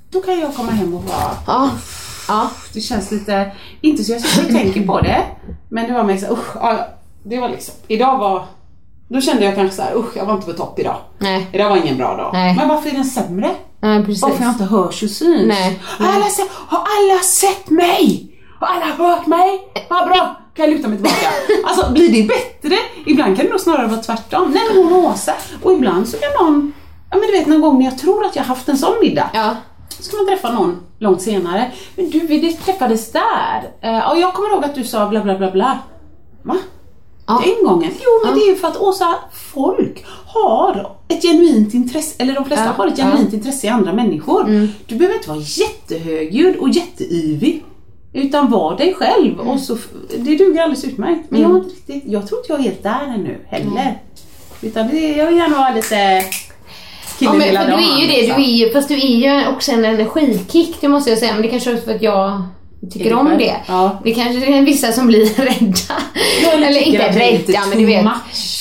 Då 0.09 0.21
kan 0.21 0.39
jag 0.39 0.55
komma 0.55 0.71
hem 0.71 0.93
och 0.93 1.03
vara 1.03 1.31
Ja. 1.47 1.69
Ja. 2.27 2.49
det 2.73 2.81
känns 2.81 3.11
lite, 3.11 3.51
inte 3.81 4.03
så 4.03 4.11
jag 4.11 4.21
sitter 4.21 4.45
och 4.45 4.51
tänker 4.61 4.85
på 4.87 4.99
det, 5.01 5.23
men 5.69 5.87
det 5.87 5.93
var 5.93 6.03
mer 6.03 6.17
så 6.17 6.33
usch, 6.33 6.55
ja, 6.55 6.87
det 7.23 7.39
var 7.39 7.49
liksom, 7.49 7.73
idag 7.87 8.17
var, 8.17 8.45
då 9.07 9.21
kände 9.21 9.45
jag 9.45 9.55
kanske 9.55 9.75
så 9.75 9.81
här, 9.81 9.95
usch 9.95 10.17
jag 10.17 10.25
var 10.25 10.33
inte 10.33 10.45
på 10.45 10.53
topp 10.53 10.79
idag. 10.79 10.97
Nej. 11.19 11.47
Idag 11.53 11.69
var 11.69 11.77
ingen 11.77 11.97
bra 11.97 12.15
dag. 12.15 12.29
Nej. 12.33 12.55
Men 12.55 12.67
varför 12.69 12.89
är 12.89 12.93
den 12.93 13.05
sämre? 13.05 13.55
Ja, 13.81 14.01
precis. 14.05 14.21
Varför 14.21 14.43
jag 14.43 14.51
inte 14.51 14.63
hörs 14.63 15.03
och 15.03 15.09
syns? 15.09 15.47
Nej, 15.47 15.79
Har, 15.83 16.13
alla 16.13 16.25
sett, 16.25 16.49
har 16.51 16.79
alla 16.79 17.19
sett 17.19 17.69
mig? 17.69 18.31
Har 18.59 18.67
alla 18.67 18.85
hört 18.85 19.27
mig? 19.27 19.59
Vad 19.89 20.07
bra! 20.07 20.35
kan 20.55 20.65
jag 20.65 20.75
luta 20.75 20.87
mig 20.87 20.97
tillbaka. 20.97 21.27
Alltså 21.67 21.91
blir 21.91 22.09
det 22.11 22.27
bättre? 22.27 22.75
Ibland 23.05 23.37
kan 23.37 23.45
det 23.45 23.51
nog 23.51 23.59
snarare 23.61 23.87
vara 23.87 24.01
tvärtom. 24.01 24.51
Nej 24.51 24.63
men 24.73 24.83
hon 24.83 25.05
Åsa. 25.05 25.33
Och 25.63 25.73
ibland 25.73 26.07
så 26.07 26.17
kan 26.17 26.45
någon, 26.45 26.73
ja 27.11 27.17
men 27.17 27.27
du 27.27 27.31
vet 27.31 27.47
någon 27.47 27.61
gång 27.61 27.77
när 27.79 27.85
jag 27.85 27.97
tror 27.97 28.25
att 28.25 28.35
jag 28.35 28.43
haft 28.43 28.69
en 28.69 28.77
sån 28.77 28.93
middag. 29.01 29.29
Ja. 29.33 29.55
Så 29.89 30.03
ska 30.03 30.17
man 30.17 30.25
träffa 30.27 30.51
någon 30.51 30.81
långt 30.99 31.21
senare. 31.21 31.71
Men 31.95 32.09
du, 32.09 32.19
vi 32.19 32.53
träffades 32.53 33.11
där. 33.11 33.71
Eh, 33.81 34.09
och 34.09 34.19
jag 34.19 34.33
kommer 34.33 34.49
ihåg 34.49 34.65
att 34.65 34.75
du 34.75 34.83
sa 34.83 35.07
bla 35.09 35.21
bla 35.21 35.37
bla 35.37 35.51
bla. 35.51 35.79
Va? 36.43 36.55
Ja. 37.27 37.41
Den 37.45 37.65
gången? 37.65 37.91
Jo 37.99 38.25
men 38.25 38.35
det 38.35 38.41
är 38.41 38.49
ju 38.49 38.55
för 38.55 38.67
att 38.67 38.77
Åsa, 38.77 39.15
folk 39.53 40.05
har 40.25 40.91
ett 41.07 41.21
genuint 41.21 41.73
intresse, 41.73 42.15
eller 42.17 42.33
de 42.33 42.45
flesta 42.45 42.65
Ja, 42.65 42.71
har 42.71 42.87
ett 42.87 42.97
ja. 42.97 43.05
genuint 43.05 43.33
intresse 43.33 43.67
i 43.67 43.69
andra 43.69 43.93
människor. 43.93 44.69
Du 44.85 44.95
behöver 44.95 45.15
inte 45.15 45.29
vara 45.29 45.39
jättehögljudd 45.41 46.55
och 46.55 46.69
jätteyvig. 46.69 47.63
Utan 48.13 48.51
var 48.51 48.77
dig 48.77 48.93
själv 48.93 49.39
och 49.39 49.59
så, 49.59 49.77
det 50.17 50.35
duger 50.35 50.61
alldeles 50.61 50.83
utmärkt. 50.83 51.31
Men 51.31 51.41
jag, 51.41 51.49
har 51.49 51.57
inte 51.57 51.69
riktigt, 51.69 52.03
jag 52.05 52.27
tror 52.27 52.39
inte 52.39 52.53
jag 52.53 52.59
är 52.59 52.63
helt 52.63 52.83
där 52.83 53.13
ännu 53.15 53.37
heller. 53.47 54.01
Utan 54.61 54.87
det, 54.87 55.11
jag 55.11 55.27
vill 55.27 55.37
gärna 55.37 55.57
vara 55.57 55.73
lite 55.73 56.23
Ja, 57.19 57.33
men, 57.33 57.41
för 57.41 57.65
du 57.65 57.73
är 57.73 58.01
ju 58.01 58.07
det, 58.07 58.21
liksom. 58.21 58.41
du 58.41 58.47
är 58.47 58.53
ju, 58.53 58.69
fast 58.73 58.87
du 58.87 58.93
är 58.93 59.39
ju 59.41 59.47
också 59.47 59.71
en 59.71 59.85
energikick, 59.85 60.75
det 60.81 60.87
måste 60.87 61.09
jag 61.09 61.19
säga. 61.19 61.33
Men 61.33 61.41
det 61.41 61.47
kanske 61.47 61.71
är 61.71 61.77
för 61.77 61.95
att 61.95 62.01
jag 62.01 62.43
tycker 62.91 63.05
Är 63.05 63.09
det 63.09 63.15
om 63.15 63.37
det. 63.37 63.55
Ja. 63.67 63.99
Det 64.03 64.13
kanske 64.13 64.45
är 64.57 64.61
vissa 64.61 64.91
som 64.91 65.07
blir 65.07 65.25
rädda. 65.35 66.01
Eller 66.53 66.67
eller 66.67 66.81
inte 66.81 67.03
är 67.03 67.13
rädda, 67.13 67.61
men 67.69 67.77
du 67.77 67.85
vet. 67.85 68.05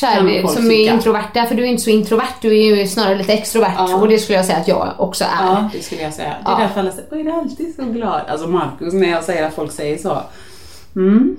här, 0.02 0.46
som 0.54 0.70
är 0.70 0.92
introverta, 0.92 1.46
för 1.46 1.54
du 1.54 1.62
är 1.62 1.66
inte 1.66 1.82
så 1.82 1.90
introvert, 1.90 2.34
du 2.40 2.48
är 2.48 2.76
ju 2.76 2.88
snarare 2.88 3.14
lite 3.18 3.32
extrovert. 3.32 3.74
Ja. 3.78 3.96
Och 3.96 4.08
det 4.08 4.18
skulle 4.18 4.38
jag 4.38 4.46
säga 4.46 4.58
att 4.58 4.68
jag 4.68 4.94
också 4.98 5.24
är. 5.24 5.28
Ja, 5.46 5.68
det 5.72 5.82
skulle 5.82 6.02
jag 6.02 6.14
säga. 6.14 6.28
Det 6.44 6.50
är 6.50 6.52
Ja. 6.52 6.58
därför 6.60 6.80
alla 6.80 6.90
säger, 6.90 7.08
"Oj, 7.10 7.20
är 7.20 7.24
du 7.24 7.30
alltid 7.32 7.74
så 7.76 7.82
glad? 7.84 8.20
Alltså 8.28 8.48
Markus, 8.48 8.94
när 8.94 9.10
jag 9.10 9.24
säger 9.24 9.46
att 9.46 9.54
folk 9.54 9.72
säger 9.72 9.98
så. 9.98 10.22
Mm. 10.96 11.36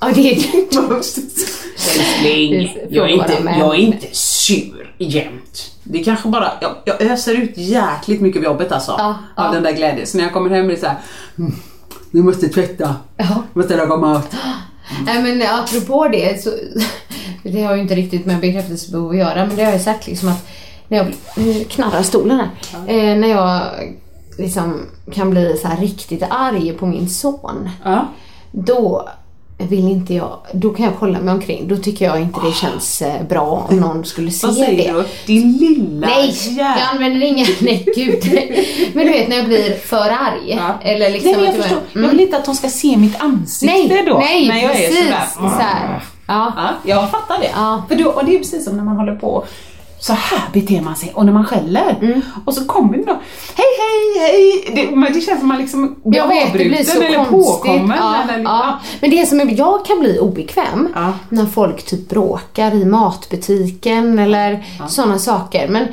Ja, 0.00 0.08
det 0.14 0.32
är 0.32 0.36
Älskling, 0.96 2.76
jag 2.90 3.10
är, 3.10 3.14
inte, 3.14 3.54
jag 3.58 3.74
är 3.74 3.78
inte 3.78 4.06
sur 4.12 4.94
jämt. 4.98 5.70
Det 5.84 6.00
är 6.00 6.04
kanske 6.04 6.28
bara, 6.28 6.52
jag, 6.60 6.70
jag 6.84 7.02
öser 7.02 7.34
ut 7.34 7.52
jäkligt 7.56 8.20
mycket 8.20 8.38
av 8.38 8.44
jobbet 8.44 8.72
alltså. 8.72 8.94
Ja, 8.98 9.04
av 9.36 9.46
ja. 9.46 9.50
den 9.52 9.62
där 9.62 9.72
glädjen. 9.72 10.06
Så 10.06 10.16
när 10.16 10.24
jag 10.24 10.32
kommer 10.32 10.50
hem 10.50 10.66
blir 10.66 10.76
det 10.76 10.80
så 10.80 10.86
här, 10.86 10.96
mm, 11.38 11.54
du 12.16 12.22
måste 12.22 12.48
tvätta, 12.48 12.94
Ja. 13.16 13.42
måste 13.52 13.76
laga 13.76 13.96
mat. 13.96 14.34
Nej 15.06 15.22
men 15.22 15.42
apropå 15.48 16.08
det 16.12 16.42
så, 16.42 16.50
det 17.42 17.62
har 17.62 17.74
ju 17.74 17.82
inte 17.82 17.94
riktigt 17.94 18.26
med 18.26 18.40
bekräftelsebehov 18.40 19.10
att 19.10 19.16
göra 19.16 19.46
men 19.46 19.56
det 19.56 19.64
har 19.64 19.72
jag 19.72 19.80
sagt 19.80 20.06
liksom 20.06 20.28
att 20.28 20.48
när 20.88 20.98
jag, 20.98 21.06
nu 21.36 21.64
knarrar 21.64 22.02
stolen 22.02 22.38
här, 22.40 22.48
eh, 22.86 23.18
när 23.18 23.28
jag 23.28 23.62
liksom 24.38 24.80
kan 25.12 25.30
bli 25.30 25.56
så 25.62 25.68
riktigt 25.80 26.22
arg 26.30 26.72
på 26.72 26.86
min 26.86 27.08
son. 27.08 27.70
Ja. 27.84 28.08
Då 28.52 29.08
vill 29.58 29.88
inte 29.88 30.14
jag, 30.14 30.38
då 30.52 30.70
kan 30.70 30.84
jag 30.84 30.94
kolla 30.98 31.20
mig 31.20 31.34
omkring. 31.34 31.68
Då 31.68 31.76
tycker 31.76 32.04
jag 32.04 32.20
inte 32.20 32.40
det 32.40 32.52
känns 32.52 33.02
eh, 33.02 33.22
bra 33.28 33.66
om 33.70 33.76
någon 33.76 34.04
skulle 34.04 34.30
se 34.30 34.46
Vad 34.46 34.56
säger 34.56 34.92
det. 34.94 34.98
du? 34.98 35.04
Din 35.26 35.52
lilla 35.52 36.06
Nej, 36.06 36.34
jag 36.58 36.78
använder 36.92 37.26
inga, 37.26 37.46
nej 37.60 37.86
gud. 37.96 38.24
Men 38.94 39.06
du 39.06 39.12
vet 39.12 39.28
när 39.28 39.36
jag 39.36 39.46
blir 39.46 39.76
för 39.76 39.96
arg. 40.10 40.40
Ja. 40.58 40.74
Eller 40.82 41.10
liksom 41.10 41.30
Nej, 41.30 41.40
men 41.40 41.44
jag 41.46 41.54
att 41.54 41.62
förstår. 41.62 41.80
Mm. 41.94 42.04
Jag 42.04 42.10
vill 42.10 42.20
inte 42.20 42.36
att 42.36 42.44
de 42.44 42.54
ska 42.54 42.68
se 42.68 42.96
mitt 42.96 43.20
ansikte 43.20 43.74
Nej, 43.94 44.04
då. 44.06 44.18
nej 44.18 44.48
när 44.48 44.62
jag 44.62 44.72
precis. 44.72 44.98
är 45.00 45.02
sådär. 45.04 45.50
Så 45.50 45.62
här. 45.62 46.00
Ja. 46.26 46.52
Ja, 46.56 46.68
jag 46.84 47.10
fattar 47.10 47.38
det. 47.38 47.50
Ja. 47.54 47.82
För 47.88 47.94
då, 47.96 48.10
och 48.10 48.24
det 48.24 48.34
är 48.34 48.38
precis 48.38 48.64
som 48.64 48.76
när 48.76 48.84
man 48.84 48.96
håller 48.96 49.16
på 49.16 49.44
så 49.98 50.12
här 50.12 50.42
beter 50.52 50.80
man 50.80 50.96
sig 50.96 51.12
och 51.14 51.26
när 51.26 51.32
man 51.32 51.44
skäller. 51.44 51.96
Mm. 52.02 52.20
Och 52.44 52.54
så 52.54 52.64
kommer 52.64 52.96
det 52.98 53.04
då, 53.04 53.12
hej 53.56 53.66
hej 53.78 54.28
hej. 54.28 54.72
Det, 54.74 54.96
men 54.96 55.12
det 55.12 55.20
känns 55.20 55.38
som 55.38 55.48
man 55.48 55.58
liksom 55.58 55.96
blir 56.04 56.20
Jag 56.20 56.28
vet, 56.28 56.36
det 56.42 56.46
avbruten 56.48 56.68
blir 56.68 56.84
så 56.84 57.02
eller 57.02 57.24
konstigt. 57.24 57.62
påkommen. 57.62 57.96
Ja, 58.00 58.22
eller, 58.22 58.42
ja. 58.44 58.78
Men 59.00 59.10
det 59.10 59.26
som 59.26 59.40
är, 59.40 59.58
jag 59.58 59.84
kan 59.86 60.00
bli 60.00 60.18
obekväm 60.18 60.88
Ja. 60.94 61.12
när 61.28 61.46
folk 61.46 61.86
typ 61.86 62.08
bråkar 62.08 62.74
i 62.74 62.84
matbutiken 62.84 64.18
eller 64.18 64.64
sådana 64.88 65.18
saker. 65.18 65.68
Men 65.68 65.86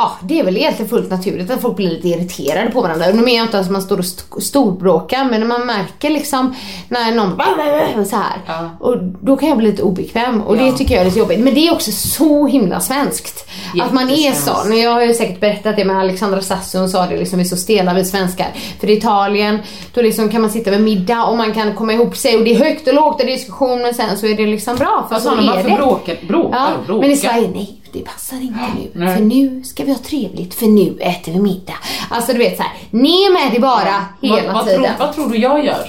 ja, 0.00 0.12
det 0.22 0.40
är 0.40 0.44
väl 0.44 0.56
egentligen 0.56 0.88
fullt 0.88 1.10
naturligt 1.10 1.50
att 1.50 1.60
folk 1.60 1.76
blir 1.76 1.90
lite 1.90 2.08
irriterade 2.08 2.70
på 2.70 2.80
varandra. 2.80 3.06
Nu 3.06 3.12
menar 3.14 3.30
jag 3.30 3.44
inte 3.46 3.58
att 3.58 3.70
man 3.70 3.82
står 3.82 3.98
och 3.98 4.04
st- 4.04 4.40
storbråkar 4.40 5.24
men 5.24 5.40
när 5.40 5.46
man 5.46 5.66
märker 5.66 6.10
liksom 6.10 6.54
när 6.88 7.14
någon 7.14 8.06
så 8.06 8.16
här. 8.16 8.38
Ja. 8.46 8.70
Och 8.80 8.96
då 9.22 9.36
kan 9.36 9.48
jag 9.48 9.58
bli 9.58 9.70
lite 9.70 9.82
obekväm 9.82 10.42
och 10.42 10.56
det 10.56 10.66
Ja. 10.66 10.72
tycker 10.72 10.94
jag 10.94 11.00
är 11.00 11.04
lite 11.04 11.18
jobbigt. 11.18 11.40
Men 11.40 11.54
det 11.54 11.66
är 11.68 11.72
också 11.72 11.90
så 11.92 12.46
himla 12.46 12.80
svenskt. 12.80 13.48
Att 13.82 13.92
man 13.92 14.10
är 14.10 14.32
sån. 14.32 14.78
Jag 14.78 14.90
har 14.90 15.02
ju 15.04 15.14
säkert 15.14 15.40
berättat 15.40 15.76
det 15.76 15.84
med 15.84 15.98
Alexandra 15.98 16.42
Sasso, 16.42 16.78
hon 16.78 16.88
sa 16.88 17.06
det 17.06 17.16
liksom, 17.16 17.38
vi 17.38 17.44
är 17.44 17.48
så 17.48 17.56
stela 17.56 17.94
vi 17.94 18.04
svenskar. 18.04 18.48
För 18.80 18.90
i 18.90 18.96
Italien, 18.96 19.58
då 19.94 20.02
liksom 20.02 20.28
kan 20.28 20.40
man 20.40 20.50
sitta 20.50 20.70
vid 20.70 20.80
middag 20.80 21.24
och 21.24 21.36
man 21.36 21.52
kan 21.54 21.74
komma 21.74 21.92
ihop 21.92 22.16
sig 22.16 22.36
och 22.36 22.44
det 22.44 22.54
är 22.54 22.58
högt 22.64 22.88
och 22.88 22.94
lågt 22.94 23.20
och 23.20 23.26
diskussion 23.26 23.82
men 23.82 23.94
sen 23.94 24.18
så 24.18 24.26
är 24.26 24.34
det 24.36 24.46
liksom 24.46 24.76
bra 24.76 25.04
för 25.08 25.14
Alltså, 25.14 25.30
så 25.30 25.36
är 25.36 25.46
varför 25.46 25.70
det. 25.70 25.76
bråkar, 25.76 26.16
bråkar 26.28 26.58
Ja, 26.58 26.68
bråkar. 26.86 27.00
men 27.00 27.10
i 27.10 27.16
Sverige, 27.16 27.50
nej 27.54 27.76
det 27.92 28.00
passar 28.00 28.36
inte 28.36 28.58
nu. 28.76 28.90
nej. 28.94 29.16
För 29.16 29.22
nu 29.24 29.62
ska 29.64 29.84
vi 29.84 29.92
ha 29.92 29.98
trevligt, 29.98 30.54
för 30.54 30.66
nu 30.66 30.96
äter 31.00 31.32
vi 31.32 31.38
middag. 31.40 31.74
Alltså 32.10 32.32
du 32.32 32.38
vet 32.38 32.56
så 32.56 32.62
här, 32.62 32.72
ner 32.90 33.32
med 33.32 33.52
det 33.52 33.60
bara 33.60 34.04
hela 34.20 34.42
vad, 34.46 34.54
vad, 34.54 34.64
tiden. 34.66 34.82
tror, 34.84 34.94
vad 35.06 35.14
tror 35.14 35.28
du 35.28 35.38
jag 35.38 35.64
gör? 35.64 35.86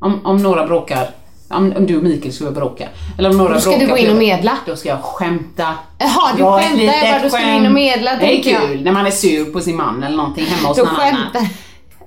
Om, 0.00 0.26
om 0.26 0.36
några 0.36 0.66
bråkar, 0.66 1.10
om, 1.50 1.72
om 1.76 1.86
du 1.86 1.96
och 1.96 2.02
Mikael 2.02 2.32
skulle 2.34 2.50
bråka. 2.50 2.88
Eller 3.18 3.30
om 3.30 3.36
några 3.38 3.54
Då 3.54 3.60
ska 3.60 3.70
bråkar 3.70 3.84
du 3.86 3.90
gå 3.92 3.98
in 3.98 4.10
och 4.10 4.16
medla. 4.16 4.56
Då 4.66 4.76
ska 4.76 4.88
jag 4.88 5.02
skämta. 5.02 5.74
Jaha, 5.98 6.32
du 6.36 6.42
skämtar, 6.42 6.84
jag 6.84 7.10
bara, 7.10 7.22
då 7.22 7.28
ska 7.28 7.38
du 7.38 7.52
in 7.54 7.66
och 7.66 7.72
medla, 7.72 8.10
Det 8.10 8.16
är 8.16 8.28
tänker 8.34 8.50
jag. 8.50 8.62
kul 8.62 8.82
när 8.84 8.92
man 8.92 9.06
är 9.06 9.10
sur 9.10 9.52
på 9.52 9.60
sin 9.60 9.76
man 9.76 10.02
eller 10.02 10.16
någonting 10.16 10.46
hemma 10.46 10.68
hos 10.68 10.76
Då 10.76 10.84
någon 10.84 10.94
annan. 10.94 11.12
skämtar. 11.32 11.48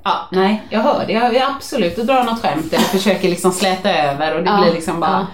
Ja, 0.04 0.28
nej, 0.32 0.64
jag 0.70 0.80
hör 0.80 1.04
det. 1.08 1.14
Jag, 1.14 1.34
jag 1.36 1.44
absolut, 1.56 1.96
drar 1.96 2.24
något 2.24 2.42
skämt 2.42 2.74
eller 2.74 2.84
försöker 2.84 3.30
liksom 3.30 3.52
släta 3.52 3.94
över 3.96 4.38
och 4.38 4.44
det 4.44 4.50
Ja, 4.50 4.62
blir 4.62 4.74
liksom 4.74 5.00
bara 5.00 5.12
ja. 5.12 5.26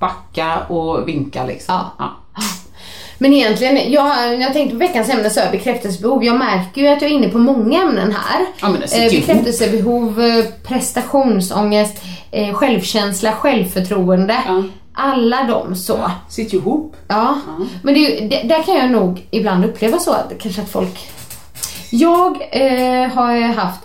backa 0.00 0.58
och 0.68 1.08
vinka 1.08 1.44
liksom. 1.44 1.74
Ja. 1.98 2.16
Men 3.24 3.32
egentligen, 3.32 3.92
jag, 3.92 4.40
jag 4.40 4.52
tänkte 4.52 4.76
på 4.76 4.78
veckans 4.78 5.08
ämne 5.08 5.30
så 5.30 5.40
är 5.40 5.50
bekräftelsebehov. 5.50 6.24
Jag 6.24 6.38
märker 6.38 6.80
ju 6.80 6.88
att 6.88 7.02
jag 7.02 7.10
är 7.10 7.14
inne 7.14 7.28
på 7.28 7.38
många 7.38 7.82
ämnen 7.82 8.12
här. 8.12 8.46
Ja, 8.60 8.68
men 8.68 8.88
sitter 8.88 9.04
eh, 9.04 9.10
bekräftelsebehov, 9.10 10.22
eh, 10.22 10.44
prestationsångest, 10.62 12.02
eh, 12.30 12.54
självkänsla, 12.54 13.32
självförtroende. 13.32 14.36
Ja. 14.46 14.62
Alla 14.94 15.44
de 15.44 15.76
så. 15.76 16.10
Sitter 16.28 16.52
ju 16.52 16.58
ihop. 16.58 16.96
Ja. 17.08 17.38
Men 17.82 17.94
det, 17.94 18.20
det, 18.20 18.42
där 18.48 18.62
kan 18.62 18.74
jag 18.74 18.90
nog 18.90 19.26
ibland 19.30 19.64
uppleva 19.64 19.98
så 19.98 20.12
att 20.12 20.32
kanske 20.38 20.62
att 20.62 20.70
folk... 20.70 21.10
Jag 21.90 22.48
eh, 22.50 23.08
har 23.08 23.54
haft 23.54 23.80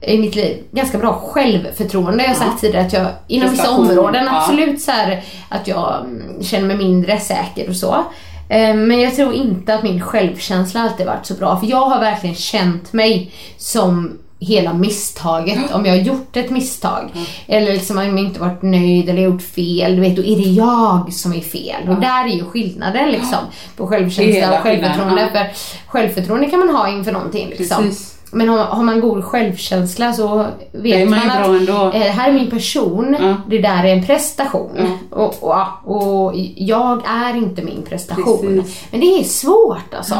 i 0.00 0.18
mitt 0.18 0.34
liv 0.34 0.64
ganska 0.70 0.98
bra 0.98 1.14
självförtroende. 1.14 2.22
Jag 2.22 2.30
har 2.30 2.36
sagt 2.36 2.60
tidigare 2.60 2.86
att 2.86 2.92
jag 2.92 3.06
inom 3.26 3.50
vissa 3.50 3.70
områden 3.70 4.24
ja. 4.24 4.36
absolut 4.36 4.82
så 4.82 4.90
här, 4.90 5.24
att 5.48 5.68
jag 5.68 6.00
mm, 6.00 6.42
känner 6.42 6.66
mig 6.66 6.76
mindre 6.76 7.20
säker 7.20 7.68
och 7.68 7.76
så. 7.76 8.04
Eh, 8.52 8.74
Men 8.74 9.00
jag 9.00 9.16
tror 9.16 9.34
inte 9.34 9.74
att 9.74 9.82
min 9.82 10.00
självkänsla 10.00 10.80
alltid 10.80 11.06
varit 11.06 11.26
så 11.26 11.34
bra. 11.34 11.60
För 11.60 11.66
jag 11.66 11.84
har 11.88 12.00
verkligen 12.00 12.36
känt 12.36 12.92
mig 12.92 13.30
som 13.56 14.18
hela 14.38 14.72
misstaget. 14.72 15.72
Om 15.72 15.86
jag 15.86 15.92
har 15.92 16.02
gjort 16.02 16.36
ett 16.36 16.50
misstag. 16.50 17.10
Eller 17.46 17.72
liksom 17.72 17.98
om 17.98 18.04
jag 18.04 18.18
inte 18.18 18.40
varit 18.40 18.62
nöjd 18.62 19.08
eller 19.08 19.22
gjort 19.22 19.42
fel. 19.42 19.94
Du 19.96 20.00
vet, 20.00 20.16
då 20.16 20.22
är 20.22 20.36
det 20.36 20.50
jag 20.50 21.12
som 21.12 21.32
är 21.32 21.40
fel. 21.40 21.88
Och 21.88 22.00
där 22.00 22.24
är 22.24 22.28
ju 22.36 22.44
skillnaden 22.44 23.10
liksom. 23.10 23.38
På 23.76 23.86
självkänsla 23.86 24.56
och 24.56 24.62
självförtroende. 24.62 25.28
För 25.32 25.46
självförtroende 25.86 26.50
kan 26.50 26.58
man 26.58 26.68
ha 26.76 26.88
inför 26.88 27.12
någonting 27.12 27.48
liksom. 27.58 27.82
Precis. 27.84 28.18
Men 28.32 28.48
har, 28.48 28.58
har 28.58 28.82
man 28.82 29.00
god 29.00 29.24
självkänsla 29.24 30.12
så 30.12 30.46
vet 30.72 31.08
man 31.08 31.30
att 31.30 31.68
eh, 31.94 32.00
här 32.00 32.28
är 32.28 32.32
min 32.32 32.50
person, 32.50 33.16
Ja. 33.20 33.36
det 33.48 33.58
där 33.58 33.84
är 33.84 33.92
en 33.92 34.06
prestation. 34.06 34.98
Och, 35.10 35.42
och, 35.42 35.66
och 35.84 36.32
jag 36.56 37.02
är 37.06 37.36
inte 37.36 37.62
min 37.62 37.82
prestation. 37.82 38.60
Precis. 38.62 38.84
Men 38.90 39.00
det 39.00 39.06
är 39.06 39.24
svårt 39.24 39.94
alltså. 39.96 40.14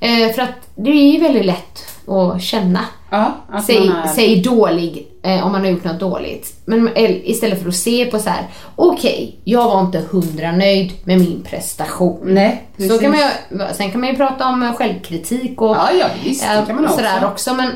Eh, 0.00 0.32
för 0.34 0.42
att 0.42 0.68
det 0.74 0.90
är 0.90 1.12
ju 1.12 1.20
väldigt 1.20 1.44
lätt 1.46 1.84
att 2.08 2.42
känna 2.42 2.80
Ja, 3.10 3.32
att 3.48 3.64
sig, 3.64 3.88
man 3.88 3.96
är... 3.96 4.06
sig 4.06 4.40
dålig 4.42 5.06
eh, 5.22 5.46
om 5.46 5.52
man 5.52 5.60
har 5.60 5.68
gjort 5.68 5.84
något 5.84 6.00
dåligt. 6.00 6.54
Men 6.64 6.90
istället 6.96 7.62
för 7.62 7.68
att 7.68 7.74
se 7.74 8.06
på 8.06 8.18
så 8.18 8.30
här: 8.30 8.46
okej, 8.76 9.36
jag 9.44 9.64
var 9.64 9.80
inte 9.80 10.04
hundra 10.10 10.52
nöjd 10.52 10.92
med 11.04 11.18
min 11.18 11.42
prestation. 11.50 12.20
Nej, 12.22 12.64
Så 12.88 12.98
kan 12.98 13.10
man 13.10 13.18
ju, 13.20 13.64
sen 13.74 13.90
kan 13.90 14.00
man 14.00 14.10
ju 14.10 14.16
prata 14.16 14.46
om 14.46 14.74
självkritik 14.78 15.60
och 15.62 15.76
Ja, 15.76 15.90
ja, 16.00 16.06
visst, 16.24 16.44
kan 16.44 16.74
man 16.76 16.84
också. 16.84 16.96
sådär 16.96 17.26
också. 17.26 17.54
Men, 17.54 17.70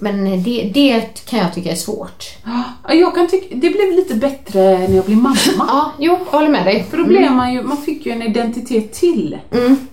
men 0.00 0.42
det, 0.42 0.70
det 0.74 1.24
kan 1.30 1.38
jag 1.38 1.54
tycka 1.54 1.70
är 1.72 1.76
svårt. 1.76 2.24
Ja, 2.88 2.94
Jag 2.94 3.14
kan 3.14 3.28
tycka, 3.28 3.54
det 3.54 3.70
blev 3.70 3.92
lite 3.92 4.14
bättre 4.14 4.60
när 4.88 4.96
jag 4.96 5.04
blev 5.04 5.18
mamma. 5.18 5.36
Ja, 5.58 5.92
jo, 5.98 6.18
jag 6.24 6.38
håller 6.38 6.48
med 6.48 6.64
dig. 6.64 6.86
För 6.90 6.96
då 6.96 7.04
blev 7.04 7.32
man 7.32 7.52
ju, 7.54 7.62
man 7.62 7.76
fick 7.76 8.06
ju 8.06 8.12
en 8.12 8.22
identitet 8.22 8.92
till. 8.92 9.38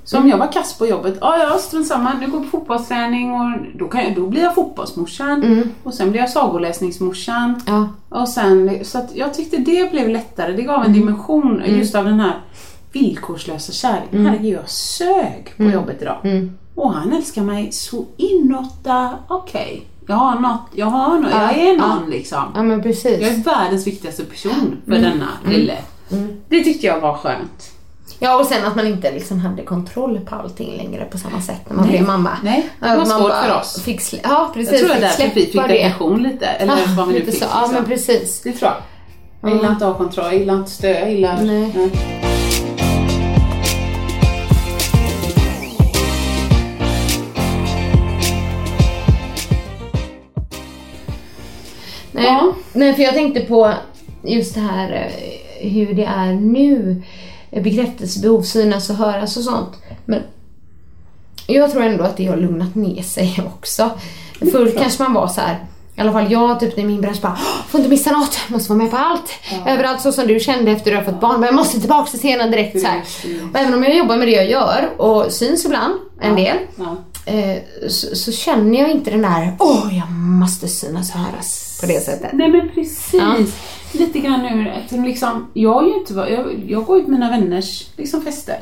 Så 0.04 0.18
om 0.18 0.28
jag 0.30 0.38
var 0.38 0.52
kass 0.52 0.78
på 0.78 0.88
jobbet, 0.88 1.18
ja 1.22 1.38
ja 1.38 1.58
strunt 1.58 1.88
samma, 1.88 2.14
nu 2.14 2.28
går 2.28 2.40
på 2.40 2.46
fotbollsträning 2.50 3.32
och 3.34 3.52
då, 3.76 3.88
kan 3.88 4.04
jag, 4.04 4.16
då 4.16 4.28
blir 4.28 4.42
jag 4.42 4.56
fotbollsmorsan. 4.56 5.64
Och 5.84 5.94
sen 5.94 6.12
blir 6.12 6.22
jag 6.22 6.30
sagoläsningsmorsan. 6.30 7.62
Ja. 7.68 7.88
Och 8.10 8.30
sen, 8.30 8.80
så 8.86 8.98
att 8.98 9.16
jag 9.16 9.34
tyckte 9.34 9.58
det 9.58 9.92
blev 9.92 10.10
lättare, 10.10 10.54
det 10.54 10.62
gav 10.62 10.84
en 10.86 10.94
dimension 10.94 11.64
just 11.66 11.96
av 11.96 12.06
den 12.06 12.20
här 12.20 12.42
villkorslösa 12.92 13.72
kärleken. 13.72 14.26
Herregud, 14.26 14.54
jag 14.54 14.70
sög 14.70 15.54
på 15.58 15.64
jobbet 15.64 16.02
idag. 16.02 16.18
Och 16.76 16.94
han 16.94 17.14
älskar 17.14 17.42
mig 17.42 17.72
så 17.72 18.06
inåtta, 18.18 19.10
okej. 19.28 19.84
Jag 20.08 20.16
har 20.16 20.40
något, 20.40 20.62
jag 20.74 20.86
har 20.86 21.20
något, 21.20 21.32
jag 21.32 21.58
är 21.58 21.78
någon 21.78 22.10
liksom. 22.10 22.44
Ja 22.56 22.64
men 22.64 22.84
precis. 22.84 23.22
Jag 23.22 23.30
är 23.32 23.44
världens 23.44 23.88
viktigaste 23.88 24.24
person 24.26 24.78
för 24.86 24.92
denna 24.92 25.28
lille. 25.50 25.78
Det 26.50 26.64
tyckte 26.64 26.88
jag 26.88 27.00
var 27.00 27.18
skönt. 27.18 27.70
Ja 28.20 28.40
och 28.40 28.46
sen 28.46 28.66
att 28.66 28.76
man 28.76 28.88
inte 28.88 29.12
liksom 29.12 29.40
hade 29.40 29.64
kontroll 29.64 30.20
på 30.30 30.36
allting 30.36 30.78
längre 30.78 31.06
på 31.06 31.18
samma 31.18 31.42
sätt 31.42 31.62
när 31.70 31.76
man 31.76 31.88
blev 31.88 32.04
mamma. 32.04 32.30
Nej, 32.44 32.70
det 32.80 32.86
Att 32.86 32.98
var 32.98 33.06
man 33.06 33.20
svårt 33.20 33.30
bara 33.32 33.44
för 33.44 33.60
oss. 33.60 33.82
Fick 33.84 34.00
slä- 34.02 34.20
ja 34.24 34.52
precis. 34.54 34.72
Jag 34.82 34.92
tror 34.92 35.02
det 35.02 35.10
fick 35.10 35.18
därför 35.20 35.36
vi 35.36 35.46
fick 35.46 35.54
depression 35.54 36.24
lite. 36.24 36.46
Eller 36.46 36.74
Ja, 36.78 36.84
vad 36.98 37.08
vi 37.08 37.14
nu 37.14 37.26
fick. 37.26 37.40
så. 37.40 37.46
Ja 37.52 37.58
liksom. 37.60 37.74
men 37.76 37.86
precis. 37.86 38.42
Det 38.42 38.52
tror 38.52 38.72
jag. 38.72 38.78
Jag 39.50 39.58
gillar 39.58 39.72
inte 39.72 39.86
att 39.88 39.92
ha 39.92 39.98
kontroll, 39.98 40.26
jag 40.26 40.36
gillar 40.38 40.54
inte 40.56 40.72
stöd, 40.72 41.02
jag 41.02 41.12
gillar... 41.12 41.42
Nej. 41.42 41.72
Nej, 41.76 41.92
Ja. 52.14 52.54
nej, 52.74 52.94
för 52.94 53.04
jag 53.04 53.14
tänkte 53.14 53.40
på 53.42 53.74
just 54.24 54.54
det 54.56 54.60
här 54.62 54.92
eh, 55.62 55.70
hur 55.70 55.94
det 55.94 56.04
är 56.06 56.34
nu. 56.34 57.02
eh, 57.52 57.64
Bekräftelsebehov, 57.64 58.42
synas 58.42 58.90
och 58.90 58.96
höras 58.96 59.38
och 59.38 59.44
sånt. 59.44 59.70
Men 60.06 60.22
jag 61.48 61.72
tror 61.72 61.84
ändå 61.84 62.04
att 62.04 62.18
det 62.18 62.26
har 62.26 62.38
lugnat 62.38 62.76
ner 62.76 63.02
sig 63.04 63.40
också. 63.58 63.90
Förr 64.52 64.74
kanske 64.78 65.04
man 65.04 65.14
var 65.14 65.28
så 65.28 65.42
här. 65.42 65.66
I 65.96 66.02
alla 66.02 66.12
fall 66.12 66.32
jag 66.32 66.60
typ 66.60 66.78
i 66.78 66.84
min 66.84 67.02
bransch 67.02 67.22
bara 67.22 67.32
"Åh, 67.42 67.66
får 67.68 67.80
inte 67.80 67.90
missa 67.90 68.12
något, 68.12 68.38
måste 68.48 68.70
vara 68.70 68.84
med 68.84 68.92
på 68.92 68.98
allt. 68.98 69.32
Överallt 69.68 70.02
så 70.02 70.12
som 70.12 70.28
du 70.28 70.40
kände 70.40 70.72
efter 70.72 70.92
att 70.96 71.06
du 71.06 71.06
har 71.06 71.14
fått 71.14 71.22
barn, 71.22 71.40
men 71.40 71.48
jag 71.48 71.56
måste 71.56 71.80
tillbaka 71.80 72.10
till 72.10 72.20
scenen 72.20 72.52
direkt 72.52 72.82
så 72.82 72.88
här. 72.88 73.02
Och 73.54 73.60
även 73.60 73.74
om 73.74 73.84
jag 73.84 73.98
jobbar 73.98 74.18
med 74.18 74.28
det 74.28 74.32
jag 74.32 74.50
gör 74.50 74.90
och 74.98 75.32
syns 75.32 75.66
ibland, 75.66 75.94
en 76.22 76.36
del, 76.36 76.58
Ja. 76.76 76.96
eh, 77.34 77.58
så, 77.90 78.16
så 78.16 78.32
känner 78.32 78.80
jag 78.80 78.92
inte 78.92 79.12
den 79.12 79.22
där 79.22 79.56
åh 79.60 79.98
jag 79.98 80.12
måste 80.12 80.68
synas 80.68 81.14
och 81.14 81.20
höras 81.20 81.63
på 81.88 81.94
det 81.94 82.00
sättet. 82.06 82.30
Nej 82.34 82.50
men 82.50 82.70
precis. 82.70 83.56
Lite 83.92 84.20
grann 84.20 84.42
nu, 84.42 84.72
att 84.72 84.92
liksom, 85.06 85.48
jag, 85.54 85.74
har 85.74 85.84
ju 85.84 85.94
inte, 85.94 86.14
jag, 86.14 86.64
jag 86.68 86.86
går 86.86 86.98
ut 87.00 87.08
mina 87.08 87.30
vänners 87.30 87.88
liksom, 87.98 88.22
fester. 88.22 88.58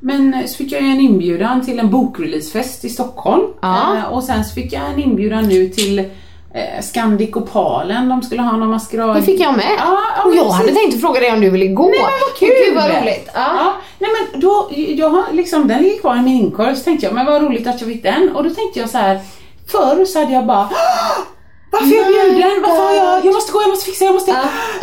Men 0.00 0.34
eh, 0.34 0.46
så 0.46 0.56
fick 0.56 0.72
jag 0.72 0.82
ju 0.82 0.88
en 0.88 1.00
inbjudan 1.00 1.64
till 1.64 1.78
en 1.78 1.90
bokreleasefest 1.90 2.84
i 2.84 2.88
Stockholm. 2.88 3.42
Ja. 3.60 3.96
Eh, 3.96 4.04
och 4.04 4.24
sen 4.24 4.44
så 4.44 4.54
fick 4.54 4.72
jag 4.72 4.82
en 4.90 4.98
inbjudan 5.02 5.48
nu 5.48 5.68
till 5.68 5.98
eh, 5.98 6.80
Scandic 6.82 7.36
Opalen, 7.36 8.08
de 8.08 8.22
skulle 8.22 8.42
ha 8.42 8.56
någon 8.56 8.70
maskerad. 8.70 9.16
Det 9.16 9.22
fick 9.22 9.40
jag 9.40 9.56
med. 9.56 9.70
Ja, 9.78 9.98
ja, 10.16 10.24
och 10.24 10.34
jag 10.36 10.44
hade 10.48 10.68
precis. 10.68 10.82
tänkt 10.90 11.00
fråga 11.00 11.20
dig 11.20 11.32
om 11.32 11.40
du 11.40 11.50
ville 11.50 11.66
gå. 11.66 11.82
Nej 11.82 11.92
men 12.00 12.10
vad 12.28 12.38
kul! 12.38 12.48
Gud 12.66 12.74
vad 12.76 12.90
roligt. 13.02 13.28
Ja. 13.34 13.40
Ja, 13.56 13.72
nej 13.98 14.10
men 14.32 14.40
då, 14.40 14.70
jag 14.76 15.10
har 15.10 15.24
liksom, 15.32 15.68
den 15.68 15.82
ligger 15.82 16.00
kvar 16.00 16.16
i 16.16 16.20
min 16.22 16.36
inkorg, 16.36 16.76
så 16.76 16.84
tänkte 16.84 17.06
jag, 17.06 17.14
men 17.14 17.26
vad 17.26 17.42
roligt 17.42 17.66
att 17.66 17.80
jag 17.80 17.90
fick 17.90 18.02
den. 18.02 18.30
Och 18.36 18.44
då 18.44 18.50
tänkte 18.50 18.80
jag 18.80 18.90
så 18.90 18.98
här, 18.98 19.20
förr 19.66 20.04
så 20.04 20.18
hade 20.18 20.32
jag 20.32 20.46
bara 20.46 20.68
"Åh, 20.70 21.24
varför 21.70 21.86
är 21.86 22.16
jag 22.26 22.34
bjuden? 22.34 22.62
Varför 22.62 22.82
har 22.82 22.94
jag, 22.94 23.24
jag 23.26 23.34
måste 23.34 23.52
gå, 23.52 23.62
jag 23.62 23.68
måste 23.70 23.84
fixa, 23.84 24.04
jag 24.04 24.14
måste... 24.14 24.30
Ja, 24.30 24.42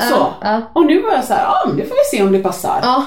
så. 0.10 0.16
ja, 0.16 0.34
ja. 0.42 0.62
Och 0.74 0.86
nu 0.86 1.02
var 1.02 1.12
jag 1.12 1.24
så 1.24 1.34
här, 1.34 1.44
ja 1.44 1.64
men 1.68 1.78
det 1.78 1.84
får 1.86 1.96
vi 1.96 2.18
se 2.18 2.24
om 2.24 2.32
det 2.32 2.40
passar. 2.40 2.80
ja. 2.84 3.06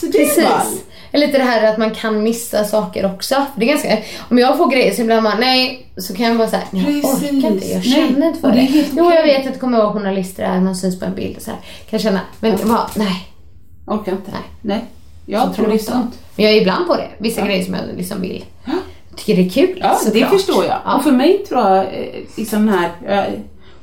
så 0.00 0.06
det 0.06 0.18
är. 0.22 0.26
Precis. 0.26 0.84
Eller 1.12 1.26
lite 1.26 1.38
det 1.38 1.44
här 1.44 1.72
att 1.72 1.78
man 1.78 1.94
kan 1.94 2.22
missa 2.22 2.64
saker 2.64 3.06
också. 3.14 3.34
För 3.34 3.60
det 3.60 3.64
är 3.66 3.68
ganska, 3.68 3.98
om 4.30 4.38
jag 4.38 4.56
får 4.58 4.70
grejer 4.70 4.94
så 4.94 5.00
ibland 5.02 5.22
man, 5.22 5.40
nej, 5.40 5.86
så 5.96 6.14
kan 6.14 6.38
jag 6.38 6.50
säga, 6.50 6.62
nej 6.70 6.82
jag 6.84 7.02
Precis. 7.02 7.28
orkar 7.28 7.48
inte, 7.48 7.66
jag 7.66 7.78
Nej, 7.84 7.92
känner 7.94 8.26
inte 8.26 8.40
för 8.40 8.48
det 8.48 8.54
det. 8.54 8.80
är 8.80 8.86
Jo, 8.92 9.12
jag 9.12 9.22
vet 9.22 9.46
att 9.46 9.52
det 9.52 9.58
kommer 9.58 9.78
vara 9.78 9.92
journalister 9.92 10.44
här, 10.44 10.60
man 10.60 10.76
syns 10.76 11.00
på 11.00 11.04
en 11.06 11.14
bild 11.14 11.36
och 11.36 11.42
så 11.42 11.50
här. 11.50 11.58
Kan 11.60 11.66
jag 11.90 12.00
känna, 12.00 12.20
men 12.40 12.58
bara, 12.68 12.90
nej. 12.96 13.28
Orkar 13.86 14.12
inte. 14.12 14.30
Nej. 14.30 14.42
Nej. 14.62 14.84
Jag 15.26 15.54
tror 15.54 15.66
det 15.66 15.74
är 15.74 15.78
sunt. 15.78 16.18
Men 16.36 16.44
jag 16.46 16.54
är 16.54 16.60
ibland 16.60 16.86
på 16.86 16.96
det, 16.96 17.08
vissa 17.18 17.46
grejer 17.46 17.64
som 17.64 17.74
jag 17.74 17.82
liksom 17.96 18.20
vill. 18.20 18.44
Tycker 19.24 19.42
det 19.42 19.48
är 19.48 19.50
kul 19.50 19.78
Ja, 19.82 19.88
det 20.04 20.10
såklart. 20.10 20.30
förstår 20.30 20.64
jag. 20.64 20.76
Ja. 20.84 20.96
Och 20.96 21.02
för 21.04 21.12
mig 21.12 21.38
tror 21.48 21.60
jag, 21.60 21.78
eh, 21.78 21.84
liksom 22.36 22.66
den 22.66 22.74
här, 22.78 22.90
eh, 23.06 23.32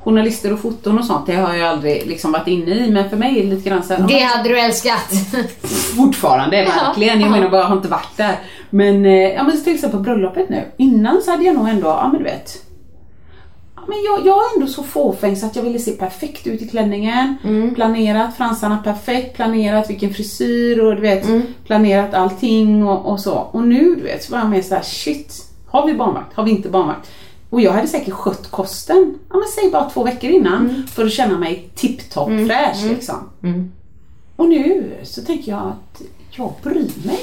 journalister 0.03 0.53
och 0.53 0.59
foton 0.59 0.99
och 0.99 1.05
sånt, 1.05 1.25
det 1.25 1.35
har 1.35 1.55
jag 1.55 1.67
aldrig 1.67 2.07
liksom 2.07 2.31
varit 2.31 2.47
inne 2.47 2.71
i. 2.71 2.91
Men 2.91 3.09
för 3.09 3.17
mig 3.17 3.39
är 3.39 3.43
det 3.43 3.49
lite 3.49 3.69
grann 3.69 3.83
så 3.83 3.93
här, 3.93 4.07
Det 4.07 4.19
hade 4.19 4.49
du 4.49 4.59
älskat. 4.59 5.11
Fortfarande, 5.97 6.57
verkligen. 6.57 7.19
Jag 7.21 7.29
Ja. 7.29 7.31
menar 7.31 7.49
bara, 7.49 7.61
jag 7.61 7.67
har 7.67 7.75
inte 7.75 7.87
varit 7.87 8.17
där. 8.17 8.35
Men, 8.69 9.05
eh, 9.05 9.11
ja 9.13 9.43
men 9.43 9.63
till 9.63 9.73
exempel 9.73 9.97
på 9.97 10.03
bröllopet 10.03 10.49
nu. 10.49 10.63
Innan 10.77 11.21
så 11.21 11.31
hade 11.31 11.43
jag 11.43 11.55
nog 11.55 11.69
ändå, 11.69 11.87
ja 11.87 12.07
men 12.11 12.17
du 12.17 12.23
vet. 12.23 12.57
Men 13.87 13.97
jag, 14.03 14.25
jag 14.27 14.35
är 14.37 14.55
ändå 14.55 14.67
så 14.67 14.83
fåfäng 14.83 15.35
så 15.35 15.45
att 15.45 15.55
jag 15.55 15.63
ville 15.63 15.79
se 15.79 15.91
perfekt 15.91 16.47
ut 16.47 16.61
i 16.61 16.67
klänningen. 16.67 17.35
Mm. 17.43 17.75
Planerat 17.75 18.37
fransarna 18.37 18.77
perfekt, 18.77 19.35
planerat 19.35 19.89
vilken 19.89 20.13
frisyr 20.13 20.79
och 20.79 20.95
du 20.95 21.01
vet, 21.01 21.25
Mm. 21.25 21.41
planerat 21.65 22.13
allting 22.13 22.87
och, 22.87 23.05
och 23.11 23.19
så. 23.19 23.33
Och 23.33 23.63
nu 23.67 23.95
du 23.95 24.01
vet, 24.03 24.23
så 24.23 24.31
var 24.31 24.39
jag 24.39 24.49
mer 24.49 24.61
såhär, 24.61 24.81
shit. 24.81 25.45
Har 25.67 25.85
vi 25.87 25.93
barnvakt? 25.93 26.35
Har 26.35 26.43
vi 26.43 26.51
inte 26.51 26.69
barnvakt? 26.69 27.11
Och 27.49 27.61
jag 27.61 27.71
hade 27.71 27.87
säkert 27.87 28.13
skött 28.13 28.51
kosten, 28.51 29.19
ja 29.29 29.35
men 29.37 29.47
säg 29.47 29.71
bara 29.71 29.89
två 29.89 30.03
veckor 30.03 30.29
innan. 30.29 30.69
Mm. 30.69 30.87
För 30.87 31.05
att 31.05 31.11
känna 31.11 31.37
mig 31.37 31.69
tipptopp 31.75 32.29
fräsch 32.29 32.85
liksom. 32.89 33.29
Och 34.35 34.49
nu 34.49 34.93
så 35.03 35.21
tänker 35.21 35.51
jag 35.51 35.61
att 35.61 36.01
jag 36.31 36.53
bryr 36.63 36.91
mig. 37.05 37.19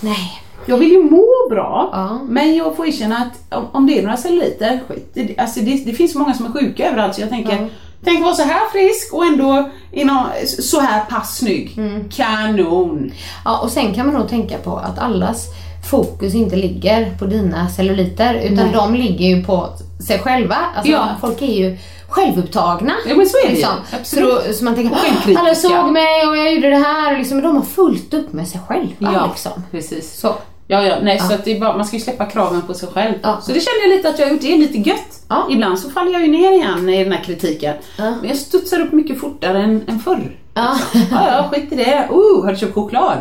nej. 0.00 0.41
Jag 0.66 0.76
vill 0.76 0.90
ju 0.92 1.02
må 1.02 1.26
bra, 1.50 1.88
Ja. 1.92 2.20
men 2.28 2.54
jag 2.56 2.76
får 2.76 2.86
erkänna 2.86 3.16
att 3.16 3.54
om, 3.58 3.66
om 3.72 3.86
det 3.86 3.98
är 3.98 4.02
några 4.02 4.16
celluliter, 4.16 4.80
skit 4.88 5.10
det, 5.14 5.34
alltså 5.38 5.60
det, 5.60 5.82
det 5.86 5.92
finns 5.92 6.14
många 6.14 6.34
som 6.34 6.46
är 6.46 6.50
sjuka 6.52 6.90
överallt 6.90 7.14
så 7.14 7.20
jag 7.20 7.30
tänker, 7.30 7.52
Ja. 7.52 7.66
tänk 8.04 8.22
vara 8.24 8.34
så 8.34 8.42
här 8.42 8.60
frisk 8.72 9.14
och 9.14 9.24
ändå 9.24 9.70
inom, 9.92 10.26
så 10.58 10.80
här 10.80 11.04
pass 11.10 11.36
snygg. 11.36 11.74
Mm. 11.78 12.08
Kanon! 12.10 13.12
Ja, 13.44 13.60
och 13.62 13.70
sen 13.70 13.94
kan 13.94 14.06
man 14.06 14.14
nog 14.14 14.28
tänka 14.28 14.58
på 14.58 14.76
att 14.76 14.98
allas 14.98 15.46
fokus 15.90 16.34
inte 16.34 16.56
ligger 16.56 17.16
på 17.18 17.24
dina 17.24 17.68
celluliter 17.68 18.34
utan 18.34 18.54
Nej. 18.56 18.70
de 18.74 18.94
ligger 18.94 19.36
ju 19.36 19.44
på 19.44 19.68
sig 20.06 20.18
själva. 20.18 20.56
Alltså, 20.76 20.92
Ja. 20.92 21.08
Folk 21.20 21.42
är 21.42 21.46
ju 21.54 21.76
självupptagna. 22.08 22.92
Ja, 23.08 23.14
men 23.16 23.26
så 23.28 23.36
är 23.36 23.42
det 23.42 23.48
ju. 23.48 23.54
liksom. 23.54 23.74
Absolut. 24.00 24.28
Så, 24.42 24.48
då, 24.48 24.54
så 24.54 24.64
man 24.64 24.74
tänker, 24.74 24.92
Och 24.92 24.98
självkritiska. 24.98 25.40
alla 25.40 25.54
såg 25.54 25.92
mig 25.92 26.26
och 26.28 26.36
jag 26.36 26.54
gjorde 26.54 26.70
det 26.70 26.76
här. 26.76 27.18
Liksom, 27.18 27.36
men 27.36 27.44
de 27.46 27.56
har 27.56 27.62
fullt 27.64 28.14
upp 28.14 28.32
med 28.32 28.48
sig 28.48 28.60
själva. 28.68 28.92
Ja, 28.98 29.26
Liksom. 29.26 29.52
precis. 29.70 30.20
Så. 30.20 30.34
Ja, 30.72 30.82
ja, 30.82 30.96
nej, 31.02 31.18
så 31.18 31.34
att 31.34 31.44
det 31.44 31.56
är 31.56 31.60
bara, 31.60 31.76
man 31.76 31.86
ska 31.86 31.96
ju 31.96 32.02
släppa 32.02 32.26
kraven 32.26 32.62
på 32.62 32.74
sig 32.74 32.88
själv. 32.88 33.14
Ja. 33.22 33.40
Så 33.42 33.52
det 33.52 33.60
känner 33.60 33.88
jag 33.88 33.96
lite 33.96 34.08
att 34.08 34.18
jag 34.18 34.26
har 34.26 34.32
gjort, 34.32 34.40
det 34.40 34.52
är 34.52 34.58
lite 34.58 34.78
gött. 34.78 35.22
Ja. 35.28 35.46
Ibland 35.50 35.78
så 35.78 35.90
faller 35.90 36.12
jag 36.12 36.22
ju 36.22 36.28
ner 36.28 36.52
igen 36.52 36.88
i 36.88 37.04
den 37.04 37.12
här 37.12 37.24
kritiken. 37.24 37.74
Ja. 37.98 38.10
Men 38.20 38.28
jag 38.28 38.36
studsar 38.38 38.80
upp 38.80 38.92
mycket 38.92 39.20
fortare 39.20 39.62
än, 39.62 39.84
än 39.88 39.98
förr. 40.00 40.36
Ja. 40.54 40.78
Ja, 41.10 41.26
ja, 41.26 41.48
skit 41.52 41.72
i 41.72 41.76
det. 41.76 42.08
Oh, 42.10 42.44
har 42.44 42.52
du 42.52 42.58
köpt 42.58 42.74
choklad? 42.74 43.18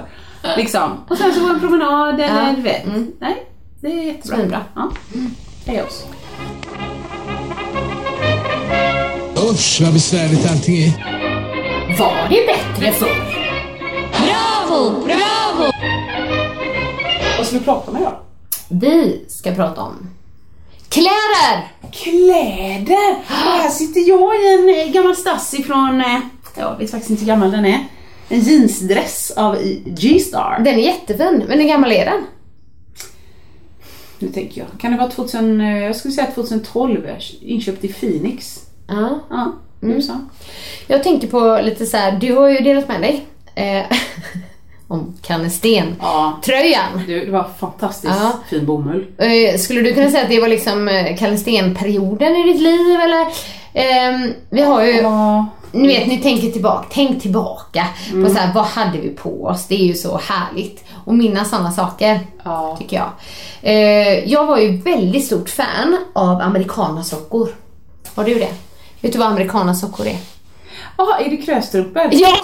Liksom. 0.57 0.91
Och 1.09 1.17
sen 1.17 1.33
så 1.33 1.39
går 1.41 1.49
en 1.49 1.59
promenad 1.59 2.13
eller 2.21 2.47
Ja. 2.47 2.53
du 2.55 2.61
vet. 2.61 2.83
Nej, 3.19 3.47
det 3.81 3.87
är 3.87 4.03
jättebra. 4.03 4.37
Svinbra. 4.37 4.59
Ja. 4.75 4.91
Hej 5.65 5.83
oss. 5.83 6.05
Usch 9.51 9.81
vad 9.83 9.93
besvärligt 9.93 10.51
allting 10.51 10.77
är. 10.77 10.91
Var 11.99 12.29
det 12.29 12.47
bättre 12.47 12.91
förr? 12.91 13.37
Bravo, 14.11 15.05
bravo! 15.05 15.40
Ska 17.51 17.59
vi 17.59 17.65
prata 17.65 17.91
om 17.91 17.97
idag? 17.97 18.15
Vi 18.69 19.25
ska 19.27 19.51
prata 19.51 19.81
om 19.81 20.09
kläder! 20.89 21.71
Kläder! 21.91 23.15
Och 23.27 23.61
här 23.61 23.69
sitter 23.69 24.01
jag 24.01 24.35
i 24.35 24.53
en 24.53 24.87
eh, 24.87 24.93
gammal 24.93 25.15
stass 25.15 25.53
ifrån, 25.53 26.01
eh, 26.01 26.19
jag 26.57 26.77
vet 26.77 26.91
faktiskt 26.91 27.09
inte 27.09 27.21
hur 27.21 27.27
gammal 27.27 27.51
den 27.51 27.65
är. 27.65 27.85
En 28.29 28.39
jeansdress 28.39 29.31
av 29.31 29.57
G-Star. 29.85 30.59
Den 30.65 30.79
är 30.79 30.83
jättefin, 30.83 31.43
men 31.47 31.59
hur 31.59 31.67
gammal 31.67 31.91
är 31.91 32.05
den? 32.05 32.23
Nu 34.19 34.27
tänker 34.27 34.61
jag, 34.61 34.81
kan 34.81 34.91
det 34.91 34.97
vara 34.97 35.11
2000, 35.11 35.61
eh, 35.61 35.77
jag 35.77 35.95
skulle 35.95 36.13
säga 36.13 36.27
2012, 36.35 37.07
inköpt 37.41 37.83
i 37.83 37.87
Phoenix. 37.93 38.59
Ja. 38.87 39.19
Ja, 39.29 39.51
Mm. 39.83 39.95
USA. 39.95 40.19
Jag 40.87 41.03
tänker 41.03 41.27
på 41.27 41.59
lite 41.63 41.85
så 41.85 41.97
här, 41.97 42.11
du 42.11 42.33
har 42.35 42.49
ju 42.49 42.57
delat 42.57 42.87
med 42.87 43.01
dig 43.01 43.25
eh, 43.55 43.85
om 44.91 45.13
Kannesten 45.21 45.95
Ja. 46.01 46.39
tröjan. 46.45 47.03
Du, 47.07 47.25
det 47.25 47.31
var 47.31 47.47
fantastiskt 47.59 48.13
Ja. 48.21 48.31
fin 48.49 48.65
bomull. 48.65 49.05
Eh, 49.17 49.57
skulle 49.59 49.81
du 49.81 49.93
kunna 49.93 50.11
säga 50.11 50.23
att 50.23 50.29
det 50.29 50.39
var 50.39 50.47
liksom 50.47 50.87
eh, 50.87 51.17
Kallensten-perioden 51.17 52.35
i 52.35 52.43
ditt 52.53 52.61
liv 52.61 52.99
eller? 53.01 53.27
Ehm, 53.73 54.33
vi 54.49 54.61
har 54.61 54.83
ju, 54.83 54.91
Ja. 55.01 55.45
ni 55.71 55.87
vet 55.87 56.07
ni 56.07 56.17
tänker 56.17 56.51
tillbaka, 56.51 56.85
tänk 56.91 57.21
tillbaka 57.21 57.87
på 58.23 58.29
så 58.29 58.33
här, 58.37 58.53
vad 58.53 58.65
hade 58.65 58.97
vi 58.97 59.09
på 59.09 59.43
oss? 59.45 59.67
Det 59.67 59.75
är 59.75 59.85
ju 59.85 59.93
så 59.93 60.17
härligt 60.17 60.83
att 61.05 61.13
minnas 61.15 61.49
sådana 61.49 61.71
saker. 61.71 62.19
Ja. 62.43 62.75
Tycker 62.79 62.97
jag. 62.97 63.09
Eh, 63.61 64.29
jag 64.31 64.45
var 64.45 64.57
ju 64.57 64.77
väldigt 64.77 65.25
stort 65.25 65.49
fan 65.49 65.97
av 66.13 66.41
amerikanasockor. 66.41 67.49
Har 68.15 68.23
du 68.23 68.33
det? 68.33 68.49
Vet 69.01 69.13
du 69.13 69.19
vad 69.19 69.27
amerikanasockor 69.27 70.07
är? 70.07 70.17
Jaha, 70.97 71.19
är 71.19 71.29
det 71.29 71.37
kröstrumpor? 71.37 72.09
Ja! 72.11 72.29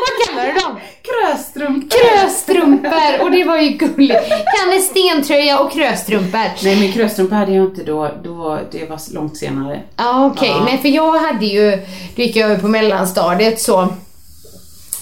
Vad 0.00 0.28
kallar 0.28 0.46
du 0.46 0.60
dem? 0.60 0.76
Kröstrumpor! 1.02 1.88
Kröstrumpor! 1.98 3.22
Och 3.22 3.30
det 3.30 3.44
var 3.44 3.56
ju 3.58 3.68
gulligt. 3.70 4.28
Kalle 4.28 4.80
stentröja 4.80 5.58
och 5.60 5.72
kröstrumpor. 5.72 6.64
Nej 6.64 6.76
men 6.80 6.92
kröstrumpor 6.92 7.36
hade 7.36 7.52
jag 7.52 7.64
inte 7.64 7.84
då, 7.84 8.10
då 8.24 8.58
det 8.70 8.90
var 8.90 9.14
långt 9.14 9.36
senare. 9.36 9.80
Ja 9.96 10.26
okej, 10.26 10.48
Ja. 10.48 10.64
nej 10.64 10.78
för 10.78 10.88
jag 10.88 11.18
hade 11.18 11.46
ju, 11.46 11.70
då 12.16 12.22
gick 12.22 12.36
jag 12.36 12.50
över 12.50 12.60
på 12.62 12.68
mellanstadiet 12.68 13.60
så 13.60 13.88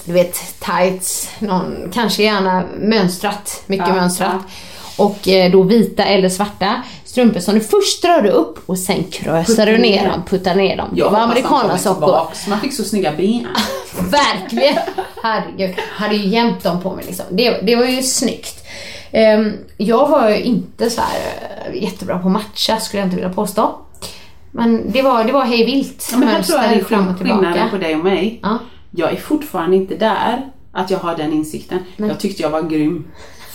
du 0.05 0.13
vet 0.13 0.59
tights, 0.59 1.29
någon, 1.39 1.91
kanske 1.93 2.23
gärna 2.23 2.63
mönstrat, 2.79 3.63
mycket 3.65 3.87
Ja, 3.87 3.93
mönstrat. 3.95 4.35
Och 4.97 5.27
eh, 5.27 5.51
då 5.51 5.63
vita 5.63 6.03
eller 6.05 6.29
svarta 6.29 6.83
strumpor 7.09 7.39
som 7.39 7.55
du 7.55 7.61
först 7.61 8.05
rörde 8.05 8.29
upp 8.29 8.59
och 8.65 8.77
sen 8.77 9.03
krösade 9.03 9.71
du 9.71 9.77
ner 9.77 10.09
dem, 10.09 10.23
puttade 10.27 10.55
ner 10.55 10.77
dem. 10.77 10.89
Det 10.95 11.03
var 11.03 11.09
kommer 11.09 11.23
amerikanasockor. 11.23 12.49
Man 12.49 12.59
fick 12.59 12.73
så 12.73 12.83
snygga 12.83 13.11
ben. 13.11 13.47
Verkligen! 13.99 14.77
Herregud, 15.23 15.75
hade 15.91 16.15
ju 16.15 16.27
jämt 16.27 16.63
dem 16.63 16.81
på 16.81 16.95
mig 16.95 17.05
liksom. 17.05 17.25
Det, 17.29 17.61
det 17.61 17.75
var 17.75 17.85
ju 17.85 18.03
snyggt. 18.03 18.65
Ehm, 19.11 19.53
jag 19.77 20.09
var 20.09 20.29
ju 20.29 20.41
inte 20.41 20.89
så 20.89 21.01
här 21.01 21.19
eh, 21.65 21.83
jättebra 21.83 22.19
på 22.19 22.29
matcha 22.29 22.79
skulle 22.79 23.01
jag 23.01 23.07
inte 23.07 23.15
vilja 23.15 23.33
påstå. 23.33 23.75
Men 24.51 24.91
det 24.91 25.01
var, 25.01 25.23
det 25.23 25.31
var 25.31 25.45
hej 25.45 25.65
vilt. 25.65 26.09
Ja, 26.11 26.17
men 26.17 26.27
här 26.27 26.43
tror 26.43 26.61
jag 26.61 26.69
det 26.69 26.75
är 26.75 26.83
skillnaden 26.83 27.69
på 27.69 27.77
dig 27.77 27.95
och 27.95 28.03
mig. 28.03 28.39
Ja. 28.43 28.59
Jag 28.91 29.11
är 29.11 29.15
fortfarande 29.17 29.75
inte 29.75 29.95
där, 29.95 30.51
att 30.71 30.91
jag 30.91 30.99
har 30.99 31.15
den 31.15 31.33
insikten. 31.33 31.79
Jag 31.97 32.19
tyckte 32.19 32.41
jag 32.41 32.49
var 32.49 32.61
grym. 32.61 33.07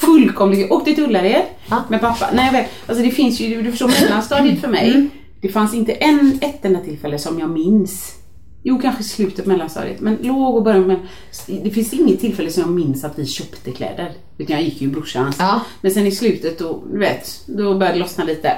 Fullkomligt. 0.07 0.61
Jag 0.61 0.73
åkte 0.73 0.95
till 0.95 1.05
Ullared 1.05 1.43
Ja. 1.71 1.85
med 1.89 2.01
pappa. 2.01 2.29
Nej, 2.35 2.47
jag 2.47 2.53
vet, 2.53 2.71
alltså 2.87 3.05
det 3.05 3.11
finns 3.11 3.41
ju, 3.41 3.63
du 3.63 3.71
förstår 3.71 3.89
mellanstadiet 4.01 4.61
för 4.61 4.69
mig. 4.69 4.91
Mm. 4.91 5.11
Det 5.41 5.49
fanns 5.49 5.75
inte 5.75 5.93
en, 5.93 6.39
ett 6.43 6.65
enda 6.65 6.81
tillfälle 6.81 7.19
som 7.19 7.39
jag 7.39 7.51
minns. 7.51 8.15
Jo, 8.67 8.79
kanske 8.83 9.03
slutet 9.03 9.47
mellanstadiet. 9.47 10.01
Men 10.01 10.17
låg 10.23 10.57
och 10.57 10.63
början 10.63 10.87
med, 10.87 10.97
det 11.63 11.71
finns 11.71 11.93
inget 11.93 12.21
tillfälle 12.21 12.51
som 12.51 12.63
jag 12.63 12.71
minns 12.73 13.05
att 13.05 13.19
vi 13.19 13.27
köpte 13.27 13.71
kläder. 13.71 14.13
Utan 14.39 14.57
jag 14.57 14.65
gick 14.65 14.81
ju 14.81 14.89
i 14.89 14.91
brorsans. 14.91 15.37
Ja. 15.39 15.61
Men 15.81 15.91
sen 15.91 16.07
i 16.07 16.11
slutet 16.11 16.59
då, 16.59 16.83
du 16.93 16.99
vet, 16.99 17.41
då 17.47 17.75
började 17.75 17.93
det 17.99 18.01
lossna 18.01 18.25
lite. 18.25 18.53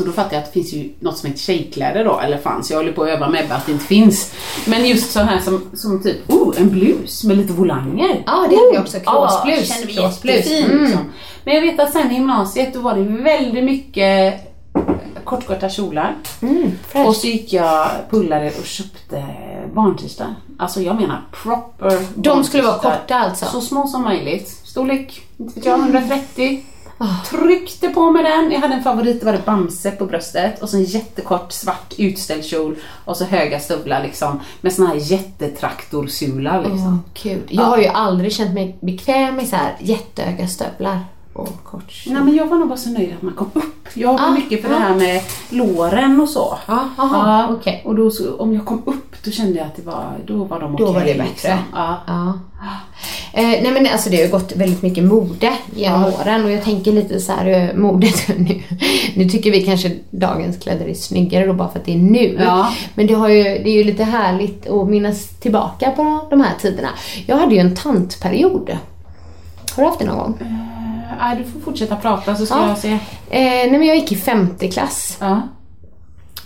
Och 0.00 0.06
då 0.06 0.12
fattade 0.12 0.34
jag 0.34 0.42
att 0.42 0.52
det 0.52 0.60
finns 0.60 0.72
ju 0.72 0.90
något 1.00 1.18
som 1.18 1.28
heter 1.28 1.40
tjejkläder 1.40 2.04
då, 2.04 2.20
eller 2.20 2.38
fanns, 2.38 2.70
jag 2.70 2.78
håller 2.78 2.92
på 2.92 3.02
att 3.02 3.08
öva 3.08 3.28
med 3.28 3.52
att 3.52 3.66
det 3.66 3.72
inte 3.72 3.84
finns. 3.84 4.34
Men 4.66 4.86
just 4.86 5.12
så 5.12 5.20
här 5.20 5.38
som, 5.38 5.70
som 5.74 6.02
typ, 6.02 6.30
oh, 6.30 6.54
en 6.60 6.70
blus 6.70 7.24
med 7.24 7.36
lite 7.36 7.52
volanger. 7.52 8.22
Ja, 8.26 8.46
det 8.50 8.56
hade 8.56 8.74
jag 8.74 8.82
också. 8.82 9.00
Kråsblus. 9.00 9.70
Ja, 9.70 9.86
mig 9.86 9.94
Kråsblus. 9.94 10.50
Mm. 10.50 10.84
Liksom. 10.84 11.12
Men 11.44 11.54
jag 11.54 11.62
vet 11.62 11.80
att 11.80 11.92
sen 11.92 12.10
i 12.10 12.14
gymnasiet 12.14 12.74
då 12.74 12.80
var 12.80 12.94
det 12.94 13.02
väldigt 13.02 13.64
mycket 13.64 14.40
kortkorta 15.24 15.68
kjolar. 15.68 16.14
Mm, 16.42 16.72
och 17.06 17.16
så 17.16 17.26
gick 17.26 17.52
jag 17.52 17.88
på 18.10 18.16
Ullared 18.16 18.52
och 18.58 18.66
köpte 18.66 19.24
barntistar. 19.74 20.34
Alltså 20.58 20.80
jag 20.80 20.96
menar 20.96 21.20
proper 21.42 22.06
De 22.14 22.44
skulle 22.44 22.62
vara 22.62 22.78
korta 22.78 23.14
alltså? 23.14 23.46
Så 23.46 23.60
små 23.60 23.86
som 23.86 24.02
möjligt. 24.02 24.48
Storlek, 24.48 25.22
inte 25.36 25.54
vet 25.54 25.66
jag, 25.66 25.78
130. 25.78 26.64
Ah. 27.02 27.24
Tryckte 27.24 27.88
på 27.88 28.10
mig 28.10 28.24
den. 28.24 28.52
Jag 28.52 28.60
hade 28.60 28.74
en 28.74 28.82
favorit, 28.82 29.20
det 29.20 29.26
var 29.26 29.32
det 29.32 29.46
Bamse 29.46 29.90
på 29.90 30.06
bröstet. 30.06 30.62
Och 30.62 30.68
så 30.68 30.76
en 30.76 30.84
jättekort 30.84 31.52
svart 31.52 31.94
utställd 31.98 32.44
kjol. 32.44 32.76
Och 33.04 33.16
så 33.16 33.24
höga 33.24 33.60
stövlar 33.60 34.02
liksom. 34.02 34.40
Med 34.60 34.72
såna 34.72 34.88
här 34.88 34.96
jättetraktorsular 34.96 36.58
liksom. 36.58 36.94
Oh, 36.94 37.22
gud. 37.22 37.42
Jag 37.48 37.64
har 37.64 37.78
ju 37.78 37.86
aldrig 37.86 38.32
känt 38.32 38.54
mig 38.54 38.76
bekväm 38.80 39.40
i 39.40 39.46
så 39.46 39.56
här 39.56 39.76
jättehöga 39.80 40.46
stövlar 40.46 41.00
och 41.32 41.64
kort 41.64 41.90
kjol. 41.90 42.14
Nej 42.14 42.22
men 42.24 42.34
jag 42.36 42.46
var 42.46 42.58
nog 42.58 42.68
bara 42.68 42.78
så 42.78 42.90
nöjd 42.90 43.12
att 43.16 43.22
man 43.22 43.34
kom 43.34 43.50
upp. 43.54 43.88
Jag 43.94 44.12
var 44.12 44.20
Ah, 44.20 44.30
mycket 44.30 44.62
för 44.62 44.68
ja. 44.70 44.74
det 44.78 44.80
här 44.84 44.94
med 44.94 45.20
låren 45.50 46.20
och 46.20 46.28
så. 46.28 46.58
Ja, 46.66 46.88
aha, 46.98 47.48
okej. 47.52 47.82
Och 47.84 47.94
då 47.94 48.10
så, 48.10 48.36
om 48.36 48.54
jag 48.54 48.64
kom 48.66 48.82
upp 48.86 49.16
då 49.24 49.30
kände 49.30 49.58
jag 49.58 49.66
att 49.66 49.76
det 49.76 49.82
var, 49.82 50.04
då 50.26 50.44
var 50.44 50.60
de 50.60 50.76
Då 50.76 50.84
okej. 50.84 50.94
var 50.94 51.00
det 51.00 51.14
bättre. 51.14 51.24
Liksom. 51.24 51.58
Ja. 51.74 51.96
Ja. 52.06 52.38
Eh, 53.34 53.42
nej 53.46 53.70
men 53.72 53.86
alltså 53.92 54.10
det 54.10 54.16
har 54.16 54.24
ju 54.24 54.30
gått 54.30 54.52
väldigt 54.56 54.82
mycket 54.82 55.04
mode 55.04 55.52
genom 55.74 56.04
åren 56.04 56.44
och 56.44 56.50
jag 56.50 56.62
tänker 56.64 56.92
lite 56.92 57.20
så 57.20 57.32
här 57.32 57.46
eh, 57.46 57.74
modet 57.76 58.28
nu. 58.38 58.62
Nu 59.16 59.28
tycker 59.28 59.50
vi 59.50 59.62
kanske 59.64 59.92
dagens 60.10 60.58
kläder 60.58 60.86
är 60.88 60.94
snyggare 60.94 61.46
då 61.46 61.52
bara 61.52 61.68
för 61.68 61.78
att 61.78 61.84
det 61.84 61.92
är 61.94 61.98
nu. 61.98 62.36
Ja. 62.40 62.72
Men 62.94 63.06
det, 63.06 63.14
har 63.14 63.28
ju, 63.28 63.42
det 63.42 63.68
är 63.68 63.74
ju 63.76 63.84
lite 63.84 64.04
härligt 64.04 64.68
att 64.70 64.88
minnas 64.88 65.28
tillbaka 65.28 65.90
på 65.90 66.26
de 66.30 66.40
här 66.40 66.52
tiderna. 66.60 66.88
Jag 67.26 67.36
hade 67.36 67.54
ju 67.54 67.60
en 67.60 67.74
tantperiod. 67.76 68.76
Har 69.76 69.82
du 69.82 69.88
haft 69.88 69.98
det 69.98 70.06
någon 70.06 70.18
gång? 70.18 70.38
Nej, 71.20 71.36
du 71.36 71.44
får 71.52 71.60
fortsätta 71.60 71.96
prata 71.96 72.36
så 72.36 72.46
ska 72.46 72.54
Ja. 72.54 72.68
jag 72.68 72.78
se. 72.78 72.88
Eh, 72.92 72.98
nej 73.30 73.70
men 73.70 73.86
jag 73.86 73.96
gick 73.96 74.12
i 74.12 74.16
femte 74.16 74.68
klass. 74.68 75.16
Ja. 75.20 75.40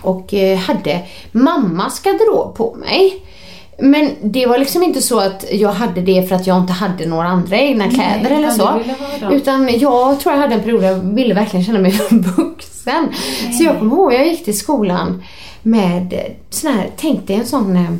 och 0.03 0.35
eh, 0.35 0.59
hade 0.59 1.01
mammas 1.33 2.01
garderob 2.03 2.55
på 2.57 2.75
mig. 2.75 3.23
Men 3.79 4.11
det 4.23 4.47
var 4.47 4.59
liksom 4.59 4.83
inte 4.83 5.03
så 5.03 5.21
att 5.21 5.45
jag 5.53 5.73
hade 5.73 6.01
det 6.01 6.29
för 6.29 6.37
att 6.37 6.47
jag 6.47 6.59
inte 6.59 6.73
hade 6.73 7.07
några 7.07 7.29
andra 7.29 7.57
egna 7.59 7.91
kläder 7.91 8.31
eller 8.31 8.39
utan 8.53 8.57
så. 8.57 8.81
Utan 9.31 9.69
jag 9.79 10.21
tror 10.21 10.35
jag 10.35 10.41
hade 10.43 10.55
en 10.55 10.63
period 10.63 10.81
där 10.83 10.89
jag 10.89 10.99
ville 11.15 11.35
verkligen 11.35 11.65
känna 11.65 11.79
mig 11.79 11.91
vuxen. 12.11 13.09
Så 13.59 13.65
jag 13.65 13.79
kommer 13.79 13.93
ihåg 13.97 14.13
jag 14.15 14.27
gick 14.27 14.45
till 14.45 14.59
skolan 14.59 15.23
med 15.63 16.15
sån 16.51 16.71
här, 16.73 16.91
tänk 16.97 17.27
dig 17.27 17.37
en 17.37 17.47
sån 17.47 17.77
eh, 17.77 17.91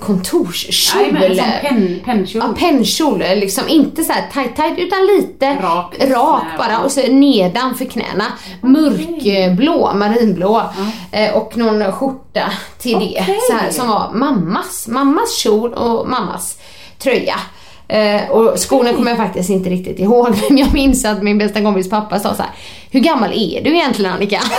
kontorskjol. 0.00 0.72
Sån 0.72 1.16
penn, 1.62 2.00
pennkjol. 2.04 2.42
Ja, 2.46 2.54
pennkjol, 2.58 3.18
liksom 3.18 3.68
inte 3.68 4.04
så 4.04 4.12
här 4.12 4.24
tight 4.32 4.56
tight 4.56 4.78
utan 4.78 5.06
lite 5.06 5.46
Rak. 5.46 5.94
rak 6.00 6.44
bara 6.58 6.78
och 6.78 6.92
så 6.92 7.00
nedanför 7.00 7.84
knäna. 7.84 8.24
Mörkblå, 8.62 9.92
marinblå 9.94 10.62
eh, 11.12 11.34
och 11.34 11.56
någon 11.56 11.92
skjorta 11.92 12.52
till 12.78 12.98
det 12.98 13.18
Okej. 13.22 13.38
så 13.50 13.56
här, 13.56 13.70
som 13.70 13.88
var 13.88 14.10
mammas, 14.14 14.88
mammas 14.88 15.36
kjol 15.36 15.72
och 15.72 16.08
mammas 16.08 16.58
tröja. 16.98 17.36
Eh, 17.88 18.30
och 18.30 18.58
skorna 18.58 18.92
kommer 18.92 19.10
jag 19.10 19.18
faktiskt 19.18 19.50
inte 19.50 19.70
riktigt 19.70 19.98
ihåg 19.98 20.28
men 20.48 20.58
jag 20.58 20.74
minns 20.74 21.04
att 21.04 21.22
min 21.22 21.38
bästa 21.38 21.60
kompis 21.60 21.90
pappa 21.90 22.18
sa 22.18 22.34
så 22.34 22.42
här: 22.42 22.52
Hur 22.90 23.00
gammal 23.00 23.32
är 23.32 23.64
du 23.64 23.74
egentligen 23.74 24.12
Annika? 24.12 24.40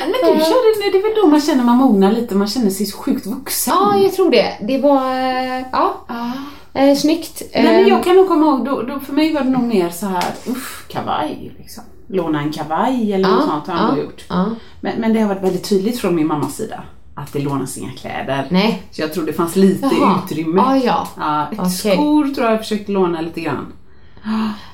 Men 0.00 0.12
du 0.38 0.40
körde, 0.44 0.90
det 0.92 0.98
är 0.98 1.02
väl 1.02 1.22
då 1.22 1.26
man 1.26 1.40
känner 1.40 1.64
man 1.64 1.76
mognar 1.76 2.12
lite, 2.12 2.34
man 2.34 2.48
känner 2.48 2.70
sig 2.70 2.86
så 2.86 2.98
sjukt 2.98 3.26
vuxen. 3.26 3.74
Ja, 3.76 3.96
jag 3.98 4.12
tror 4.12 4.30
det. 4.30 4.56
Det 4.60 4.78
var, 4.78 5.10
eh, 5.14 5.60
ja, 5.72 5.94
Ja. 6.08 6.32
eh, 6.80 6.96
snyggt. 6.96 7.42
Nej, 7.54 7.62
men 7.64 7.74
Eh, 7.74 7.88
jag 7.88 8.04
kan 8.04 8.16
nog 8.16 8.28
komma 8.28 8.46
ihåg, 8.46 8.64
då, 8.64 8.82
då, 8.82 9.00
för 9.00 9.12
mig 9.12 9.32
var 9.34 9.40
det 9.40 9.50
nog 9.50 9.62
mer 9.62 9.90
så 9.90 10.06
här, 10.06 10.24
uff, 10.46 10.84
kavaj 10.88 11.54
liksom. 11.58 11.84
Låna 12.08 12.40
en 12.40 12.52
kavaj 12.52 13.12
eller 13.12 13.28
något 13.28 13.44
sånt 13.44 13.66
har 13.66 13.76
jag 13.76 13.88
nog 13.88 14.04
gjort. 14.04 14.24
ja. 14.28 14.46
Men, 14.80 15.00
men 15.00 15.12
det 15.12 15.20
har 15.20 15.28
varit 15.28 15.42
väldigt 15.44 15.68
tydligt 15.68 15.98
från 16.00 16.14
min 16.14 16.26
mammas 16.26 16.56
sida 16.56 16.82
att 17.14 17.32
det 17.32 17.38
lånas 17.38 17.78
inga 17.78 17.90
kläder. 17.92 18.46
Nej. 18.50 18.82
Så 18.90 19.00
jag 19.00 19.12
tror 19.14 19.26
det 19.26 19.32
fanns 19.32 19.56
lite 19.56 19.88
Jaha. 20.00 20.20
utrymme. 20.24 20.62
Ah, 20.66 20.76
ja. 20.76 21.08
Ja, 21.16 21.46
Okej. 21.52 21.70
Skor 21.70 22.24
tror 22.34 22.44
jag 22.46 22.52
jag 22.52 22.60
försökte 22.60 22.92
låna 22.92 23.20
lite 23.20 23.40
grann. 23.40 23.72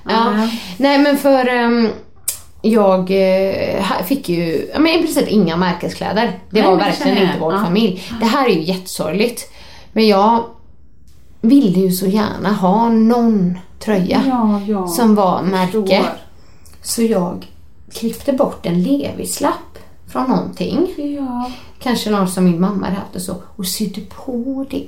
Ja. 0.08 0.48
Nej 0.76 0.98
men 0.98 1.16
för 1.18 1.46
ehm, 1.48 1.88
jag 2.62 3.10
eh, 3.10 3.84
fick 4.06 4.28
ju 4.28 4.70
men 4.74 4.86
i 4.86 4.98
princip 5.02 5.28
inga 5.28 5.56
märkeskläder. 5.56 6.38
Det 6.50 6.62
var 6.62 6.76
verkligen 6.76 7.18
inte 7.18 7.38
vår 7.40 7.52
Ja. 7.52 7.64
familj. 7.64 8.02
Det 8.20 8.26
här 8.26 8.48
är 8.48 8.52
ju 8.52 8.62
jättesorgligt. 8.62 9.50
Men 9.92 10.06
jag 10.08 10.44
ville 11.40 11.80
ju 11.80 11.90
så 11.92 12.06
gärna 12.06 12.52
ha 12.52 12.88
någon 12.88 13.58
tröja 13.78 14.22
Ja, 14.26 14.60
ja. 14.68 14.86
som 14.88 15.14
var 15.14 15.42
märke. 15.42 16.04
Så 16.82 17.02
jag 17.02 17.46
klippte 17.94 18.32
bort 18.32 18.66
en 18.66 18.82
Levislapp 18.82 19.78
från 20.12 20.30
någonting. 20.30 20.86
Kanske 21.82 22.10
någon 22.10 22.28
som 22.28 22.44
min 22.44 22.60
mamma 22.60 22.84
hade 22.86 22.96
haft 22.96 23.16
och 23.16 23.22
så. 23.22 23.34
Och 23.56 23.66
sydde 23.66 24.00
på 24.00 24.66
det. 24.70 24.86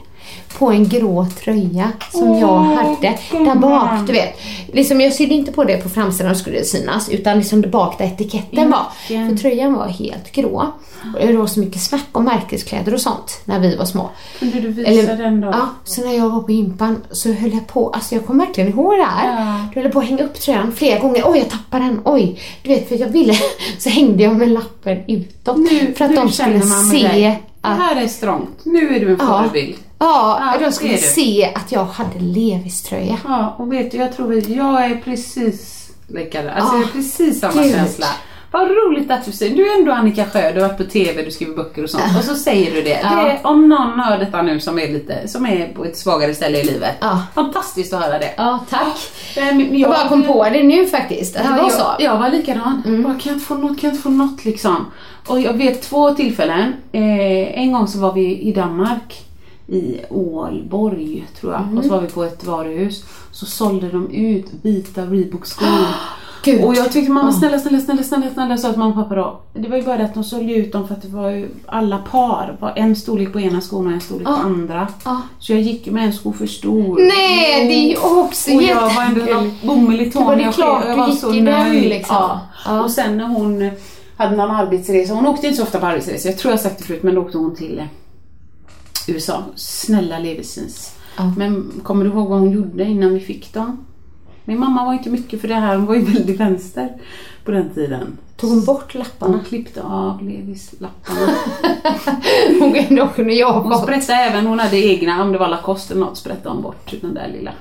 På 0.59 0.71
en 0.71 0.89
grå 0.89 1.27
tröja 1.45 1.93
som 2.13 2.39
jag 2.39 2.59
hade 2.59 3.19
där 3.31 3.55
bak. 3.55 4.07
Du 4.07 4.13
vet. 4.13 4.41
Liksom 4.73 5.01
jag 5.01 5.13
sydde 5.13 5.35
inte 5.35 5.53
på 5.53 5.65
det 5.65 5.77
på 5.77 5.89
framsidan 5.89 6.37
skulle 6.37 6.59
det 6.59 6.65
synas. 6.65 7.09
Utan 7.09 7.39
liksom 7.39 7.63
där 7.63 7.69
bak 7.69 7.99
där 7.99 8.05
etiketten 8.05 8.71
var. 8.71 8.87
För 9.07 9.37
tröjan 9.37 9.75
var 9.75 9.89
helt 9.89 10.33
grå. 10.33 10.73
Och 11.21 11.27
det 11.27 11.37
var 11.37 11.47
så 11.47 11.61
mycket 11.61 11.83
snack 11.83 12.07
om 12.13 12.25
märkeskläder 12.25 12.95
och 12.95 13.01
sånt 13.01 13.41
när 13.45 13.61
vi 13.61 13.77
var 13.77 13.85
små. 13.85 14.11
Kunde 14.39 14.61
du 14.61 14.69
visa 14.69 15.15
den 15.15 15.41
då? 15.41 15.49
Ja, 15.49 15.69
så 15.85 16.01
när 16.05 16.13
jag 16.13 16.31
var 16.31 16.41
på 16.41 16.53
gympan 16.53 17.03
så 17.11 17.33
höll 17.33 17.53
jag 17.53 17.67
på, 17.67 17.91
alltså 17.91 18.15
jag 18.15 18.27
kommer 18.27 18.47
verkligen 18.47 18.71
ihåg 18.71 18.99
det 18.99 19.05
här. 19.05 19.47
Ja. 19.47 19.69
Du 19.75 19.81
höll 19.81 19.91
på 19.91 19.99
att 19.99 20.05
hänga 20.07 20.25
upp 20.25 20.35
tröjan 20.35 20.73
flera 20.73 20.99
gånger. 20.99 21.23
Oj, 21.27 21.39
jag 21.39 21.51
tappade 21.51 21.85
den. 21.85 22.01
Oj. 22.05 22.41
Du 22.63 22.69
vet, 22.69 22.89
för 22.89 22.97
jag 22.97 23.09
ville, 23.09 23.35
så 23.79 23.89
hängde 23.89 24.23
jag 24.23 24.37
med 24.37 24.49
lappen 24.49 24.99
utåt. 25.09 25.57
Nu, 25.57 25.95
för 25.97 26.05
att 26.05 26.17
de 26.17 26.33
skulle 26.33 26.61
se 26.61 27.09
dig. 27.09 27.43
Det 27.71 27.83
här 27.83 28.03
är 28.03 28.07
strångt. 28.09 28.61
Nu 28.65 28.97
är 28.97 29.01
du 29.01 29.11
en 29.13 29.17
Ja. 29.21 29.39
förebild. 29.43 29.77
ja, 29.99 30.39
Ja, 30.61 30.67
de 30.67 30.73
skulle 30.73 30.99
se 30.99 31.53
att 31.55 31.73
jag 31.73 31.85
hade 31.85 32.19
Levis 32.19 32.83
tröja. 32.83 33.19
Ja, 33.25 33.55
och 33.59 33.73
vet 33.73 33.91
du, 33.91 33.97
jag 33.97 34.13
tror 34.17 34.39
att 34.39 34.49
jag 34.49 34.85
är 34.85 34.97
precis 35.05 35.91
likadan. 36.09 36.51
Alltså 36.57 36.73
Ah, 36.75 36.79
jag 36.79 36.87
har 36.87 36.93
precis 36.93 37.41
samma 37.41 37.63
gud. 37.63 37.75
känsla. 37.75 38.07
Vad 38.55 38.71
roligt 38.71 39.11
att 39.11 39.25
du 39.25 39.33
säger, 39.33 39.57
du 39.57 39.71
är 39.71 39.79
ändå 39.79 39.93
Annika 39.93 40.25
Sjö, 40.25 40.53
du 40.53 40.61
har 40.61 40.69
varit 40.69 40.79
på 40.79 40.85
TV, 40.85 41.23
du 41.23 41.31
skriver 41.31 41.55
böcker 41.55 41.83
och 41.83 41.91
sånt. 41.91 42.19
Och 42.19 42.25
så 42.25 42.35
säger 42.35 42.75
du 42.75 42.83
det. 42.83 43.01
Ja. 43.03 43.11
det 43.11 43.41
om 43.49 43.69
någon 43.69 44.01
hör 44.01 44.19
detta 44.19 44.43
nu 44.43 44.61
som 44.61 44.79
är 44.79 44.89
lite, 44.89 45.29
som 45.29 45.47
är 45.47 45.69
på 45.69 45.85
ett 45.85 45.97
svagare 45.97 46.35
ställe 46.35 46.59
i 46.59 46.65
livet. 46.65 46.97
Ja. 47.01 47.23
Fantastiskt 47.35 47.93
att 47.93 48.03
höra 48.03 48.19
det. 48.19 48.35
Ja, 48.37 48.65
tack. 48.71 48.97
Men 49.37 49.79
jag, 49.79 49.91
bara 49.91 50.09
kom 50.09 50.23
på 50.23 50.45
det 50.45 50.63
nu 50.63 50.87
faktiskt, 50.87 51.37
att 51.37 51.43
det 51.43 51.51
var 51.51 51.59
jag, 51.59 51.73
så. 51.73 51.85
jag 51.99 52.19
var 52.19 52.31
likadan. 52.31 52.83
Bara, 52.87 53.15
kan 53.15 53.21
jag 53.25 53.35
inte 53.35 53.47
få 53.47 53.55
något, 53.55 53.81
kan 53.81 53.89
jag 53.89 53.93
inte 53.93 54.03
få 54.03 54.11
något 54.11 54.45
liksom. 54.45 54.87
Och 55.27 55.41
jag 55.41 55.53
vet 55.53 55.83
två 55.83 56.15
tillfällen. 56.15 56.73
Eh, 56.93 57.61
en 57.61 57.73
gång 57.73 57.89
så 57.89 57.99
var 57.99 58.13
vi 58.13 58.39
i 58.41 58.53
Danmark. 58.53 59.25
I 59.67 60.01
Ålborg 60.11 61.25
tror 61.41 61.53
jag. 61.53 61.79
Och 61.79 61.85
så 61.85 61.91
var 61.91 62.01
vi 62.01 62.09
på 62.09 62.25
ett 62.25 62.45
varuhus. 62.45 63.05
Så 63.33 63.47
sålde 63.47 63.89
de 63.89 64.11
ut 64.11 64.47
vita 64.63 65.03
Reebok-skor. 65.03 65.67
gud. 66.45 66.65
Och 66.65 66.75
jag 66.75 66.93
tyckte 66.93 67.13
mamma 67.13 67.33
snälla, 67.33 67.59
snälla, 67.59 67.81
snälla, 67.81 68.03
snälla, 68.03 68.31
snälla 68.35 68.57
sa 68.57 68.71
att 68.71 68.77
mamma 68.77 68.91
och 68.91 68.97
pappa 68.97 69.15
då. 69.15 69.41
Det 69.53 69.69
var 69.69 69.77
ju 69.77 69.83
bara 69.83 69.97
det 69.97 70.05
att 70.05 70.15
de 70.15 70.25
sålde 70.25 70.55
ut 70.55 70.73
dem 70.73 70.89
för 70.89 70.95
att 70.95 71.03
det 71.03 71.09
var 71.09 71.31
ju 71.31 71.49
alla 71.67 71.99
par. 71.99 72.47
Det 72.47 72.57
var 72.63 72.73
en 72.77 72.97
storlek 72.97 73.33
på 73.33 73.41
ena 73.41 73.61
skon 73.61 73.87
och 73.87 73.93
en 73.93 74.01
storlek 74.01 74.27
på 74.27 74.33
andra. 74.33 74.89
Så 75.39 75.53
jag 75.53 75.61
gick 75.61 75.91
med 75.91 76.05
en 76.05 76.13
sko 76.13 76.33
för 76.33 76.47
stor. 76.47 76.99
Nej, 76.99 77.69
det 77.69 77.75
är 77.75 77.89
ju 77.89 78.21
också 78.21 78.55
Och 78.55 78.63
jag 78.63 78.95
var 78.95 79.03
ändå 79.03 79.25
någon 79.25 79.53
bomull 79.63 80.01
i 80.01 80.05
var 80.05 80.13
tån. 80.13 80.37
det 80.39 80.43
Jag, 80.43 80.55
klart 80.55 80.85
jag 80.85 80.93
du 80.95 81.01
var 81.01 81.09
gick 81.09 81.21
så 81.21 81.35
i 81.35 81.41
den, 81.41 81.73
liksom. 81.81 82.39
Och 82.85 82.91
sen 82.91 83.17
när 83.17 83.25
hon 83.25 83.71
hade 84.17 84.37
någon 84.37 84.51
arbetsresa. 84.51 85.15
Hon 85.15 85.27
åkte 85.27 85.47
inte 85.47 85.57
så 85.57 85.63
ofta 85.63 85.81
på 85.81 85.87
arbetsresa. 85.87 86.29
Jag 86.29 86.39
tror 86.39 86.53
jag 86.53 86.61
sagt 86.61 86.79
det 86.79 86.85
förut 86.85 87.03
men 87.03 87.15
då 87.15 87.21
åkte 87.21 87.39
hon 87.39 87.57
till 87.57 87.83
USA. 89.09 89.43
Snälla 89.55 90.19
Levisins. 90.19 90.93
Men 91.37 91.73
kommer 91.83 92.05
du 92.05 92.11
ihåg 92.11 92.29
vad 92.29 92.41
hon 92.41 92.51
gjorde 92.51 92.85
innan 92.85 93.15
vi 93.15 93.21
fick 93.21 93.53
dem? 93.55 93.85
Min 94.45 94.61
mamma 94.61 94.85
var 94.85 94.93
inte 94.93 95.11
mycket 95.11 95.41
för 95.41 95.49
det 95.49 95.55
här. 95.55 95.77
Hon 95.77 95.87
var 95.87 95.95
ju 95.95 96.05
väldigt 96.05 96.41
vänster 96.41 96.89
på 97.45 97.51
den 97.51 97.75
tiden. 97.75 98.19
Tog 98.37 98.51
hon 98.51 98.65
bort 98.65 98.95
lapparna? 98.95 99.37
Hon 99.37 99.45
klippte 99.45 99.83
av 99.83 100.23
Levis-lapparna. 100.23 101.33
Hon 102.61 102.97
då 102.97 103.09
kunde 103.09 103.35
jag 103.35 103.53
Hon 103.53 103.79
sprättade 103.79 104.19
även, 104.19 104.47
hon 104.47 104.59
hade 104.59 104.77
egna, 104.77 105.23
om 105.23 105.33
det 105.33 105.39
var 105.39 105.49
Lacoste 105.49 105.95
eller 105.95 106.07
något, 106.07 106.19
sprättade 106.19 106.55
hon 106.55 106.63
bort 106.63 106.95
den 107.01 107.15
där 107.15 107.29
lilla 107.29 107.53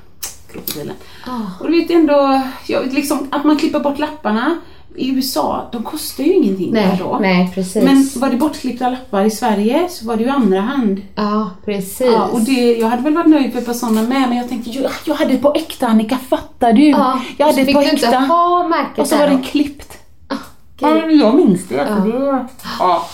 krokodilen. 0.51 0.95
Ah. 1.25 1.39
Och 1.59 1.71
du 1.71 1.79
vet 1.79 1.91
ändå, 1.91 2.41
jag, 2.67 2.93
liksom, 2.93 3.27
att 3.31 3.43
man 3.43 3.57
klipper 3.57 3.79
bort 3.79 3.99
lapparna 3.99 4.57
i 4.95 5.09
USA, 5.09 5.69
de 5.71 5.83
kostar 5.83 6.23
ju 6.23 6.33
ingenting 6.33 6.73
där 6.73 6.87
Nej, 6.87 6.97
då. 6.99 7.17
nej 7.21 7.51
precis. 7.55 7.83
Men 7.83 8.09
var 8.15 8.29
det 8.29 8.37
bortklippta 8.37 8.89
lappar 8.89 9.25
i 9.25 9.31
Sverige 9.31 9.87
så 9.89 10.05
var 10.05 10.15
det 10.17 10.23
ju 10.23 10.29
andra 10.29 10.61
hand. 10.61 11.01
Ja, 11.15 11.49
precis. 11.65 12.01
Ja, 12.13 12.23
och 12.25 12.41
det, 12.41 12.77
jag 12.77 12.87
hade 12.87 13.01
väl 13.01 13.13
varit 13.13 13.27
nöjd 13.29 13.55
med 13.67 13.75
sådana 13.75 14.01
med, 14.01 14.29
men 14.29 14.37
jag 14.37 14.49
tänkte 14.49 14.69
jag, 14.69 14.91
jag 15.05 15.15
hade 15.15 15.33
ett 15.33 15.41
på 15.41 15.53
äkta 15.55 15.87
Annika, 15.87 16.17
fattar 16.29 16.73
du? 16.73 16.87
Ja, 16.89 17.21
jag 17.37 17.45
hade 17.45 17.61
ett 17.61 17.73
på 17.73 17.79
du 17.81 17.89
inte 17.89 18.05
äkta. 18.07 18.19
ha 18.19 18.67
märket 18.67 18.99
och 18.99 19.07
så 19.07 19.15
där 19.15 19.21
var 19.27 19.33
den 19.33 19.43
klippt. 19.43 19.97
Ah, 20.27 20.35
Ja, 20.79 20.93
gud. 20.93 21.03
men 21.07 21.17
jag 21.19 21.35
minns 21.35 21.67
det. 21.67 21.79
Alltså, 21.85 22.09
det 22.09 22.45
ja. 22.79 23.05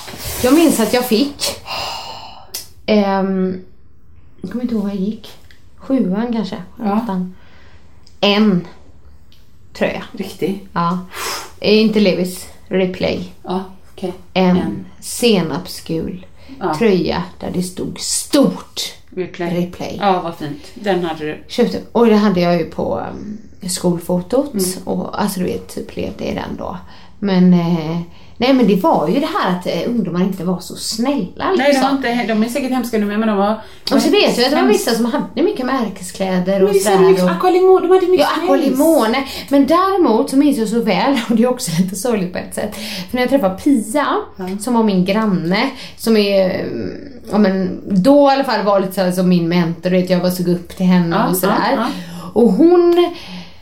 Jag 0.44 0.54
minns 0.54 0.80
att 0.80 0.94
jag 0.94 1.06
fick, 1.06 1.44
ehm, 2.86 3.62
jag 4.42 4.52
kommer 4.52 4.64
inte 4.64 4.74
ihåg 4.76 4.84
vad 4.84 4.92
jag 4.92 5.00
gick, 5.02 5.32
sjuan 5.78 6.34
kanske, 6.34 6.64
Ja. 6.84 7.00
åttan. 7.04 7.36
En 8.22 8.68
tröja. 9.74 10.04
Riktigt. 10.12 10.68
Ja. 10.74 11.00
Inte 11.62 12.00
Levis, 12.00 12.48
Replay. 12.68 13.34
Ja, 13.44 13.64
okej. 13.92 14.14
En, 14.34 14.58
En. 14.58 14.86
senapsgul 15.00 16.26
Ja. 16.60 16.76
tröja 16.78 17.24
där 17.40 17.52
det 17.54 17.64
stod 17.64 18.00
stort 18.00 18.94
Replay. 19.16 19.58
Replay. 19.58 19.98
Ja, 20.02 20.22
vad 20.22 20.36
fint. 20.36 20.64
Den 20.74 21.04
hade 21.04 21.26
du. 21.26 21.44
Köpte, 21.48 21.82
och 21.92 22.06
det 22.06 22.16
hade 22.16 22.42
jag 22.42 22.58
ju 22.60 22.66
på 22.66 23.00
um, 23.12 23.38
skolfotot. 23.70 24.54
Mm. 24.54 24.66
Och, 24.86 25.22
alltså 25.22 25.40
du 25.40 25.46
vet, 25.46 25.68
typ 25.76 25.96
levde 25.96 26.26
i 26.26 26.34
den 26.34 26.56
då. 26.58 26.78
Men, 27.20 27.54
eh, 27.54 28.02
nej 28.42 28.54
men 28.54 28.68
det 28.68 28.76
var 28.76 29.08
ju 29.08 29.20
det 29.20 29.26
här 29.40 29.58
att 29.60 29.66
eh, 29.68 29.82
ungdomar 29.90 30.22
inte 30.22 30.44
var 30.44 30.60
så 30.60 30.76
snälla 30.76 31.22
Nej, 31.38 31.58
de, 31.58 31.64
liksom. 31.64 31.84
var 31.84 31.92
inte, 32.12 32.34
de 32.34 32.44
är 32.44 32.50
säkert 32.50 32.70
hemska 32.72 32.98
nu 32.98 33.06
men 33.18 33.28
de 33.28 33.38
var... 33.38 33.62
Och 33.94 34.02
så 34.02 34.10
vet 34.10 34.38
jag 34.38 34.46
att 34.46 34.52
det 34.52 34.62
var 34.62 34.68
vissa 34.68 34.92
som 34.92 35.06
hade 35.06 35.44
mycket 35.44 35.66
märkeskläder 35.66 36.64
och 36.64 36.76
sådär. 36.76 37.00
mycket 37.00 37.24
och- 37.24 37.30
Aqualimon, 37.32 37.82
de 37.82 37.90
hade 37.92 38.08
mycket 38.08 38.28
Ja, 38.38 38.44
Aqualimone. 38.44 39.24
Men 39.50 39.68
däremot 39.68 40.30
så 40.30 40.38
minns 40.38 40.58
jag 40.58 40.68
så 40.68 40.82
väl, 40.82 41.20
och 41.30 41.36
det 41.36 41.44
är 41.44 41.48
också 41.50 41.72
lite 41.82 41.96
sorgligt 41.96 42.34
på 42.34 42.40
ett 42.40 42.56
sätt. 42.56 42.76
För 43.10 43.16
när 43.16 43.22
jag 43.22 43.30
träffade 43.30 43.56
Pia, 43.64 44.06
som 44.60 44.74
var 44.74 44.84
min 44.84 45.06
granne, 45.06 45.70
som 45.98 46.18
är, 46.18 46.50
mm, 46.60 46.92
ja 47.32 47.38
men 47.38 47.82
då 47.86 48.30
i 48.32 48.34
alla 48.34 48.44
fall 48.44 48.66
var 48.66 48.80
lite 48.80 48.94
så 48.94 49.02
här 49.02 49.12
som 49.12 49.30
min 49.30 49.50
mentor, 49.50 49.90
vet 49.90 50.10
jag 50.10 50.22
bara 50.22 50.32
såg 50.32 50.48
upp 50.48 50.78
till 50.78 50.86
henne 50.86 51.16
Ja, 51.16 51.30
och 51.30 51.38
sådär. 51.38 51.74
ja, 51.76 51.88
Och 52.34 52.50
hon 52.52 53.14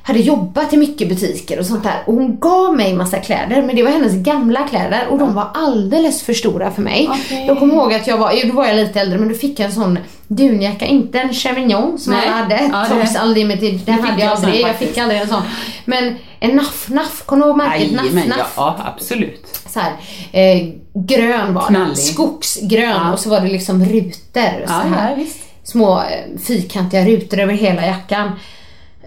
hade 0.08 0.20
jobbat 0.20 0.74
i 0.74 0.78
mycket 0.78 1.10
butiker 1.10 1.60
och 1.60 1.66
sånt 1.66 1.84
där 1.84 2.04
och 2.06 2.14
hon 2.14 2.40
gav 2.40 2.76
mig 2.76 2.94
massa 2.94 3.18
kläder 3.18 3.62
men 3.62 3.76
det 3.76 3.84
var 3.84 3.92
hennes 3.92 4.14
gamla 4.14 4.68
kläder 4.68 5.08
och 5.10 5.18
de 5.20 5.34
var 5.34 5.48
alldeles 5.54 6.24
för 6.24 6.34
stora 6.34 6.72
för 6.72 6.82
mig. 6.82 7.10
Okej. 7.12 7.46
Jag 7.48 7.60
kommer 7.60 7.74
ihåg 7.74 7.94
att 7.94 8.08
jag 8.08 8.18
var, 8.18 8.48
då 8.48 8.54
var 8.54 8.66
jag 8.66 8.76
lite 8.76 9.00
äldre 9.02 9.20
men 9.20 9.30
då 9.30 9.36
fick 9.36 9.60
jag 9.60 9.66
en 9.66 9.72
sån 9.72 10.00
dunjacka, 10.28 10.86
inte 10.86 11.20
en 11.20 11.34
chevignon 11.34 12.00
som 12.00 12.14
Nej. 12.14 12.22
alla 12.28 12.36
hade, 12.36 12.70
Ja, 12.72 12.80
det- 12.80 12.96
trots 12.96 13.24
Unlimited, 13.24 13.80
den 13.86 14.00
hade 14.00 14.22
jag 14.24 14.32
aldrig, 14.32 14.62
jag 14.62 14.76
fick 14.76 14.98
aldrig 14.98 15.22
en 15.22 15.28
sån. 15.28 15.42
Men 15.86 16.16
en 16.40 16.52
naff-naff, 16.56 17.24
kommer 17.26 17.44
du 17.46 17.50
ihåg 17.50 17.58
märket 17.58 17.92
naff-naff? 17.92 18.54
ja, 18.56 18.78
absolut. 18.96 19.60
Så 19.70 19.80
här, 19.80 19.92
eh, 20.32 20.68
grön 20.94 21.54
var 21.54 21.72
den, 21.72 21.96
skogsgrön 21.96 22.90
Ja. 22.90 23.14
och 23.14 23.20
så 23.20 23.30
var 23.30 23.40
det 23.42 23.48
liksom 23.48 23.86
rutor. 23.86 24.66
Så 24.68 24.74
här. 24.74 25.10
ja, 25.10 25.16
visst. 25.16 25.38
Små 25.64 25.98
eh, 26.00 26.40
fyrkantiga 26.48 27.06
rutor 27.06 27.40
över 27.40 27.54
hela 27.54 27.86
jackan. 27.86 28.32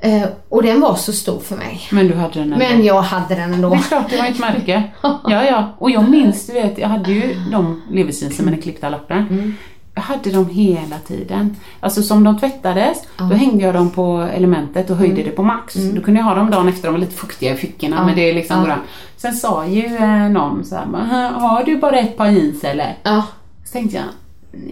Eh, 0.02 0.22
och 0.48 0.62
den 0.62 0.80
var 0.80 0.94
så 0.94 1.12
stor 1.12 1.38
för 1.40 1.56
mig. 1.56 1.80
Men 1.92 2.08
du 2.08 2.14
hade 2.14 2.34
den 2.34 2.42
ändå. 2.52 2.56
Men 2.56 2.84
jag 2.84 3.02
hade 3.02 3.34
den 3.34 3.52
ändå. 3.54 3.70
Det 3.70 3.76
är 3.76 3.80
klart, 3.80 4.10
det 4.10 4.16
var 4.16 4.24
ett 4.26 4.38
märke. 4.38 4.82
Ja, 5.02 5.20
ja. 5.44 5.68
Och 5.78 5.90
jag 5.90 6.08
minns, 6.10 6.46
du 6.46 6.52
vet, 6.52 6.78
jag 6.78 6.88
hade 6.88 7.12
ju 7.12 7.34
de 7.52 7.82
leversinsen 7.90 8.44
med 8.44 8.54
den 8.54 8.62
klippta 8.62 8.88
lappen. 8.88 9.18
Mm. 9.30 9.54
Jag 9.94 10.02
hade 10.02 10.30
dem 10.30 10.48
hela 10.48 10.98
tiden. 11.06 11.56
Alltså 11.80 12.02
som 12.02 12.24
de 12.24 12.38
tvättades, 12.38 12.98
då 13.18 13.24
hängde 13.24 13.64
jag 13.64 13.74
dem 13.74 13.90
på 13.90 14.28
elementet 14.34 14.90
och 14.90 14.96
höjde 14.96 15.14
Mm. 15.14 15.24
det 15.26 15.30
på 15.36 15.42
max. 15.42 15.74
Då 15.74 16.00
kunde 16.02 16.20
jag 16.20 16.24
ha 16.24 16.34
dem 16.34 16.50
dagen 16.50 16.68
efter, 16.68 16.82
de 16.88 16.92
var 16.92 16.98
lite 16.98 17.14
fuktiga 17.16 17.52
i 17.54 17.56
fickorna. 17.56 17.96
Ja, 17.96 18.04
Men 18.06 18.14
det 18.14 18.30
är 18.30 18.34
liksom 18.34 18.64
ja. 18.68 18.74
Sen 19.16 19.32
sa 19.34 19.66
ju 19.66 19.86
eh, 19.96 20.28
någon 20.28 20.64
så 20.64 20.74
här, 20.76 20.86
"Men, 20.86 21.34
har 21.34 21.64
du 21.64 21.76
bara 21.76 21.98
ett 21.98 22.16
par 22.16 22.26
jeans 22.28 22.64
eller? 22.64 22.96
Ja. 23.02 23.24
Så 23.64 23.72
tänkte 23.72 23.96
jag, 23.96 24.04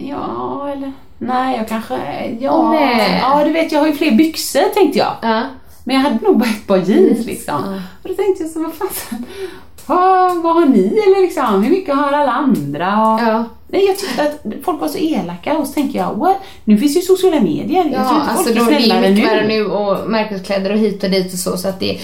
ja 0.09 0.69
eller 0.75 0.91
nej 1.19 1.57
jag 1.57 1.67
kanske, 1.67 1.95
ja. 2.39 2.71
Nej. 2.71 3.19
Ja 3.21 3.43
du 3.43 3.51
vet 3.51 3.71
jag 3.71 3.79
har 3.79 3.87
ju 3.87 3.93
fler 3.93 4.11
byxor 4.11 4.73
tänkte 4.73 4.99
jag. 4.99 5.13
Ja. 5.21 5.43
Men 5.83 5.95
jag 5.95 6.03
hade 6.03 6.25
nog 6.25 6.37
bara 6.39 6.49
ett 6.49 6.67
par 6.67 6.77
jeans 6.77 7.25
liksom. 7.25 7.81
Och 8.03 8.09
då 8.09 8.13
tänkte 8.15 8.43
jag 8.43 8.51
så, 8.51 8.59
vad 8.59 8.73
fan, 8.73 9.25
vad, 9.85 10.37
vad 10.37 10.55
har 10.55 10.65
ni 10.65 10.87
eller 11.07 11.21
liksom, 11.21 11.63
hur 11.63 11.71
mycket 11.71 11.95
har 11.95 12.11
alla 12.11 12.31
andra? 12.31 12.87
Och, 13.13 13.19
Ja. 13.21 13.43
Nej, 13.71 13.85
jag 13.85 13.97
tyckte 13.97 14.21
att 14.23 14.45
folk 14.63 14.81
var 14.81 14.87
så 14.87 14.97
elaka 14.97 15.57
och 15.57 15.67
så 15.67 15.73
tänkte 15.73 15.97
jag, 15.97 16.13
what? 16.15 16.37
Nu 16.63 16.77
finns 16.77 16.97
ju 16.97 17.01
sociala 17.01 17.39
medier. 17.39 17.83
jag 17.83 17.83
tror 17.91 17.93
Ja, 17.93 18.21
inte 18.21 18.31
alltså 18.31 18.53
folk 18.53 18.71
är 18.71 18.75
är 18.75 18.79
snällare 18.79 19.41
nu. 19.41 19.47
nu 19.47 19.65
och 19.65 20.09
märkeskläder 20.09 20.71
och 20.71 20.77
hit 20.77 21.03
och 21.03 21.09
dit 21.09 21.33
och 21.33 21.39
så 21.39 21.57
så 21.57 21.67
att 21.67 21.79
det 21.79 21.99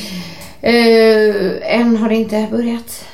eh, 0.61 1.80
än 1.80 1.97
har 1.97 2.09
det 2.09 2.16
inte 2.16 2.47
börjat. 2.51 3.05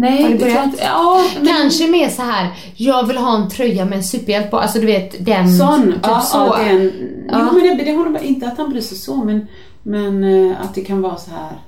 Nej, 0.00 0.22
Har 0.22 0.30
jag 0.30 0.38
börjat? 0.40 0.74
Ja, 0.82 1.24
men 1.36 1.46
Kanske 1.46 1.88
mer 1.90 2.08
så 2.08 2.22
här. 2.22 2.48
jag 2.76 3.06
vill 3.06 3.16
ha 3.16 3.36
en 3.36 3.48
tröja 3.50 3.84
med 3.84 3.96
en 3.98 4.04
superhjälte 4.04 4.48
på, 4.50 4.58
alltså 4.58 4.78
du 4.78 4.86
vet 4.86 5.26
den. 5.26 5.56
sån. 5.58 5.82
Typ 5.92 5.94
ja, 6.02 6.20
så. 6.20 6.38
Ja, 6.38 6.58
den, 6.64 6.92
Ja. 7.32 7.48
Jo, 7.52 7.58
men 7.58 7.78
det, 7.78 7.84
det 7.84 7.92
håller 7.96 8.10
bara, 8.10 8.22
inte 8.22 8.46
att 8.46 8.58
han 8.58 8.70
bryr 8.70 8.80
sig 8.80 8.98
så, 8.98 9.16
men, 9.16 9.46
men 9.82 10.24
eh, 10.24 10.60
att 10.60 10.74
det 10.74 10.80
kan 10.80 11.02
vara 11.02 11.16
så 11.16 11.30
här. 11.30 11.58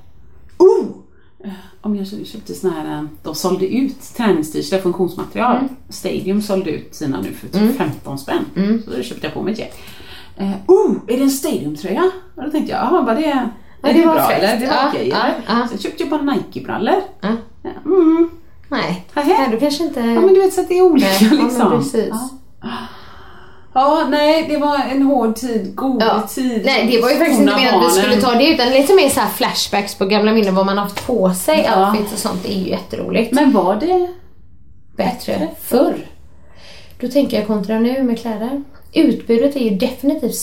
Oh! 0.58 0.86
Eh, 1.44 1.50
Om 1.80 1.96
jag 1.96 2.06
köpte- 2.06 2.54
såna 2.54 2.72
här, 2.72 2.98
eh, 2.98 3.04
de 3.22 3.34
sålde 3.34 3.66
ut 3.66 4.00
träningst-t-shirtar, 4.16 4.78
funktionsmaterial. 4.78 5.56
Mm. 5.56 5.68
Stadium 5.88 6.42
sålde 6.42 6.70
ut 6.70 6.94
sina 6.94 7.20
nu 7.20 7.32
för 7.32 7.48
typ 7.58 7.76
15 7.78 8.18
spänn. 8.18 8.44
Så 8.84 8.90
då 8.96 9.02
köpte 9.02 9.26
jag 9.26 9.34
på 9.34 9.42
mig 9.42 9.52
ett. 9.62 9.78
Eh, 10.36 10.50
oh, 10.66 10.94
är 11.08 11.16
det 11.16 11.22
en 11.22 11.30
Stadium-tröja? 11.30 12.10
Och 12.36 12.42
då 12.44 12.50
tänkte 12.50 12.72
jag, 12.72 12.80
jaha, 12.80 13.02
var 13.02 13.14
det, 13.14 13.24
är 13.24 13.48
det 13.82 13.92
det 14.00 14.06
var 14.06 14.14
bra 14.14 14.26
fräckt. 14.26 14.42
eller? 14.42 14.60
Det 14.60 14.66
var 14.66 14.74
Ja, 14.74 14.88
okej 14.88 15.08
ja, 15.08 15.16
eller? 15.24 15.60
ja. 15.60 15.68
Sen 15.70 15.78
köpte 15.78 16.02
jag 16.02 16.10
bara 16.10 16.22
Nike-brallor. 16.22 17.00
Ja. 17.62 17.70
Ja, 17.84 17.90
Mm. 17.90 18.30
Nej. 18.68 19.04
Nej, 19.14 19.48
du 19.50 19.60
kanske 19.60 19.84
inte... 19.84 20.00
Ja 20.00 20.20
men 20.20 20.34
du 20.34 20.40
vet 20.40 20.54
så 20.54 20.60
att 20.60 20.68
det 20.68 20.78
är 20.78 20.82
olika 20.82 21.06
Nej, 21.06 21.18
ja, 21.22 21.28
men 21.36 21.44
liksom. 21.46 21.70
precis. 21.70 22.08
Ja. 22.62 22.68
ja, 23.74 24.06
nej 24.10 24.46
det 24.48 24.56
var 24.56 24.78
en 24.90 25.02
hård 25.02 25.36
tid, 25.36 25.74
god 25.74 26.02
Ja. 26.02 26.22
tid. 26.28 26.62
Nej, 26.64 26.86
det 26.92 27.02
var 27.02 27.10
ju 27.10 27.16
faktiskt 27.16 27.40
inte 27.40 27.52
meningen 27.54 27.74
att 27.74 27.96
vi 27.96 28.00
skulle 28.00 28.20
ta 28.20 28.32
det 28.34 28.46
utan 28.48 28.68
lite 28.68 28.94
mer 28.94 29.08
så 29.08 29.20
flashbacks 29.34 29.94
på 29.94 30.06
gamla 30.06 30.32
minnen, 30.32 30.54
vad 30.54 30.66
man 30.66 30.78
haft 30.78 31.06
på 31.06 31.30
sig, 31.34 31.68
Ja. 31.74 31.90
outfits 31.90 32.12
och 32.12 32.18
sånt. 32.18 32.42
Det 32.42 32.52
är 32.52 32.58
ju 32.58 32.68
jätteroligt. 32.68 33.32
Men 33.34 33.52
var 33.52 33.76
det 33.76 34.08
bättre 34.96 35.48
förr. 35.62 35.94
Då 37.00 37.08
tänker 37.08 37.38
jag 37.38 37.46
kontra 37.46 37.78
nu 37.78 38.02
med 38.02 38.20
kläder. 38.20 38.62
Utbudet 38.92 39.56
är 39.56 39.60
ju 39.60 39.70
definitivt 39.70 40.38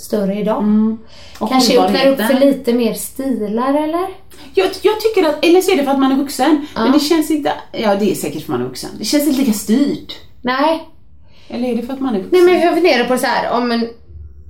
större 0.00 0.34
idag. 0.40 0.62
Mm. 0.62 0.98
Kanske 1.38 1.80
öppnar 1.80 2.06
upp 2.06 2.20
för 2.20 2.40
lite 2.40 2.72
mer 2.72 2.94
stilar 2.94 3.74
eller? 3.74 4.06
Jag, 4.54 4.66
jag 4.82 5.00
tycker 5.00 5.28
att, 5.28 5.44
eller 5.44 5.60
så 5.60 5.72
är 5.72 5.76
det 5.76 5.84
för 5.84 5.90
att 5.90 5.98
man 5.98 6.12
är 6.12 6.16
vuxen. 6.16 6.66
Men 6.74 6.92
det 6.92 7.00
känns 7.00 7.30
inte, 7.30 7.52
ja 7.72 7.94
det 7.94 8.10
är 8.10 8.14
säkert 8.14 8.46
för 8.46 8.52
att 8.52 8.58
man 8.58 8.60
är 8.60 8.64
vuxen. 8.64 8.90
Det 8.98 9.04
känns 9.04 9.26
inte 9.26 9.40
lika 9.40 9.52
styrt. 9.52 10.14
Nej. 10.42 10.88
Eller 11.48 11.68
är 11.68 11.76
det 11.76 11.82
för 11.82 11.92
att 11.92 12.00
man 12.00 12.14
är 12.14 12.18
vuxen? 12.18 12.44
Nej 12.44 12.54
men 12.54 12.60
jag 12.66 12.74
funderar 12.74 13.04
på 13.04 13.18
så 13.18 13.26
här 13.26 13.56
om 13.58 13.72
en 13.72 13.88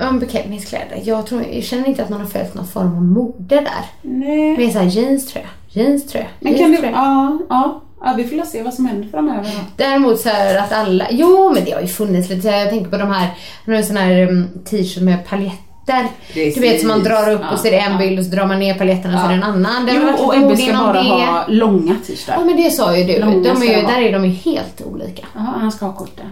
om 0.09 0.18
beklädningskläder. 0.18 1.03
Jag, 1.05 1.26
tror, 1.26 1.44
jag 1.53 1.64
känner 1.64 1.88
inte 1.88 2.03
att 2.03 2.11
man 2.11 2.20
har 2.20 2.26
följt 2.26 2.55
någon 2.55 2.66
form 2.66 2.96
av 2.96 3.03
mode 3.03 3.55
där. 3.57 3.84
Nej. 4.03 4.57
Med 4.57 4.72
såhär 4.72 4.86
jeanströja, 4.86 5.48
jeanströja, 5.68 6.26
Men 6.40 6.53
kan 6.55 6.62
du, 6.62 6.68
jeanströja. 6.68 6.92
ja, 6.96 7.38
ja, 7.48 7.82
ja, 8.01 8.14
vi 8.16 8.24
får 8.24 8.46
se 8.46 8.62
vad 8.62 8.74
som 8.74 8.86
händer 8.86 9.09
framöver. 9.09 9.51
Däremot 9.76 10.20
så 10.20 10.28
här 10.28 10.59
att 10.59 10.72
alla, 10.72 11.07
jo 11.11 11.53
men 11.55 11.64
det 11.64 11.70
har 11.72 11.80
ju 11.80 11.86
funnits 11.86 12.28
lite, 12.28 12.51
här, 12.51 12.59
jag 12.59 12.70
tänker 12.70 12.90
på 12.90 12.96
de 12.96 13.11
här, 13.11 13.28
en 13.64 13.84
sån 13.84 13.96
här 13.96 14.28
um, 14.28 14.48
t-shirt 14.64 15.03
med 15.03 15.28
paljetter. 15.28 16.07
Precis. 16.26 16.55
Du 16.55 16.61
vet 16.61 16.80
som 16.80 16.88
man 16.88 17.03
drar 17.03 17.30
upp 17.30 17.40
Ja, 17.42 17.57
och 17.57 17.62
det 17.62 17.78
en 17.78 17.92
ja. 17.92 17.98
bild 17.98 18.18
och 18.18 18.24
så 18.24 18.30
drar 18.30 18.46
man 18.46 18.59
ner 18.59 18.74
paletterna 18.74 19.14
och 19.14 19.20
så 19.20 19.26
är 19.26 19.28
det 19.28 19.34
en 19.34 19.42
annan. 19.42 19.86
Det 19.86 19.92
Jo, 19.94 20.24
och 20.24 20.36
Ebbe 20.36 20.57
ska 20.57 20.72
bara 20.72 20.92
det. 20.92 21.09
ha 21.09 21.44
långa 21.48 21.96
t-shirtar. 22.07 22.34
Ja 22.38 22.44
men 22.44 22.57
det 22.57 22.70
sa 22.70 22.96
ju 22.96 23.05
du. 23.05 23.18
Långa 23.20 23.55
De 23.55 23.62
är 23.62 23.80
ju, 23.80 23.86
där 23.86 24.01
är 24.01 24.12
de 24.12 24.24
ju 24.24 24.30
helt 24.30 24.82
olika. 24.82 25.26
Jaha, 25.34 25.55
han 25.61 25.72
ska 25.72 25.86
ha 25.86 25.92
korta. 25.92 26.22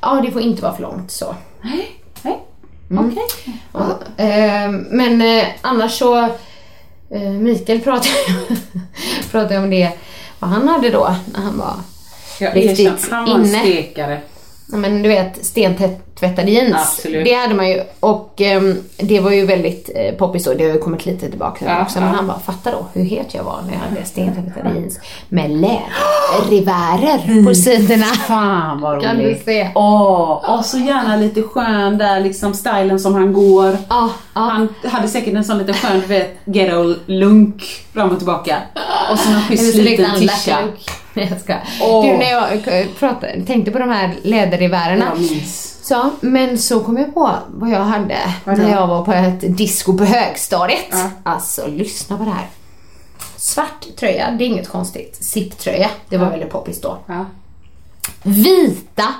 Ja 0.00 0.20
det 0.24 0.30
får 0.30 0.42
inte 0.42 0.62
vara 0.62 0.74
för 0.74 0.82
långt 0.82 1.10
så. 1.10 1.34
Nej, 1.62 1.86
nej. 2.22 2.38
Mm. 2.90 3.06
Okej. 3.06 3.22
Och, 3.72 4.20
eh, 4.20 4.70
men 4.90 5.20
eh, 5.22 5.44
annars 5.60 5.92
så 5.98 6.18
eh, 7.10 7.30
Mikael 7.30 7.80
pratade, 7.80 8.14
pratade 9.30 9.58
om 9.58 9.70
det, 9.70 9.90
vad 10.38 10.50
han 10.50 10.68
hade 10.68 10.90
då 10.90 11.16
när 11.32 11.40
han 11.40 11.58
var 11.58 11.74
Jag 12.40 12.56
riktigt 12.56 12.80
erkänner, 12.80 13.10
han 13.10 13.24
var 13.24 13.34
en 13.34 13.46
inne. 13.46 13.60
stekare. 13.60 14.20
Ja, 14.72 14.76
men 14.78 15.02
du 15.02 15.08
vet, 15.08 15.46
stentvättade 15.46 16.50
jeans. 16.50 16.74
Absolut. 16.76 17.24
Det 17.24 17.32
hade 17.34 17.54
man 17.54 17.68
ju. 17.68 17.82
Och 18.00 18.34
ehm, 18.40 18.82
det 18.96 19.20
var 19.20 19.30
ju 19.30 19.46
väldigt 19.46 19.90
eh, 19.94 20.14
poppis 20.14 20.44
då. 20.44 20.54
Det 20.54 20.64
har 20.64 20.72
ju 20.72 20.78
kommit 20.78 21.06
lite 21.06 21.28
tillbaka 21.30 21.64
Ja, 21.64 21.82
också. 21.82 21.98
ja. 21.98 22.04
Men 22.04 22.14
han 22.14 22.26
bara, 22.26 22.38
fatta 22.38 22.70
då 22.70 22.86
hur 22.92 23.04
het 23.04 23.34
jag 23.34 23.44
var 23.44 23.62
när 23.66 23.72
jag 23.72 23.80
hade 23.80 24.04
stentvättade 24.04 24.74
jeans. 24.74 24.98
Med 25.28 25.50
läderrivärer 25.50 27.44
på 27.46 27.54
sidorna. 27.54 28.04
Fan 28.06 28.80
vad 28.80 29.02
Kan 29.02 29.18
du 29.18 29.24
roligt. 29.24 29.44
se? 29.44 29.70
Åh, 29.74 30.58
och 30.58 30.64
så 30.64 30.78
gärna 30.78 31.16
lite 31.16 31.42
skön 31.42 31.98
där 31.98 32.20
liksom 32.20 32.54
stilen 32.54 33.00
som 33.00 33.14
han 33.14 33.32
går. 33.32 33.76
Ja, 33.88 34.10
ja. 34.34 34.40
Han 34.40 34.68
hade 34.84 35.08
säkert 35.08 35.34
en 35.34 35.44
sån 35.44 35.58
liten 35.58 35.74
skön 35.74 36.00
du 36.00 36.06
vet, 36.06 36.30
ghetto 36.44 36.94
lunk 37.06 37.62
fram 37.92 38.10
och 38.10 38.18
tillbaka. 38.18 38.56
Och 39.12 39.18
så 39.18 39.30
någon 39.30 39.42
schysst 39.42 39.74
liten 39.74 40.10
tisha. 40.18 40.58
Jag 41.30 41.40
skojar. 41.40 41.68
Åh. 41.82 42.06
Du 42.06 42.18
när 42.18 42.30
jag 42.30 42.80
eh, 42.80 42.86
pratade, 42.98 43.42
tänkte 43.46 43.70
på 43.70 43.78
de 43.78 43.88
här 43.88 44.16
minns. 45.16 45.78
Så, 45.86 46.10
men 46.20 46.58
så 46.58 46.80
kom 46.80 46.96
jag 46.96 47.14
på 47.14 47.30
vad 47.48 47.70
jag 47.70 47.80
hade 47.80 48.18
Vadå? 48.44 48.62
när 48.62 48.70
jag 48.70 48.86
var 48.86 49.04
på 49.04 49.12
ett 49.12 49.56
disco 49.56 49.98
på 49.98 50.04
högstadiet. 50.04 50.86
Ja. 50.90 51.10
Alltså, 51.22 51.66
lyssna 51.66 52.18
på 52.18 52.24
det 52.24 52.30
här. 52.30 52.46
Svart 53.36 53.86
tröja, 53.96 54.30
det 54.30 54.44
är 54.44 54.46
inget 54.46 54.68
konstigt. 54.68 55.16
Zipptröja, 55.20 55.90
det 56.08 56.16
var 56.16 56.30
väldigt 56.30 56.50
poppis 56.50 56.80
då. 56.80 56.98
Ja. 57.06 57.24
Vita 58.22 59.14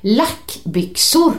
lackbyxor. 0.00 1.32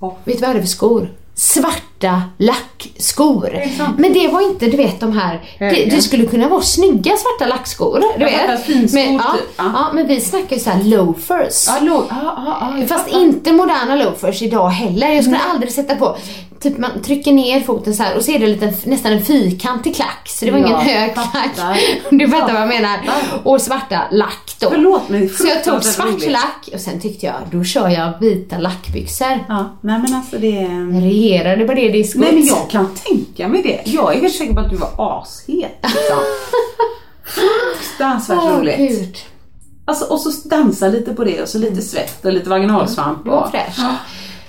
Åh. 0.00 0.14
Vet 0.24 0.36
du 0.36 0.40
vad 0.40 0.42
jag 0.42 0.48
hade 0.48 0.60
för 0.60 0.68
skor? 0.68 1.10
Svarta 1.42 2.22
lackskor. 2.38 3.50
det? 3.52 3.70
Men 3.98 4.12
det 4.12 4.28
var 4.28 4.40
inte, 4.40 4.66
du 4.66 4.76
vet 4.76 5.00
de 5.00 5.12
här, 5.18 5.40
det, 5.58 5.64
Höga. 5.64 5.94
det 5.96 6.02
skulle 6.02 6.26
kunna 6.26 6.48
vara 6.48 6.60
snygga 6.62 7.12
svarta 7.16 7.46
lackskor. 7.54 8.02
Du 8.18 8.24
vet. 8.24 8.64
finskor 8.66 8.98
men, 9.04 9.14
ja, 9.14 9.32
typ. 9.36 9.50
Ja. 9.56 9.64
ja, 9.74 9.90
men 9.94 10.06
vi 10.06 10.20
snackar 10.20 10.56
ju 10.56 10.62
såhär 10.62 10.84
loafers. 10.84 11.64
Ja, 11.68 11.78
lo- 11.80 12.06
ja, 12.10 12.72
Fast 12.88 13.08
inte 13.08 13.52
moderna 13.52 13.94
loafers 13.96 14.42
idag 14.42 14.68
heller. 14.68 15.08
Jag 15.08 15.24
skulle 15.24 15.38
aldrig 15.38 15.72
sätta 15.72 15.96
på, 15.96 16.16
typ 16.60 16.78
man 16.78 17.02
trycker 17.04 17.32
ner 17.32 17.60
foten 17.60 17.94
så 17.94 18.04
och 18.16 18.24
så 18.24 18.30
är 18.32 18.38
det 18.38 18.46
lite, 18.46 18.72
nästan 18.84 19.12
en 19.12 19.24
fyrkantig 19.24 19.96
klack. 19.96 20.28
Så 20.28 20.44
det 20.44 20.50
var 20.50 20.58
ingen 20.58 20.76
hög 20.76 21.12
klack. 21.14 21.78
Du 22.10 22.28
fattar 22.28 22.52
vad 22.52 22.62
jag 22.62 22.68
menar. 22.68 23.00
Och 23.44 23.60
svarta 23.60 24.00
lack 24.10 24.51
då. 24.62 24.70
Förlåt 24.70 25.08
mig, 25.08 25.28
Så 25.28 25.46
jag 25.46 25.64
tog 25.64 25.84
svart 25.84 26.26
lack 26.30 26.68
och 26.74 26.80
sen 26.80 27.00
tyckte 27.00 27.26
jag, 27.26 27.34
då 27.52 27.64
kör 27.64 27.88
jag 27.88 28.12
vita 28.20 28.58
lackbyxor. 28.58 29.38
Ja, 29.48 29.76
nej 29.80 29.98
men 29.98 30.14
alltså 30.14 30.38
det... 30.38 30.66
Regerade 31.02 31.64
på 31.64 31.74
det 31.74 31.88
diskot. 31.88 32.20
Nej 32.22 32.32
men 32.32 32.46
jag 32.46 32.70
kan 32.70 32.94
tänka 32.94 33.48
mig 33.48 33.62
det. 33.62 33.90
Jag 33.90 34.16
är 34.16 34.20
helt 34.20 34.34
säker 34.34 34.54
på 34.54 34.60
att 34.60 34.70
du 34.70 34.76
var 34.76 34.90
ashet. 34.98 35.78
Liksom. 35.82 36.18
Fruktansvärt 37.24 38.38
Åh, 38.42 38.58
roligt. 38.58 38.76
gud. 38.76 39.16
Alltså, 39.84 40.04
och 40.04 40.20
så 40.20 40.48
dansa 40.48 40.88
lite 40.88 41.14
på 41.14 41.24
det 41.24 41.42
och 41.42 41.48
så 41.48 41.58
lite 41.58 41.82
svett 41.82 42.24
och 42.24 42.32
lite 42.32 42.50
vaginalsvamp. 42.50 43.26
Var 43.26 43.40
och- 43.44 43.50
fräscht. 43.50 43.80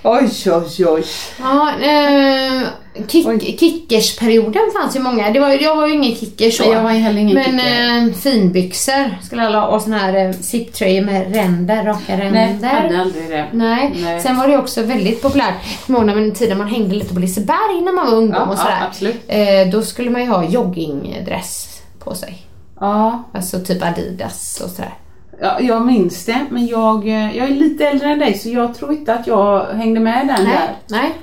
Oj, 0.06 0.30
oj, 0.46 0.86
oj. 0.88 1.04
Ja, 1.40 1.72
eh, 1.82 2.62
kick, 3.08 3.60
kickersperioden 3.60 4.62
fanns 4.82 4.96
ju 4.96 5.00
många. 5.00 5.30
Det 5.30 5.40
var, 5.40 5.50
jag 5.50 5.76
var 5.76 5.88
ju 5.88 5.94
ingen 5.94 6.16
kicker 6.16 6.52
så. 6.52 6.64
Nej, 6.64 6.72
jag 6.74 6.84
var 6.84 6.92
ju 6.92 7.00
heller 7.00 7.20
ingen 7.22 7.36
Men 7.36 7.46
kicker. 7.60 8.08
eh, 8.08 8.14
finbyxor 8.14 9.18
skulle 9.26 9.42
alla 9.44 9.60
ha 9.60 9.68
och 9.68 9.82
såna 9.82 9.98
här 9.98 10.26
eh, 10.28 10.32
zipptröjor 10.32 11.06
med 11.06 11.36
ränder, 11.36 11.84
raka 11.86 12.18
ränder. 12.18 12.58
Nej, 12.62 12.70
hade 12.76 13.02
aldrig 13.02 13.30
det. 13.30 13.46
Nej. 13.54 13.94
Nej. 14.04 14.22
Sen 14.22 14.38
var 14.38 14.48
det 14.48 14.58
också 14.58 14.82
väldigt 14.84 15.22
populärt. 15.22 15.54
Jag 15.88 15.98
kommer 15.98 16.16
man- 16.16 16.32
tiden 16.32 16.58
man 16.58 16.68
hängde 16.68 16.96
lite 16.96 17.14
på 17.14 17.20
Liseberg 17.20 17.82
när 17.82 17.92
man 17.96 18.06
var 18.12 18.18
ungdom 18.18 18.42
Ja, 18.46 18.52
och 18.52 18.58
sådär. 18.58 18.78
ja, 18.82 18.88
absolut. 18.88 19.16
Eh, 19.28 19.68
då 19.72 19.82
skulle 19.82 20.10
man 20.10 20.22
ju 20.22 20.28
ha 20.28 20.46
joggingdress 20.46 21.82
på 22.00 22.16
sig. 22.16 22.38
Ja, 22.80 23.24
Alltså 23.34 23.60
typ 23.60 23.84
Adidas 23.84 24.62
och 24.66 24.70
sådär. 24.70 24.94
Ja, 25.42 25.60
jag 25.60 25.86
minns 25.86 26.26
det. 26.26 26.46
Men 26.50 26.68
jag, 26.68 27.08
eh, 27.08 27.38
jag 27.38 27.50
är 27.50 27.56
lite 27.56 27.86
äldre 27.88 28.10
än 28.10 28.20
dig 28.20 28.34
så 28.38 28.50
jag 28.50 28.76
tror 28.76 28.94
inte 28.94 29.14
att 29.14 29.28
jag 29.28 29.66
hängde 29.66 30.00
med 30.00 30.28
den 30.28 30.46
Nej. 30.46 30.58
där. 30.58 30.76
Nej. 30.98 31.14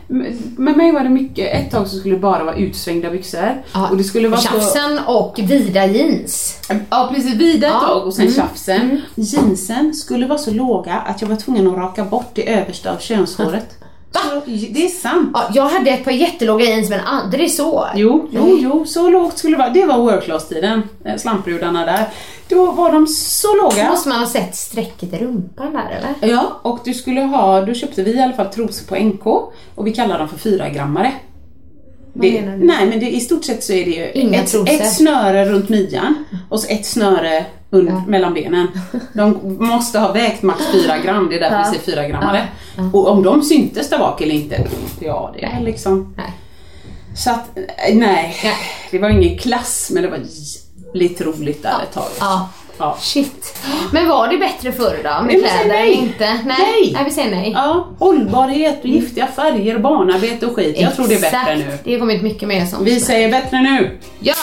Med 0.57 0.77
mig 0.77 0.93
var 0.93 1.01
det 1.01 1.09
mycket, 1.09 1.55
ett 1.55 1.71
tag 1.71 1.89
så 1.89 1.97
skulle 1.97 2.15
det 2.15 2.21
bara 2.21 2.45
vara 2.45 2.57
utsvängda 2.57 3.11
byxor. 3.11 3.63
Ja, 3.75 3.89
och 3.91 3.97
det 3.97 4.05
skulle 4.05 4.29
vara 4.29 4.41
så... 4.41 4.49
Tjafsen 4.49 4.99
och 5.07 5.39
vida 5.43 5.87
jeans. 5.87 6.61
Ja 6.91 7.11
precis, 7.15 7.35
vida 7.35 7.67
ett 7.67 7.73
Ja. 7.83 7.89
tag 7.89 8.07
och 8.07 8.15
sen 8.15 8.25
Mm. 8.25 8.35
tjafsen. 8.37 9.01
Jeansen 9.15 9.95
skulle 9.95 10.27
vara 10.27 10.39
så 10.39 10.51
låga 10.51 10.95
att 10.95 11.23
jag 11.23 11.29
var 11.29 11.37
tvungen 11.37 11.67
att 11.69 11.77
raka 11.77 12.05
bort 12.05 12.31
det 12.35 12.53
översta 12.55 12.93
av 12.93 12.99
könshåret. 12.99 13.77
Så, 14.13 14.41
det 14.47 14.85
är 14.85 14.89
sant. 14.89 15.31
Ja, 15.35 15.51
jag 15.55 15.69
hade 15.69 15.91
ett 15.91 16.05
par 16.05 16.11
jättelåga 16.11 16.65
jeans 16.65 16.91
men 16.91 17.01
aldrig 17.01 17.51
så. 17.53 17.87
Jo, 17.95 18.29
jo, 18.33 18.59
jo, 18.61 18.85
så 18.87 19.09
lågt 19.09 19.39
skulle 19.39 19.57
det 19.57 19.59
vara. 19.59 19.71
Det 19.71 19.87
var 19.87 19.99
work 19.99 20.25
class-tiden, 20.25 20.83
eh, 21.05 21.17
slampbrudarna 21.17 21.87
där. 21.87 22.05
Då 22.49 22.73
var 22.73 22.93
de 22.93 23.07
så 23.07 23.57
låga. 23.57 23.91
Måste 23.91 24.09
man 24.09 24.19
ha 24.19 24.27
sett 24.27 24.57
strecket 24.57 25.13
i 25.13 25.17
rumpan 25.17 25.73
där 25.73 25.97
eller? 26.21 26.33
Ja, 26.33 26.61
och 26.63 26.79
du 26.85 26.95
skulle 26.95 27.21
ha, 27.21 27.61
då 27.61 27.75
köpte 27.75 28.03
vi 28.03 28.11
i 28.15 28.23
alla 28.23 28.33
fall 28.33 28.47
trosor 28.47 28.87
på 28.87 28.97
NK 29.05 29.27
och 29.75 29.87
vi 29.87 29.93
kallar 29.95 30.19
dem 30.19 30.29
för 30.29 30.51
4-grammare. 30.51 31.13
Det, 32.15 32.41
nej 32.59 32.87
men 32.87 33.01
det, 33.01 33.11
i 33.11 33.21
stort 33.21 33.45
sett 33.45 33.65
så 33.65 33.73
är 33.73 33.85
det 33.85 33.91
ju 33.91 34.11
Inga 34.13 34.43
ett, 34.43 34.51
trosor. 34.51 34.75
ett 34.75 34.93
snöre 34.93 35.45
runt 35.45 35.69
midjan 35.69 36.25
och 36.49 36.61
så 36.61 36.69
ett 36.69 36.87
snöre 36.87 37.47
un, 37.71 37.87
Ja. 37.87 38.03
mellan 38.07 38.35
benen. 38.35 38.66
De 39.12 39.57
måste 39.61 39.99
ha 39.99 40.12
vägt 40.12 40.43
max 40.43 40.62
4 40.73 40.99
gram, 40.99 41.29
det 41.31 41.37
är 41.37 41.41
därför 41.41 41.57
Ja. 41.57 41.64
vi 41.73 41.79
säger 41.79 41.97
4 41.97 42.09
grammare. 42.09 42.49
Och 42.93 43.09
om 43.09 43.23
de 43.23 43.43
syntes 43.43 43.91
där 43.91 43.99
bak 43.99 44.21
eller 44.21 44.35
inte, 44.35 44.66
ja 45.01 45.35
det 45.39 45.45
är 45.45 45.61
liksom... 45.61 46.14
Nej. 46.16 46.33
Så 47.16 47.31
att, 47.31 47.59
eh, 47.59 47.95
nej, 47.97 48.37
det 48.91 48.99
var 48.99 49.09
ingen 49.09 49.39
klass 49.39 49.91
men 49.95 50.03
det 50.03 50.09
var 50.09 50.18
jävligt 50.18 51.21
roligt 51.21 51.62
där 51.62 51.75
ett 51.89 51.95
tag. 51.95 52.09
Ja. 52.21 52.49
Ja. 52.79 52.97
Shit. 53.01 53.59
Men 53.93 54.09
var 54.09 54.29
det 54.29 54.37
bättre 54.39 54.73
förr 54.73 54.99
då? 55.05 55.25
Med 55.25 55.31
kläder? 55.31 55.68
nej. 55.68 55.93
Inte? 55.93 56.25
Nej. 56.29 56.43
Nej. 56.45 56.91
nej. 56.95 57.05
vi 57.05 57.11
säger 57.11 57.31
nej. 57.31 57.51
Ja, 57.55 57.89
hållbarhet 57.99 58.79
och 58.83 58.87
giftiga 58.89 59.27
färger 59.27 59.79
barnarbete 59.79 60.47
och 60.47 60.57
skit. 60.57 60.81
Jag 60.81 60.95
tror 60.97 61.09
det 61.09 61.14
är 61.14 61.21
bättre 61.21 61.39
Exakt. 61.53 61.59
nu. 61.59 61.79
Det 61.85 61.93
har 61.93 61.99
kommit 62.01 62.23
mycket 62.23 62.49
mer 62.49 62.66
sånt. 62.66 62.83
Vi 62.83 63.01
säger 63.01 63.31
bättre 63.31 63.61
nu. 63.61 63.99
Ja! 64.21 64.35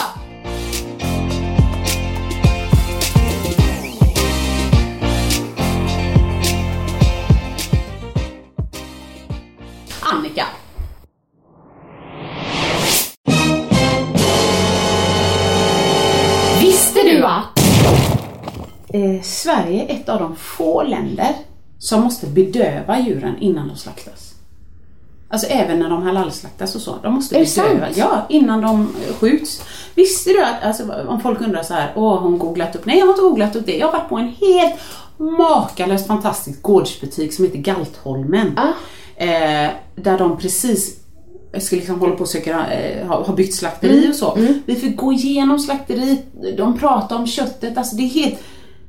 Eh, 19.16 19.22
Sverige 19.22 19.86
är 19.86 19.96
ett 19.96 20.10
av 20.10 20.20
de 20.20 20.36
få 20.36 20.84
länder 20.84 21.36
som 21.80 22.02
måste 22.02 22.28
bedöva 22.28 23.00
djuren 23.00 23.36
innan 23.40 23.68
de 23.68 23.78
slaktas. 23.78 24.34
Alltså 25.30 25.48
även 25.48 25.80
när 25.80 25.90
de 25.90 26.04
halalslaktas 26.04 26.76
och 26.76 26.82
så. 26.82 26.96
De 27.04 27.14
måste 27.14 27.36
Är 27.36 27.40
bedöva. 27.40 27.86
sant? 27.86 27.98
Ja, 27.98 28.26
innan 28.30 28.62
de 28.62 28.94
skjuts. 29.20 29.62
Visste 29.96 30.30
du 30.30 30.44
att, 30.44 30.64
alltså, 30.64 30.84
om 31.08 31.22
folk 31.22 31.42
undrar 31.42 31.64
så 31.64 31.74
här, 31.74 31.94
åh 31.96 32.14
har 32.14 32.20
hon 32.20 32.38
googlat 32.38 32.76
upp? 32.76 32.86
Nej 32.86 32.98
jag 32.98 33.06
har 33.06 33.14
inte 33.14 33.22
googlat 33.22 33.56
upp 33.56 33.66
det. 33.66 33.78
Jag 33.78 33.88
har 33.88 34.00
varit 34.00 34.10
på 34.10 34.16
en 34.18 34.28
helt 34.42 34.76
makalöst 35.18 36.08
fantastisk 36.08 36.62
gårdsbutik 36.62 37.34
som 37.34 37.46
heter 37.46 37.58
Galtholmen. 37.60 38.58
Ah. 38.58 38.74
Eh, 39.24 39.70
där 39.96 40.18
de 40.18 40.38
precis 40.38 41.00
ska 41.60 41.76
liksom 41.76 42.00
hålla 42.00 42.16
på 42.16 42.22
och 42.22 42.30
söka, 42.30 42.68
eh, 42.68 43.08
ha, 43.08 43.24
ha 43.24 43.34
byggt 43.34 43.56
slakteri 43.56 44.12
och 44.12 44.16
så. 44.16 44.38
Vi 44.66 44.76
fick 44.76 44.98
gå 44.98 45.14
igenom 45.14 45.60
slakteriet, 45.60 46.26
de 46.58 46.78
pratar 46.78 47.16
om 47.16 47.28
köttet, 47.28 47.78
alltså 47.78 47.96
det 47.96 48.04
är 48.04 48.08
helt 48.08 48.40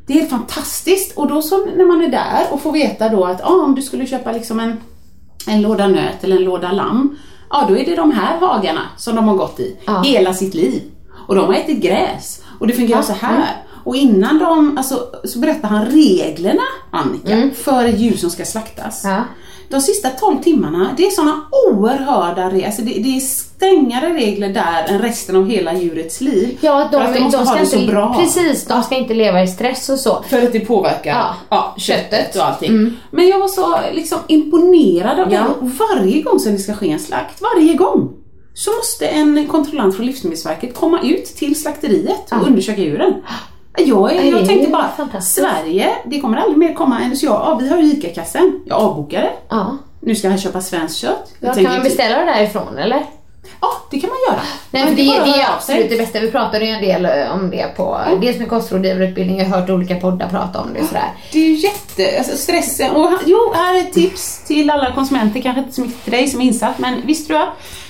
det 0.08 0.14
är 0.14 0.18
helt 0.18 0.30
fantastiskt 0.30 1.16
och 1.18 1.28
då 1.28 1.42
så 1.42 1.64
när 1.76 1.84
man 1.86 2.02
är 2.02 2.08
där 2.08 2.46
och 2.50 2.62
får 2.62 2.72
veta 2.72 3.08
då 3.08 3.24
att 3.24 3.40
ah, 3.44 3.62
om 3.64 3.74
du 3.74 3.82
skulle 3.82 4.06
köpa 4.06 4.32
liksom 4.32 4.60
en, 4.60 4.76
en 5.46 5.62
låda 5.62 5.88
nöt 5.88 6.24
eller 6.24 6.36
en 6.36 6.44
låda 6.44 6.72
lamm, 6.72 7.16
ja 7.50 7.64
då 7.68 7.76
är 7.78 7.84
det 7.84 7.96
de 7.96 8.10
här 8.12 8.38
hagarna 8.40 8.80
som 8.96 9.16
de 9.16 9.28
har 9.28 9.34
gått 9.36 9.60
i 9.60 9.76
Ja. 9.86 10.02
hela 10.02 10.34
sitt 10.34 10.54
liv. 10.54 10.82
Och 11.26 11.34
de 11.34 11.46
har 11.46 11.54
ätit 11.54 11.80
gräs 11.82 12.42
och 12.58 12.66
det 12.66 12.72
fungerar 12.72 13.02
så 13.02 13.12
här. 13.12 13.56
Och 13.84 13.96
innan 13.96 14.38
de, 14.38 14.78
alltså, 14.78 15.06
så 15.24 15.38
berättar 15.38 15.68
han 15.68 15.84
reglerna 15.86 16.62
Annika, 16.90 17.50
för 17.56 17.84
ett 17.84 17.98
djur 17.98 18.16
som 18.16 18.30
ska 18.30 18.44
slaktas. 18.44 19.02
Ja. 19.04 19.22
De 19.68 19.80
sista 19.80 20.10
12 20.10 20.42
timmarna, 20.42 20.90
det 20.96 21.06
är 21.06 21.10
såna 21.10 21.40
oerhörda 21.70 22.50
regler, 22.50 22.66
alltså 22.66 22.82
det, 22.82 22.90
det 22.92 23.16
är 23.16 23.20
strängare 23.20 24.14
regler 24.14 24.48
där 24.48 24.84
än 24.88 24.98
resten 25.02 25.36
av 25.36 25.48
hela 25.48 25.74
djurets 25.74 26.20
liv. 26.20 26.58
Ja, 26.60 26.88
de, 26.92 27.00
för 27.00 27.08
att 27.08 27.14
de 27.14 27.20
måste 27.20 27.38
de 27.38 27.46
ha 27.46 27.56
det 27.56 27.66
så 27.66 27.76
inte, 27.76 27.92
bra. 27.92 28.14
Precis, 28.18 28.64
de 28.64 28.82
ska 28.82 28.94
inte 28.96 29.14
leva 29.14 29.42
i 29.42 29.46
stress 29.48 29.88
och 29.88 29.98
så. 29.98 30.22
För 30.28 30.42
att 30.42 30.52
det 30.52 30.60
påverkar 30.60 31.10
Ja. 31.10 31.34
ja. 31.48 31.74
köttet 31.78 32.36
och 32.36 32.44
allting. 32.46 32.92
Men 33.10 33.28
jag 33.28 33.38
var 33.38 33.48
så 33.48 33.76
liksom 33.92 34.18
imponerad 34.26 35.20
av 35.20 35.32
Ja. 35.32 35.40
det. 35.60 35.70
Varje 35.94 36.22
gång 36.22 36.38
som 36.38 36.52
det 36.52 36.58
ska 36.58 36.74
ske 36.74 36.90
en 36.90 36.98
slakt, 37.00 37.42
varje 37.42 37.74
gång, 37.74 38.10
så 38.54 38.70
måste 38.76 39.06
en 39.06 39.46
kontrollant 39.46 39.96
från 39.96 40.06
Livsmedelsverket 40.06 40.74
komma 40.74 41.00
ut 41.02 41.24
till 41.24 41.60
slakteriet 41.60 42.32
och 42.32 42.46
undersöka 42.46 42.80
djuren. 42.82 43.14
Jag, 43.86 44.12
är, 44.12 44.16
Ja, 44.16 44.22
det 44.22 44.28
jag 44.28 44.46
tänkte 44.46 44.70
bara. 44.70 45.20
Sverige, 45.20 45.88
det 46.04 46.20
kommer 46.20 46.36
aldrig 46.36 46.58
mer 46.58 46.74
komma 46.74 47.00
en... 47.00 47.16
Så 47.16 47.26
jag, 47.26 47.32
ja, 47.34 47.58
vi 47.62 47.68
har 47.68 47.78
ju 47.78 47.84
ICA-kassen. 47.92 48.60
Jag 48.66 48.78
avbokade. 48.78 49.30
Ja. 49.48 49.76
Nu 50.00 50.14
ska 50.14 50.28
jag 50.28 50.40
köpa 50.40 50.60
svenskt 50.60 50.96
kött. 50.98 51.32
Jag 51.40 51.50
Ja, 51.50 51.54
kan 51.54 51.72
man 51.72 51.82
beställa 51.82 52.18
det 52.18 52.24
därifrån 52.24 52.78
eller? 52.78 53.06
Ja, 53.60 53.68
det 53.90 54.00
kan 54.00 54.10
man 54.10 54.18
göra. 54.28 54.40
Nej, 54.70 54.84
men 54.84 54.94
det, 54.96 55.06
bara 55.18 55.24
det 55.26 55.40
är 55.42 55.50
absolut 55.56 55.90
det 55.90 55.96
bästa. 55.98 56.20
Vi 56.20 56.30
pratade 56.30 56.64
ju 56.64 56.70
en 56.70 56.82
del 56.82 57.04
eh, 57.04 57.34
om 57.34 57.50
det 57.50 57.76
på 57.76 57.98
dels 58.20 58.38
med 58.38 58.48
kostrådgivarutbildning, 58.48 59.38
jag 59.38 59.46
har 59.46 59.60
hört 59.60 59.70
olika 59.70 59.94
poddar 59.96 60.28
prata 60.28 60.60
om 60.60 60.74
det 60.74 60.80
och 60.80 60.86
sådär. 60.86 61.10
Det 61.32 61.38
är 61.38 61.44
ju 61.48 61.54
jätte, 61.54 62.18
alltså 62.18 62.36
stressen. 62.36 62.90
Och, 62.96 63.02
han- 63.08 63.18
jo, 63.26 63.52
här 63.54 63.74
är 63.74 63.78
ett 63.80 63.92
tips 63.92 64.44
till 64.46 64.70
alla 64.70 64.92
konsumenter, 64.94 65.40
kanske 65.40 65.60
inte 65.60 65.72
så 65.74 65.80
mycket 65.80 66.02
till 66.04 66.12
dig 66.12 66.28
som 66.28 66.40
är 66.40 66.44
insatt, 66.44 66.78
men 66.78 67.06
visst 67.06 67.26
tror 67.26 67.38
jag. 67.38 67.48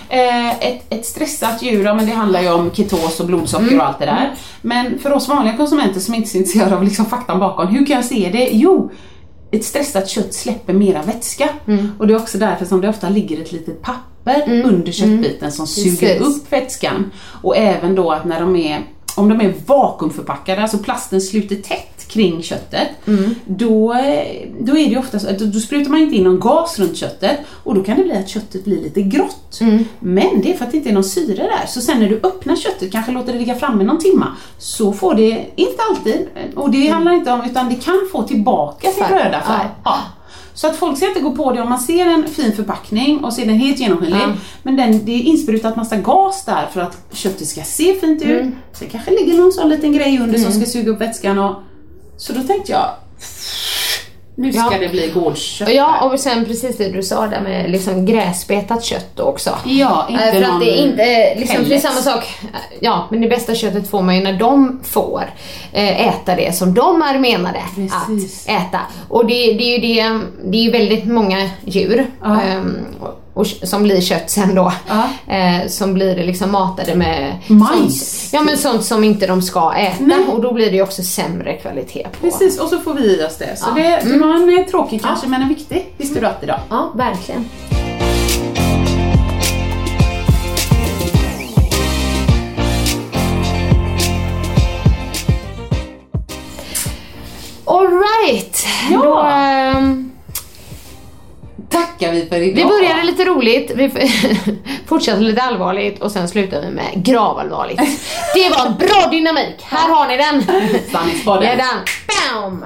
Eh, 0.09 0.51
ett, 0.51 0.85
ett 0.89 1.07
stressat 1.07 1.63
djur, 1.63 1.85
ja, 1.85 1.95
men 1.95 2.07
det 2.07 2.13
handlar 2.13 2.43
ju 2.43 2.53
om 2.53 2.71
ketos 2.71 3.21
och 3.21 3.27
blodsocker 3.27 3.79
och 3.79 3.87
allt 3.87 3.99
det 3.99 4.07
där. 4.07 4.35
Men 4.63 4.99
för 4.99 5.13
oss 5.13 5.29
vanliga 5.29 5.57
konsumenter 5.57 6.01
som 6.01 6.15
inte 6.15 6.37
är 6.37 6.39
intresserade 6.39 6.77
av 6.77 6.85
liksom 6.85 7.07
faktan 7.07 7.39
bakom, 7.39 7.67
hur 7.67 7.87
kan 7.87 7.97
jag 7.97 8.05
se 8.05 8.29
det? 8.33 8.49
Jo, 8.53 8.91
ett 9.51 9.65
stressat 9.65 10.09
kött 10.09 10.35
släpper 10.35 10.73
mera 10.73 11.03
vätska. 11.03 11.49
Och 11.99 12.07
det 12.07 12.15
är 12.15 12.19
också 12.19 12.39
därför 12.39 12.65
som 12.65 12.81
det 12.81 12.89
ofta 12.89 13.09
ligger 13.09 13.43
ett 13.43 13.53
litet 13.53 13.83
papper 13.83 14.63
under 14.65 14.93
köttbiten 14.93 15.53
som 15.53 15.67
suger 15.67 16.19
Precis. 16.19 16.37
upp 16.37 16.53
vätskan. 16.53 17.11
Och 17.43 17.57
även 17.57 17.95
då 17.95 18.11
att 18.11 18.25
när 18.25 18.41
de 18.41 18.57
är 18.57 18.87
om 19.17 19.29
de 19.29 19.41
är 19.41 19.55
vakuumförpackade, 19.67 20.63
alltså 20.63 20.79
plasten 20.79 21.21
sluter 21.21 21.57
tätt 21.57 21.98
kring 22.09 22.43
köttet, 22.43 22.89
då, 23.45 23.93
eh, 23.93 24.49
då 24.61 24.73
är 24.73 24.85
det 24.85 24.91
ju 24.91 24.99
ofta 24.99 25.19
så 25.19 25.29
att 25.29 25.39
då, 25.39 25.45
då 25.45 25.61
sprutar 25.61 25.91
man 25.91 26.01
inte 26.01 26.17
in 26.17 26.25
någon 26.25 26.41
gas 26.41 26.79
runt 26.79 26.97
köttet 26.97 27.39
och 27.65 27.75
då 27.75 27.85
kan 27.85 27.97
det 27.97 28.03
bli 28.05 28.13
att 28.13 28.29
köttet 28.29 28.65
blir 28.65 28.83
lite 28.83 29.03
grått. 29.03 29.59
Men 29.99 30.41
det 30.43 30.53
är 30.53 30.57
för 30.57 30.65
att 30.65 30.71
det 30.71 30.77
inte 30.77 30.91
är 30.91 30.95
någon 30.95 31.05
syre 31.05 31.43
där. 31.43 31.67
Så 31.67 31.81
sen 31.81 32.01
när 32.01 32.09
du 32.09 32.21
öppnar 32.23 32.57
köttet, 32.57 32.93
kanske 32.93 33.13
låter 33.13 33.33
det 33.33 33.39
ligga 33.39 33.55
framme 33.55 33.85
någon 33.85 33.99
timma, 33.99 34.27
så 34.59 34.93
får 34.93 35.15
det, 35.15 35.47
inte 35.57 35.83
alltid, 35.91 36.27
och 36.55 36.71
det 36.71 36.89
handlar 36.89 37.13
inte 37.13 37.33
om, 37.33 37.43
utan 37.51 37.69
det 37.69 37.75
kan 37.75 38.09
få 38.13 38.23
tillbaka 38.23 38.89
sin 38.91 39.05
röda 39.05 39.41
färg. 39.41 39.69
Ja. 39.85 39.99
Så 40.55 40.67
att 40.67 40.77
folk 40.77 40.97
ska 40.97 41.09
inte 41.09 41.21
gå 41.21 41.31
på 41.37 41.53
det 41.53 41.61
om 41.61 41.69
man 41.69 41.79
ser 41.79 42.07
en 42.07 42.29
fin 42.29 42.53
förpackning 42.53 43.25
och 43.25 43.33
ser 43.33 43.47
den 43.47 43.55
helt 43.55 43.79
genomskinlig. 43.79 44.19
Men 44.63 44.77
den, 44.77 45.05
det 45.05 45.13
är 45.13 45.23
insprutat 45.23 45.77
massa 45.77 45.97
gas 45.97 46.45
där 46.45 46.67
för 46.73 46.81
att 46.81 46.99
köttet 47.13 47.49
ska 47.49 47.63
se 47.63 47.95
fint 47.95 48.23
ut. 48.23 48.45
Så 48.73 48.85
det 48.85 48.91
kanske 48.91 49.11
ligger 49.11 49.39
någon 49.39 49.53
sån 49.53 49.69
liten 49.69 49.93
grej 49.93 50.19
under 50.19 50.39
som 50.39 50.53
ska 50.53 50.71
suga 50.71 50.91
upp 50.91 51.01
vätskan. 51.01 51.39
Och, 51.39 51.55
så 52.19 52.33
då 52.33 52.43
tänkte 52.43 52.73
jag, 52.73 52.91
nu 54.35 54.53
ska 54.53 54.63
Ja. 54.73 54.79
det 54.81 54.89
bli 54.89 55.11
gårdskött 55.15 55.69
Ja, 55.75 56.11
och 56.11 56.21
sen 56.21 56.45
precis 56.45 56.77
det 56.77 56.89
du 56.89 57.03
sa 57.03 57.27
där 57.27 57.41
med 57.41 57.71
liksom 57.71 58.07
gräsbetat 58.07 58.85
kött 58.85 59.21
också. 59.21 59.51
Ja, 59.65 60.07
inte 60.11 60.25
Eh, 60.25 60.33
för 60.33 60.43
att 60.43 60.61
det 60.61 60.71
är 60.81 60.87
inte, 60.87 61.35
liksom, 61.41 61.57
för 61.57 61.65
det 61.71 61.75
är 61.75 61.79
samma 61.81 62.01
sak, 62.01 62.25
ja 62.81 63.09
men 63.11 63.21
det 63.21 63.29
bästa 63.29 63.55
köttet 63.55 63.91
får 63.91 64.03
man 64.03 64.17
ju 64.17 64.23
när 64.23 64.33
de 64.33 64.81
får 64.85 65.25
eh, 65.73 66.09
äta 66.09 66.37
det 66.37 66.55
som 66.57 66.75
de 66.75 67.03
är 67.03 67.19
menade 67.19 67.61
Precis. 67.75 68.47
att 68.49 68.55
äta. 68.69 68.81
Och 69.09 69.27
det, 69.27 69.35
det 69.53 69.63
är 69.75 69.79
ju 69.79 69.95
det, 69.95 70.21
det 70.45 70.67
är 70.67 70.73
väldigt 70.73 71.05
många 71.05 71.51
djur 71.65 72.07
Ja. 72.23 72.41
ehm, 72.43 72.77
och, 73.39 73.47
som 73.47 73.83
blir 73.83 74.01
kött 74.01 74.31
sen 74.31 74.55
då. 74.55 74.73
Ja. 74.89 75.35
Eh, 75.35 75.69
som 75.69 75.95
blir 75.95 76.17
liksom 76.17 76.53
matade 76.53 76.95
med 76.95 77.37
Majs. 77.47 78.21
Sånt, 78.31 78.33
ja 78.33 78.43
men 78.43 78.59
sånt 78.59 78.85
som 78.85 79.05
inte 79.05 79.27
de 79.27 79.43
ska 79.43 79.73
äta 79.75 79.97
Nej. 80.05 80.19
och 80.33 80.43
då 80.43 80.53
blir 80.53 80.71
det 80.71 80.77
ju 80.77 80.83
också 80.83 81.03
sämre 81.03 81.53
kvalitet 81.57 82.03
på. 82.13 82.27
Precis, 82.27 82.59
och 82.61 82.69
så 82.69 82.79
får 82.79 82.95
vi 82.95 83.21
i 83.21 83.25
oss 83.25 83.37
det. 83.37 83.57
Så 83.59 83.67
Ja. 83.77 83.83
det, 83.83 84.11
det 84.13 84.19
var 84.19 84.35
en 84.35 84.59
eh, 84.59 84.65
tråkig 84.65 85.03
kanske, 85.03 85.27
men 85.29 85.43
en 85.43 85.49
viktig. 85.49 85.93
Visste 85.97 86.21
du 86.21 86.27
att 86.27 86.43
idag? 86.43 86.61
Ja, 86.71 86.93
verkligen. 86.95 87.49
Alright, 97.65 98.67
Ja. 98.91 99.03
då... 99.03 99.21
ehm, 99.23 99.98
Tackar 101.99 102.13
vi 102.13 102.27
för 102.27 102.41
idag. 102.41 102.55
vi 102.57 102.65
började 102.65 103.03
lite 103.03 103.25
roligt, 103.25 103.71
vi 103.75 103.91
fortsatte 104.87 105.21
lite 105.21 105.43
allvarligt 105.43 106.03
och 106.03 106.13
sen 106.13 106.29
slutade 106.29 106.67
vi 106.67 106.73
med 106.73 107.05
gravallvarligt. 107.05 107.83
Det 108.35 108.49
var 108.49 108.67
en 108.67 108.77
bra 108.77 109.09
dynamik, 109.11 109.57
här 109.63 109.89
har 109.89 110.09
ni 110.09 110.17
den! 110.17 110.45
Sanningspodden. 110.93 111.59
Den. 111.59 111.67
Bam! 112.33 112.65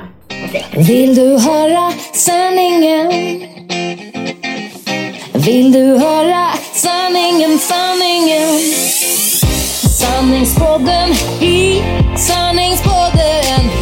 Vill 0.87 1.14
du 1.14 1.39
höra 1.39 1.93
sanningen? 2.12 3.12
Vill 5.33 5.72
du 5.72 5.99
höra 5.99 6.49
sanningen, 6.72 7.59
sanningen? 7.59 8.61
Sanningspodden 9.99 11.11
i 11.41 11.83
sanningspodden 12.16 13.82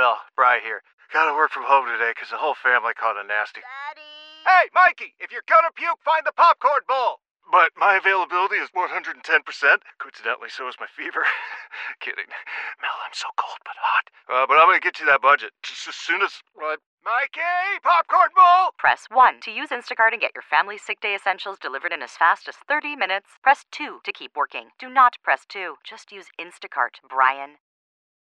Mel, 0.00 0.16
Bry 0.34 0.60
here. 0.64 0.80
Gotta 1.12 1.34
work 1.36 1.50
from 1.52 1.64
home 1.64 1.84
today 1.84 2.14
'cause 2.14 2.30
the 2.30 2.38
whole 2.38 2.54
family 2.54 2.94
caught 2.94 3.18
a 3.18 3.22
nasty. 3.22 3.60
Daddy! 3.60 4.00
Hey, 4.46 4.70
Mikey, 4.72 5.14
if 5.18 5.30
you're 5.30 5.42
gonna 5.42 5.70
puke, 5.72 6.00
find 6.02 6.24
the 6.24 6.32
popcorn 6.32 6.84
bowl. 6.88 7.20
But 7.50 7.76
my 7.76 7.96
availability 7.96 8.56
is 8.56 8.72
110%. 8.72 9.82
Coincidentally, 9.98 10.48
so 10.48 10.66
is 10.68 10.80
my 10.80 10.86
fever. 10.86 11.26
Kidding. 12.00 12.28
Mel, 12.80 12.98
I'm 13.04 13.12
so 13.12 13.28
cold 13.36 13.58
but 13.62 13.76
hot. 13.76 14.08
Uh, 14.26 14.46
but 14.46 14.54
I'm 14.54 14.68
gonna 14.68 14.80
get 14.80 15.00
you 15.00 15.04
that 15.04 15.20
budget 15.20 15.52
just 15.62 15.86
as 15.86 15.96
soon 15.96 16.22
as. 16.22 16.42
Uh, 16.58 16.78
Mikey, 17.04 17.80
popcorn 17.82 18.30
bowl! 18.34 18.72
Press 18.78 19.04
1 19.10 19.40
to 19.40 19.50
use 19.50 19.68
Instacart 19.68 20.12
and 20.12 20.20
get 20.22 20.34
your 20.34 20.40
family 20.40 20.78
sick 20.78 21.02
day 21.02 21.14
essentials 21.14 21.58
delivered 21.58 21.92
in 21.92 22.02
as 22.02 22.16
fast 22.16 22.48
as 22.48 22.56
30 22.56 22.96
minutes. 22.96 23.36
Press 23.42 23.66
2 23.70 24.00
to 24.04 24.12
keep 24.14 24.34
working. 24.34 24.72
Do 24.78 24.88
not 24.88 25.18
press 25.22 25.44
2. 25.44 25.76
Just 25.84 26.10
use 26.10 26.30
Instacart. 26.38 27.00
Brian 27.06 27.58